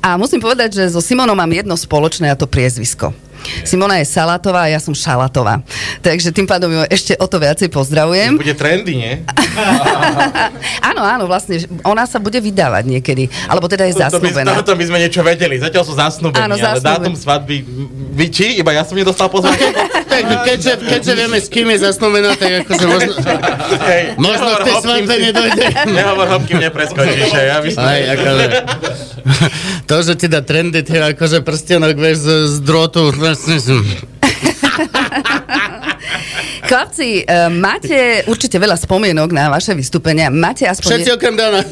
A 0.00 0.16
musím 0.16 0.40
povedať, 0.40 0.80
že 0.80 0.84
so 0.88 1.04
Simonou 1.04 1.36
mám 1.36 1.52
jedno 1.52 1.76
spoločné 1.76 2.32
a 2.32 2.36
to 2.36 2.48
priezvisko. 2.48 3.12
Simona 3.64 3.98
je 4.00 4.06
Salatová 4.06 4.66
a 4.66 4.72
ja 4.72 4.80
som 4.80 4.92
Šalatová. 4.92 5.60
Takže 6.00 6.30
tým 6.30 6.46
pádom 6.48 6.70
ju 6.70 6.80
ešte 6.88 7.12
o 7.18 7.26
to 7.26 7.36
viacej 7.38 7.68
pozdravujem. 7.68 8.36
Bude 8.36 8.56
trendy, 8.56 8.92
nie? 8.96 9.14
Áno, 10.80 11.02
áno, 11.04 11.24
vlastne, 11.28 11.60
ona 11.84 12.04
sa 12.04 12.18
bude 12.22 12.40
vydávať 12.40 12.84
niekedy. 12.88 13.28
Alebo 13.48 13.68
teda 13.68 13.86
je 13.88 13.94
To 13.96 14.00
by, 14.00 14.04
zasnúbená. 14.08 14.50
to 14.62 14.74
by 14.76 14.84
sme 14.86 14.98
niečo 15.00 15.20
vedeli. 15.24 15.56
Zatiaľ 15.60 15.84
sú 15.84 15.94
zasnúbení, 15.96 16.40
Áno, 16.40 16.56
ale 16.56 16.80
dátum 16.80 17.14
svadby... 17.16 17.64
Vy 18.10 18.26
či? 18.28 18.46
Iba 18.58 18.74
ja 18.74 18.82
som 18.84 18.98
nedostal 18.98 19.30
pozvanie? 19.30 19.70
Tak, 20.10 20.22
keďže, 20.44 20.72
keďže 20.82 21.12
vieme, 21.14 21.38
s 21.38 21.46
kým 21.46 21.70
je 21.70 21.78
zasnúbená, 21.86 22.34
tak 22.34 22.66
akože 22.66 22.86
možno, 22.90 23.12
Hej, 23.86 24.02
možno 24.18 24.48
k 24.58 24.60
tej 24.66 24.76
svadbe 24.82 25.14
nedojde. 25.16 25.64
Nehovor 25.94 26.26
hopkým 26.28 26.58
nepreskočíš, 26.58 27.30
ja 27.30 27.58
by 27.62 27.68
som... 27.70 27.80
Aj, 27.86 28.00
akože, 28.18 28.44
to, 29.86 29.94
že 30.02 30.12
ti 30.18 30.26
dá 30.26 30.42
trendy, 30.42 30.82
ty 30.82 30.98
akože 30.98 31.46
prstenok, 31.46 31.94
vieš, 31.94 32.26
z, 32.26 32.28
z 32.50 32.56
drôtu, 32.66 33.14
vlastne 33.30 33.60
som- 33.60 34.19
Chlapci, 36.70 37.26
uh, 37.26 37.50
máte 37.50 38.22
určite 38.30 38.54
veľa 38.54 38.78
spomienok 38.78 39.34
na 39.34 39.50
vaše 39.50 39.74
vystúpenia. 39.74 40.30
Máte 40.30 40.70
aspoň... 40.70 41.02
Všetci 41.02 41.10
okrem 41.18 41.34
Dana. 41.34 41.66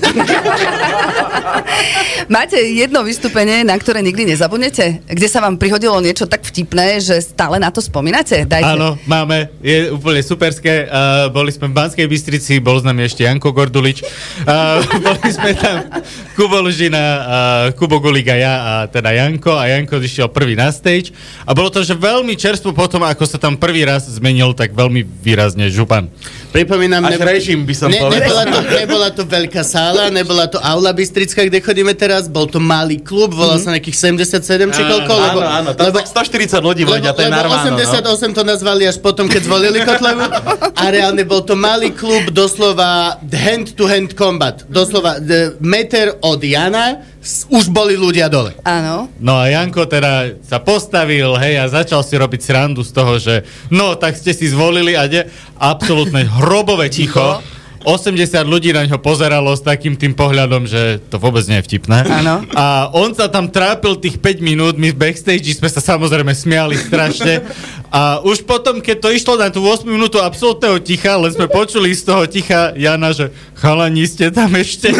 Máte 2.28 2.61
jedno 2.61 3.00
vystúpenie, 3.06 3.64
na 3.64 3.78
ktoré 3.78 4.02
nikdy 4.02 4.34
nezabudnete? 4.34 5.06
Kde 5.06 5.28
sa 5.30 5.40
vám 5.40 5.56
prihodilo 5.56 5.96
niečo 6.02 6.26
tak 6.28 6.42
vtipné, 6.44 7.00
že 7.00 7.22
stále 7.22 7.56
na 7.56 7.70
to 7.70 7.80
spomínate? 7.80 8.44
Dajte. 8.44 8.74
Áno, 8.74 8.98
máme, 9.08 9.48
je 9.62 9.94
úplne 9.94 10.20
superské. 10.20 10.88
Uh, 10.88 11.30
boli 11.32 11.54
sme 11.54 11.70
v 11.70 11.76
Banskej 11.78 12.06
Bystrici, 12.11 12.58
bol 12.58 12.80
s 12.80 12.84
nami 12.84 13.06
ešte 13.06 13.24
Janko 13.24 13.54
Gordulič. 13.54 14.04
Uh, 14.44 14.82
boli 15.06 15.30
sme 15.30 15.54
tam 15.56 15.88
Kubo 16.34 16.61
Lužina, 16.64 17.04
uh, 17.04 17.66
Kubo 17.76 18.00
Gulík 18.00 18.28
a 18.32 18.37
ja 18.37 18.54
a 18.58 18.72
teda 18.88 19.12
Janko 19.12 19.56
a 19.56 19.68
Janko 19.70 20.00
išiel 20.00 20.28
prvý 20.32 20.58
na 20.58 20.72
stage 20.72 21.12
a 21.44 21.52
bolo 21.52 21.68
to, 21.68 21.84
že 21.84 21.96
veľmi 21.96 22.37
čerstvo 22.37 22.72
potom, 22.72 23.04
ako 23.04 23.24
sa 23.24 23.37
tam 23.37 23.56
prvý 23.56 23.84
raz 23.84 24.08
zmenil, 24.08 24.52
tak 24.52 24.72
veľmi 24.72 24.88
výrazne 24.96 25.70
župan. 25.70 26.09
Pripomínam, 26.48 27.04
Až 27.04 27.20
režim 27.20 27.62
by 27.62 27.74
som 27.76 27.92
ne, 27.92 28.00
povedal. 28.00 28.24
nebola, 28.24 28.42
to, 28.48 28.58
nebola 28.72 29.08
to 29.12 29.22
veľká 29.28 29.61
sála, 29.61 30.08
nebola 30.08 30.48
to 30.48 30.56
aula 30.58 30.96
Bystrická, 30.96 31.44
kde 31.44 31.61
chodíme 31.61 31.92
teraz, 31.92 32.24
bol 32.24 32.48
to 32.48 32.56
malý 32.56 33.04
klub, 33.04 33.37
volal 33.37 33.61
sa 33.61 33.76
nejakých 33.76 34.16
77 34.16 34.72
či 34.72 34.82
koľko, 34.82 35.12
lebo, 35.12 35.38
Áno, 35.44 35.50
áno, 35.61 35.70
tam 35.76 35.92
lebo, 35.92 36.00
tak 36.00 36.08
140 36.08 36.64
ľudí 36.64 36.82
vojde, 36.88 37.12
to 37.12 37.20
je 37.20 37.28
lebo 37.28 37.37
Narvano, 37.37 37.76
88 37.76 38.00
no. 38.00 38.34
to 38.34 38.42
nazvali 38.48 38.82
až 38.88 38.96
potom, 38.98 39.28
keď 39.28 39.40
zvolili 39.44 39.78
Kotlevu 39.84 40.24
a 40.72 40.82
reálne 40.88 41.22
bol 41.28 41.44
to 41.44 41.52
malý 41.52 41.92
klub, 41.92 42.32
doslova 42.32 43.20
hand-to-hand 43.22 44.16
combat. 44.16 44.64
Doslova 44.68 45.20
d- 45.20 45.56
meter 45.61 46.16
od 46.24 46.40
Jana 46.40 47.04
už 47.50 47.68
boli 47.68 47.98
ľudia 47.98 48.30
dole. 48.30 48.56
Áno. 48.64 49.11
No 49.20 49.37
a 49.37 49.50
Janko 49.50 49.84
teda 49.84 50.38
sa 50.40 50.62
postavil, 50.62 51.28
hej, 51.37 51.61
a 51.61 51.68
začal 51.68 52.00
si 52.00 52.14
robiť 52.16 52.40
srandu 52.40 52.80
z 52.80 52.92
toho, 52.94 53.18
že 53.20 53.44
no, 53.68 53.98
tak 53.98 54.16
ste 54.16 54.32
si 54.32 54.48
zvolili 54.48 54.96
a 54.96 55.04
de- 55.04 55.26
absolútne 55.58 56.24
hrobové 56.38 56.88
ticho. 56.88 57.42
80 57.87 58.42
ľudí 58.44 58.74
na 58.74 58.85
ňo 58.85 58.98
pozeralo 58.98 59.55
s 59.55 59.62
takým 59.62 59.94
tým 59.94 60.12
pohľadom, 60.12 60.66
že 60.66 60.98
to 61.09 61.16
vôbec 61.22 61.46
nie 61.46 61.62
je 61.62 61.66
vtipné. 61.72 62.05
Áno. 62.05 62.42
A 62.53 62.90
on 62.90 63.14
sa 63.14 63.31
tam 63.31 63.46
trápil 63.46 63.94
tých 64.03 64.18
5 64.18 64.42
minút, 64.42 64.74
my 64.74 64.90
v 64.90 64.98
backstage 64.98 65.46
sme 65.55 65.70
sa 65.70 65.79
samozrejme 65.79 66.29
smiali 66.35 66.74
strašne. 66.74 67.46
A 67.88 68.18
už 68.27 68.42
potom, 68.44 68.83
keď 68.83 68.96
to 68.98 69.09
išlo 69.14 69.38
na 69.38 69.48
tú 69.48 69.62
8 69.62 69.87
minútu 69.87 70.18
absolútneho 70.18 70.77
ticha, 70.83 71.16
len 71.16 71.31
sme 71.31 71.46
počuli 71.46 71.94
z 71.94 72.03
toho 72.03 72.27
ticha 72.27 72.74
Jana, 72.74 73.14
že 73.14 73.31
chalani 73.57 74.05
ste 74.05 74.35
tam 74.35 74.53
ešte. 74.59 74.90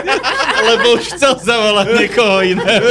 Lebo 0.70 1.00
už 1.00 1.16
chcel 1.16 1.34
zavolať 1.40 1.88
niekoho 1.98 2.36
iného. 2.44 2.88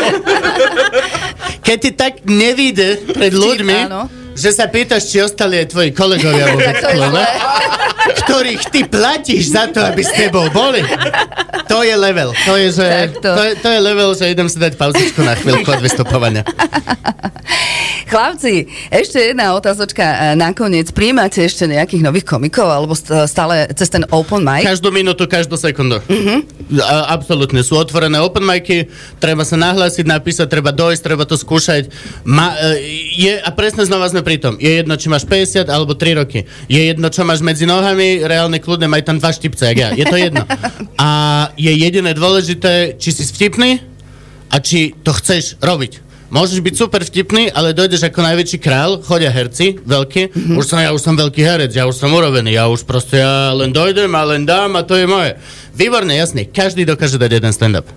Keď 1.62 1.78
ti 1.78 1.92
tak 1.94 2.26
nevíde 2.26 3.14
pred 3.14 3.30
ľuďmi, 3.30 3.78
áno. 3.88 4.19
Že 4.36 4.50
sa 4.54 4.66
pýtaš, 4.70 5.10
či 5.10 5.22
ostali 5.24 5.62
aj 5.62 5.68
tvoji 5.74 5.90
kolegovia 5.94 6.46
klube, 6.54 6.74
zlé. 6.76 7.26
Ktorých 8.10 8.62
ty 8.70 8.82
platíš 8.86 9.54
za 9.54 9.70
to, 9.70 9.82
aby 9.84 10.02
s 10.02 10.12
tebou 10.14 10.50
boli. 10.50 10.82
To 11.70 11.86
je 11.86 11.94
level. 11.94 12.34
To 12.46 12.54
je, 12.58 12.68
že, 12.74 12.88
Takto. 12.88 13.30
to, 13.36 13.44
je, 13.46 13.54
to 13.62 13.68
je 13.70 13.80
level, 13.80 14.10
že 14.18 14.26
idem 14.30 14.48
si 14.50 14.58
dať 14.58 14.74
pauzičku 14.74 15.22
na 15.22 15.38
chvíľku 15.38 15.70
od 15.70 15.82
vystupovania. 15.82 16.42
Chlapci, 18.10 18.66
ešte 18.90 19.22
jedna 19.22 19.54
otázočka 19.54 20.02
e, 20.02 20.18
nakoniec. 20.34 20.90
Príjmate 20.90 21.46
ešte 21.46 21.70
nejakých 21.70 22.02
nových 22.02 22.26
komikov 22.26 22.66
alebo 22.66 22.98
st- 22.98 23.30
stále 23.30 23.70
cez 23.78 23.86
ten 23.86 24.02
open 24.10 24.42
mic? 24.42 24.66
Každú 24.66 24.90
minútu, 24.90 25.30
každú 25.30 25.54
sekundu. 25.62 26.02
A, 26.82 27.14
absolútne. 27.14 27.62
Sú 27.62 27.78
otvorené 27.78 28.18
open 28.18 28.42
micy, 28.42 28.90
treba 29.22 29.46
sa 29.46 29.62
nahlásiť, 29.62 30.10
napísať, 30.10 30.50
treba 30.50 30.74
dojsť, 30.74 31.02
treba 31.06 31.30
to 31.30 31.38
skúšať. 31.38 31.94
Ma, 32.26 32.58
e, 32.58 32.82
je, 33.14 33.34
a 33.38 33.50
presne 33.54 33.86
znova 33.86 34.10
sme 34.10 34.26
pri 34.26 34.42
tom. 34.42 34.58
Je 34.58 34.82
jedno, 34.82 34.98
či 34.98 35.06
máš 35.06 35.30
50 35.30 35.70
alebo 35.70 35.94
3 35.94 36.18
roky. 36.26 36.50
Je 36.66 36.82
jedno, 36.90 37.14
čo 37.14 37.22
máš 37.22 37.46
medzi 37.46 37.70
nohami, 37.70 37.99
reálne 38.24 38.58
kľudne 38.64 38.88
maj 38.88 39.04
tam 39.04 39.20
dva 39.20 39.32
štipce, 39.36 39.64
jak 39.68 39.78
ja. 39.78 39.90
Je 39.92 40.06
to 40.08 40.16
jedno. 40.16 40.44
A 40.96 41.10
je 41.60 41.72
jediné 41.74 42.16
dôležité, 42.16 42.96
či 42.96 43.10
si 43.12 43.24
vtipný 43.28 43.84
a 44.50 44.58
či 44.64 44.96
to 45.04 45.12
chceš 45.12 45.60
robiť. 45.60 46.10
Môžeš 46.30 46.62
byť 46.62 46.76
super 46.78 47.02
vtipný, 47.02 47.50
ale 47.50 47.74
dojdeš 47.74 48.06
ako 48.06 48.22
najväčší 48.22 48.62
král, 48.62 49.02
chodia 49.02 49.34
herci, 49.34 49.82
veľkí, 49.82 50.30
mm-hmm. 50.30 50.58
už 50.62 50.66
som, 50.66 50.78
ja 50.78 50.94
už 50.94 51.02
som 51.02 51.18
veľký 51.18 51.42
herec, 51.42 51.74
ja 51.74 51.90
už 51.90 51.98
som 51.98 52.14
urobený, 52.14 52.54
ja 52.54 52.70
už 52.70 52.86
proste 52.86 53.18
ja 53.18 53.50
len 53.50 53.74
dojdem 53.74 54.14
a 54.14 54.22
len 54.30 54.46
dám 54.46 54.78
a 54.78 54.86
to 54.86 54.94
je 54.94 55.10
moje. 55.10 55.34
Výborne, 55.74 56.14
jasne, 56.14 56.46
každý 56.46 56.86
dokáže 56.86 57.18
dať 57.18 57.42
jeden 57.42 57.50
stand-up. 57.50 57.90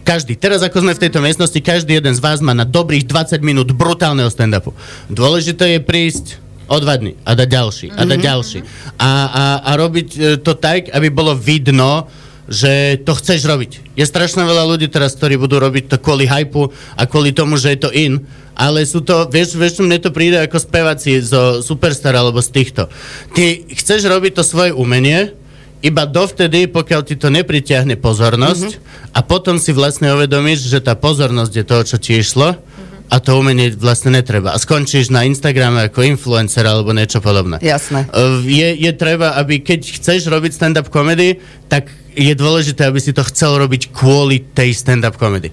Každý. 0.00 0.36
Teraz, 0.36 0.60
ako 0.60 0.84
sme 0.84 0.96
v 0.96 1.02
tejto 1.08 1.20
miestnosti, 1.20 1.56
každý 1.64 1.96
jeden 1.96 2.12
z 2.12 2.20
vás 2.20 2.40
má 2.44 2.52
na 2.52 2.68
dobrých 2.68 3.08
20 3.08 3.40
minút 3.40 3.72
brutálneho 3.72 4.28
stand-upu. 4.32 4.72
Dôležité 5.12 5.76
je 5.76 5.80
prísť, 5.80 6.43
o 6.68 6.76
dva 6.80 6.96
dny 6.96 7.12
a 7.24 7.30
dať 7.36 7.48
ďalší 7.48 7.86
a 7.92 8.02
dať 8.04 8.20
ďalší. 8.20 8.58
A, 8.96 9.10
a, 9.10 9.44
a 9.64 9.70
robiť 9.76 10.08
e, 10.14 10.18
to 10.40 10.56
tak, 10.56 10.88
aby 10.92 11.08
bolo 11.12 11.36
vidno, 11.36 12.08
že 12.44 13.00
to 13.04 13.16
chceš 13.16 13.48
robiť. 13.48 13.96
Je 13.96 14.04
strašne 14.04 14.44
veľa 14.44 14.68
ľudí 14.68 14.92
teraz, 14.92 15.16
ktorí 15.16 15.40
budú 15.40 15.56
robiť 15.56 15.96
to 15.96 15.96
kvôli 16.00 16.28
hypu 16.28 16.68
a 16.96 17.02
kvôli 17.08 17.32
tomu, 17.32 17.56
že 17.56 17.76
je 17.76 17.78
to 17.88 17.90
in, 17.92 18.20
ale 18.52 18.84
sú 18.84 19.00
to, 19.00 19.26
vieš, 19.32 19.56
vieš, 19.56 19.80
mne 19.80 19.96
to 19.98 20.12
príde 20.12 20.36
ako 20.36 20.60
speváci 20.60 21.18
zo 21.24 21.64
Superstar 21.64 22.14
alebo 22.14 22.44
z 22.44 22.52
týchto. 22.52 22.82
Ty 23.32 23.64
chceš 23.72 24.04
robiť 24.04 24.32
to 24.36 24.42
svoje 24.44 24.76
umenie, 24.76 25.32
iba 25.84 26.08
dovtedy, 26.08 26.64
pokiaľ 26.64 27.00
ti 27.04 27.16
to 27.20 27.28
nepritiahne 27.28 28.00
pozornosť 28.00 28.80
a 29.12 29.20
potom 29.20 29.60
si 29.60 29.68
vlastne 29.76 30.16
uvedomíš, 30.16 30.64
že 30.64 30.80
tá 30.80 30.96
pozornosť 30.96 31.52
je 31.52 31.64
toho, 31.64 31.82
čo 31.84 31.96
ti 32.00 32.16
išlo 32.16 32.56
a 33.12 33.16
to 33.20 33.36
umenie 33.36 33.70
vlastne 33.76 34.10
netreba. 34.10 34.52
A 34.52 34.58
skončíš 34.58 35.12
na 35.12 35.22
Instagrame 35.28 35.86
ako 35.86 36.02
influencer 36.02 36.64
alebo 36.64 36.90
niečo 36.90 37.20
podobné. 37.20 37.60
Jasné. 37.60 38.08
Uh, 38.10 38.40
Je, 38.42 38.74
je 38.80 38.92
treba, 38.96 39.36
aby 39.38 39.60
keď 39.60 39.84
chceš 40.00 40.26
robiť 40.26 40.56
stand-up 40.56 40.88
comedy, 40.88 41.38
tak 41.68 41.92
je 42.14 42.32
dôležité, 42.32 42.86
aby 42.86 42.98
si 43.02 43.10
to 43.10 43.22
chcel 43.26 43.58
robiť 43.58 43.90
kvôli 43.90 44.42
tej 44.54 44.72
stand-up 44.74 45.18
comedy. 45.18 45.50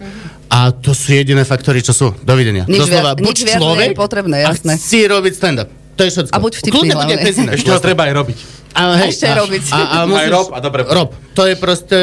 A 0.51 0.75
to 0.75 0.91
sú 0.91 1.15
jediné 1.15 1.47
faktory, 1.47 1.79
čo 1.79 1.95
sú. 1.95 2.11
Dovidenia. 2.21 2.67
Nič 2.67 2.85
Doslova, 2.87 3.15
viac- 3.15 3.23
buď 3.23 3.35
nič 3.35 3.47
viac 3.47 3.59
človek 3.59 3.87
nie 3.87 3.95
je 3.95 3.99
potrebné, 4.03 4.37
jasné. 4.43 4.73
a 4.75 4.77
chci 4.77 4.99
robiť 5.07 5.33
stand-up. 5.35 5.69
To 5.95 6.01
je 6.07 6.11
všetko. 6.11 6.33
A 6.33 6.37
buď 6.39 6.53
vtipný 6.59 6.89
Kľudne 6.91 7.15
pezinár. 7.19 7.53
Ešte 7.55 7.69
ho 7.71 7.79
treba 7.79 8.01
aj 8.07 8.13
robiť. 8.15 8.37
A, 8.71 9.03
hej, 9.03 9.11
Ešte 9.11 9.27
a, 9.27 9.35
robiť. 9.43 9.63
A, 9.71 9.79
a 9.79 9.97
musíš, 10.09 10.31
rob 10.31 10.47
a 10.55 10.59
dobre. 10.63 10.81
Rob. 10.87 11.11
To 11.35 11.43
je 11.47 11.55
proste... 11.59 11.99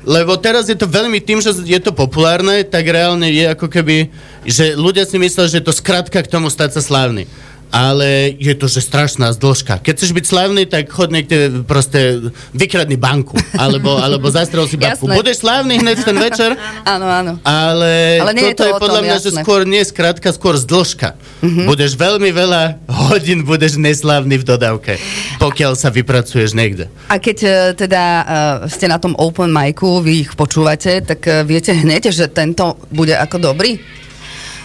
Lebo 0.00 0.36
teraz 0.40 0.68
je 0.72 0.76
to 0.76 0.88
veľmi 0.88 1.20
tým, 1.20 1.44
že 1.44 1.52
je 1.60 1.80
to 1.80 1.92
populárne, 1.92 2.64
tak 2.64 2.88
reálne 2.88 3.28
je 3.28 3.44
ako 3.52 3.68
keby, 3.68 4.08
že 4.48 4.72
ľudia 4.72 5.04
si 5.04 5.20
myslia, 5.20 5.44
že 5.44 5.60
je 5.60 5.68
to 5.68 5.76
skratka 5.76 6.24
k 6.24 6.32
tomu 6.32 6.48
stať 6.48 6.80
sa 6.80 6.82
slávny. 6.84 7.28
Ale 7.70 8.34
je 8.34 8.54
to, 8.58 8.66
že 8.66 8.82
strašná 8.82 9.30
zdĺžka. 9.30 9.78
Keď 9.78 9.94
chceš 9.94 10.10
byť 10.10 10.24
slávny, 10.26 10.62
tak 10.66 10.90
chod 10.90 11.14
niekde 11.14 11.62
proste 11.62 12.18
vykradni 12.50 12.98
banku. 12.98 13.38
Alebo, 13.54 13.94
alebo 14.04 14.26
zastrel 14.30 14.66
si 14.66 14.74
babku. 14.74 15.06
Jasné. 15.06 15.14
Budeš 15.14 15.36
slávny 15.46 15.78
hneď 15.78 15.96
ten 16.02 16.18
večer, 16.18 16.50
Áno, 16.94 17.06
áno. 17.06 17.32
ale, 17.46 18.18
Ale 18.18 18.32
nie 18.34 18.50
je 18.50 18.58
toto 18.58 18.62
to 18.62 18.64
je 18.66 18.72
podľa 18.82 19.00
tom, 19.00 19.06
mňa, 19.06 19.16
že 19.22 19.30
jasné. 19.30 19.42
skôr 19.42 19.60
nie 19.62 19.82
skratka, 19.86 20.28
skôr 20.34 20.54
zdĺžka. 20.58 21.08
Mm-hmm. 21.40 21.66
Budeš 21.70 21.92
veľmi 21.94 22.30
veľa 22.34 22.62
hodín, 23.10 23.46
budeš 23.46 23.78
neslávny 23.78 24.42
v 24.42 24.44
dodávke, 24.44 24.98
pokiaľ 25.38 25.78
sa 25.78 25.94
vypracuješ 25.94 26.52
niekde. 26.58 26.90
A 27.06 27.22
keď 27.22 27.38
e, 27.40 27.50
teda 27.78 28.02
uh, 28.02 28.24
ste 28.66 28.90
na 28.90 28.98
tom 28.98 29.14
open 29.14 29.54
micu, 29.54 30.02
vy 30.02 30.26
ich 30.26 30.30
počúvate, 30.34 31.00
tak 31.06 31.20
uh, 31.24 31.46
viete 31.46 31.70
hneď, 31.70 32.10
že 32.10 32.26
tento 32.26 32.76
bude 32.90 33.14
ako 33.14 33.54
dobrý? 33.54 33.78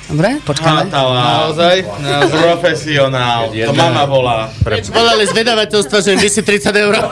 Dobre, 0.06 0.38
počkáme. 0.46 0.86
Hatala. 0.86 1.50
Naozaj? 1.50 1.76
Profesionál. 2.30 3.50
To 3.50 3.74
mama 3.74 4.06
volá. 4.06 4.54
Volali 4.94 5.26
z 5.26 5.34
vydavateľstva, 5.34 5.98
že 6.06 6.14
im 6.14 6.22
vysí 6.22 6.46
30 6.46 6.70
eur. 6.78 6.94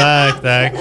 tak, 0.00 0.32
tak. 0.40 0.68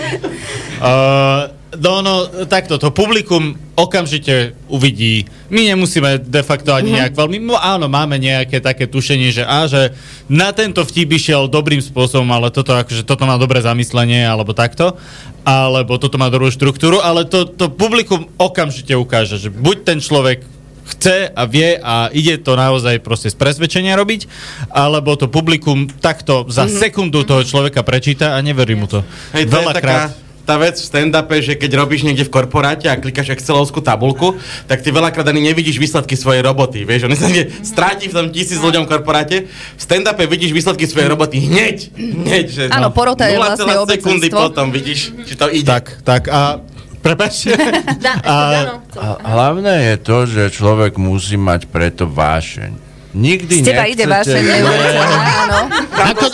Uh, 0.78 1.57
no, 1.76 2.00
no, 2.00 2.46
takto, 2.48 2.80
to. 2.80 2.96
Publikum 2.96 3.60
okamžite 3.76 4.56
uvidí. 4.72 5.28
My 5.52 5.68
nemusíme 5.68 6.24
de 6.24 6.42
facto 6.42 6.72
ani 6.72 6.96
nejak 6.96 7.14
veľmi, 7.14 7.44
no 7.44 7.60
áno, 7.60 7.92
máme 7.92 8.16
nejaké 8.16 8.64
také 8.64 8.88
tušenie, 8.88 9.30
že 9.36 9.44
á, 9.44 9.68
že 9.68 9.92
na 10.32 10.56
tento 10.56 10.82
vtip 10.82 11.12
išiel 11.12 11.52
dobrým 11.52 11.84
spôsobom, 11.84 12.28
ale 12.32 12.50
toto, 12.50 12.72
akože, 12.74 13.04
toto 13.04 13.28
má 13.28 13.36
dobré 13.36 13.60
zamyslenie, 13.60 14.24
alebo 14.24 14.56
takto, 14.56 14.96
alebo 15.44 16.00
toto 16.00 16.16
má 16.16 16.32
dobrú 16.32 16.48
štruktúru, 16.48 17.04
ale 17.04 17.28
to, 17.28 17.44
to 17.46 17.68
publikum 17.68 18.32
okamžite 18.40 18.96
ukáže, 18.96 19.36
že 19.38 19.52
buď 19.52 19.78
ten 19.84 20.00
človek 20.00 20.44
chce 20.88 21.28
a 21.36 21.44
vie 21.44 21.76
a 21.76 22.08
ide 22.16 22.40
to 22.40 22.56
naozaj 22.56 23.04
proste 23.04 23.28
z 23.28 23.36
presvedčenia 23.36 24.00
robiť, 24.00 24.24
alebo 24.72 25.20
to 25.20 25.28
publikum 25.28 25.92
takto 25.92 26.48
za 26.48 26.64
sekundu 26.72 27.28
toho 27.28 27.44
človeka 27.44 27.84
prečíta 27.84 28.34
a 28.34 28.38
neverí 28.40 28.80
mu 28.80 28.88
to. 28.88 29.04
Hej, 29.36 29.52
to 29.52 29.60
je 29.60 29.68
taká 29.76 30.16
tá 30.48 30.56
vec 30.56 30.80
v 30.80 30.88
stand-upe, 30.88 31.44
že 31.44 31.60
keď 31.60 31.84
robíš 31.84 32.08
niekde 32.08 32.24
v 32.24 32.32
korporáte 32.32 32.88
a 32.88 32.96
klikáš 32.96 33.36
Excelovskú 33.36 33.84
tabulku, 33.84 34.40
tak 34.64 34.80
ty 34.80 34.96
veľakrát 34.96 35.28
ani 35.28 35.44
nevidíš 35.52 35.76
výsledky 35.76 36.16
svojej 36.16 36.40
roboty. 36.40 36.88
Vieš, 36.88 37.12
on 37.12 37.14
sa 37.20 37.28
stráti 37.76 38.08
v 38.08 38.16
tom 38.16 38.28
tisíc 38.32 38.64
ľuďom 38.64 38.88
v 38.88 38.90
korporáte. 38.96 39.38
V 39.52 39.82
stand-upe 39.84 40.24
vidíš 40.24 40.56
výsledky 40.56 40.88
svojej 40.88 41.12
roboty 41.12 41.44
hneď. 41.44 41.92
hneď 42.00 42.46
že 42.48 42.64
Áno, 42.72 42.96
porota 42.96 43.28
je 43.28 43.36
vlastne 43.36 43.68
0,1 43.68 43.92
sekundy 44.00 44.28
potom 44.32 44.72
vidíš, 44.72 45.12
či 45.28 45.36
to 45.36 45.52
ide. 45.52 45.68
Tak, 45.68 46.00
tak 46.08 46.32
a 46.32 46.64
prepačte. 47.04 47.52
A-. 48.24 48.80
A 48.96 49.06
hlavné 49.28 49.92
je 49.92 49.96
to, 50.00 50.18
že 50.24 50.56
človek 50.56 50.96
musí 50.96 51.36
mať 51.36 51.68
preto 51.68 52.08
vášeň. 52.08 52.87
Nikdy 53.18 53.56
Z 53.66 53.74
teba 53.74 53.90
ide 53.90 54.06
nechcete... 54.06 54.38
vášeň, 54.38 54.44
neuveriteľná, 54.46 55.32
áno. 55.42 55.60
Ako, 55.90 56.26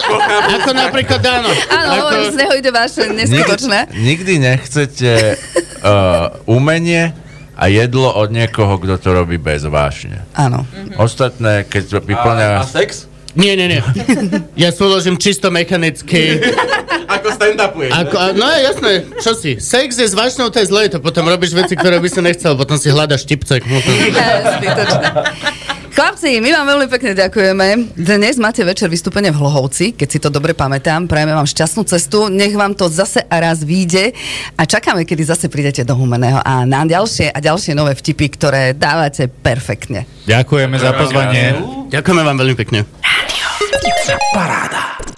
ako 0.60 0.70
napríklad 0.76 1.20
Dáno. 1.24 1.50
Áno, 1.72 1.92
hovorím, 2.04 2.28
z 2.28 2.38
neho 2.44 2.54
ide 2.60 2.72
vášeň, 2.76 3.08
neskutočné. 3.24 3.80
Nikdy, 3.88 4.04
nikdy 4.04 4.34
nechcete 4.44 5.12
uh, 5.88 6.36
umenie 6.44 7.16
a 7.56 7.64
jedlo 7.72 8.12
od 8.12 8.36
niekoho, 8.36 8.76
kto 8.84 9.00
to 9.00 9.10
robí 9.16 9.40
bez 9.40 9.64
vášne. 9.64 10.28
Áno. 10.36 10.68
Ostatné, 11.00 11.64
keď 11.64 11.84
to 11.88 11.98
A, 12.02 12.04
vyplňa... 12.04 12.48
a 12.60 12.68
sex? 12.68 13.08
Nie, 13.34 13.58
nie, 13.58 13.66
nie. 13.66 13.82
Ja 14.54 14.70
súložím 14.70 15.18
čisto 15.18 15.50
mechanicky. 15.50 16.38
Ako 17.18 17.34
stand-upuješ. 17.34 17.92
Ako, 17.94 18.16
a, 18.18 18.26
no 18.34 18.46
jasné, 18.46 19.06
čo 19.22 19.34
si? 19.38 19.58
Sex 19.58 19.98
je 19.98 20.08
s 20.10 20.16
vášňou, 20.18 20.50
to 20.50 20.62
je 20.62 20.70
zlé, 20.70 20.90
to 20.90 20.98
potom 21.02 21.26
robíš 21.26 21.54
veci, 21.54 21.74
ktoré 21.78 21.98
by 21.98 22.10
si 22.10 22.22
nechcel, 22.22 22.54
potom 22.58 22.78
si 22.78 22.90
hľadaš 22.90 23.26
štipcek. 23.26 23.62
To... 23.62 23.90
Zbytočné. 24.58 25.08
Chlapci, 25.94 26.42
my 26.42 26.50
vám 26.50 26.66
veľmi 26.74 26.88
pekne 26.90 27.14
ďakujeme. 27.14 27.94
Dnes 27.94 28.42
máte 28.42 28.66
večer 28.66 28.90
vystúpenie 28.90 29.30
v 29.30 29.38
Hlohovci, 29.38 29.94
keď 29.94 30.08
si 30.10 30.18
to 30.18 30.34
dobre 30.34 30.58
pamätám. 30.58 31.06
Prajeme 31.06 31.38
vám 31.38 31.46
šťastnú 31.46 31.86
cestu, 31.86 32.34
nech 32.34 32.58
vám 32.58 32.74
to 32.74 32.90
zase 32.90 33.22
a 33.22 33.36
raz 33.38 33.62
vyjde 33.62 34.10
a 34.58 34.66
čakáme, 34.66 35.06
kedy 35.06 35.22
zase 35.22 35.54
prídete 35.54 35.86
do 35.86 35.94
Humeného 35.94 36.42
a 36.42 36.66
na 36.66 36.82
ďalšie 36.90 37.30
a 37.30 37.38
ďalšie 37.38 37.78
nové 37.78 37.94
vtipy, 37.94 38.26
ktoré 38.26 38.74
dávate 38.74 39.30
perfektne. 39.30 40.10
Ďakujeme 40.26 40.82
za 40.82 40.98
pozvanie. 40.98 41.62
Ďakujeme 41.94 42.22
vám 42.26 42.38
veľmi 42.42 42.56
pekne. 42.58 42.90
Paráda. 44.34 45.13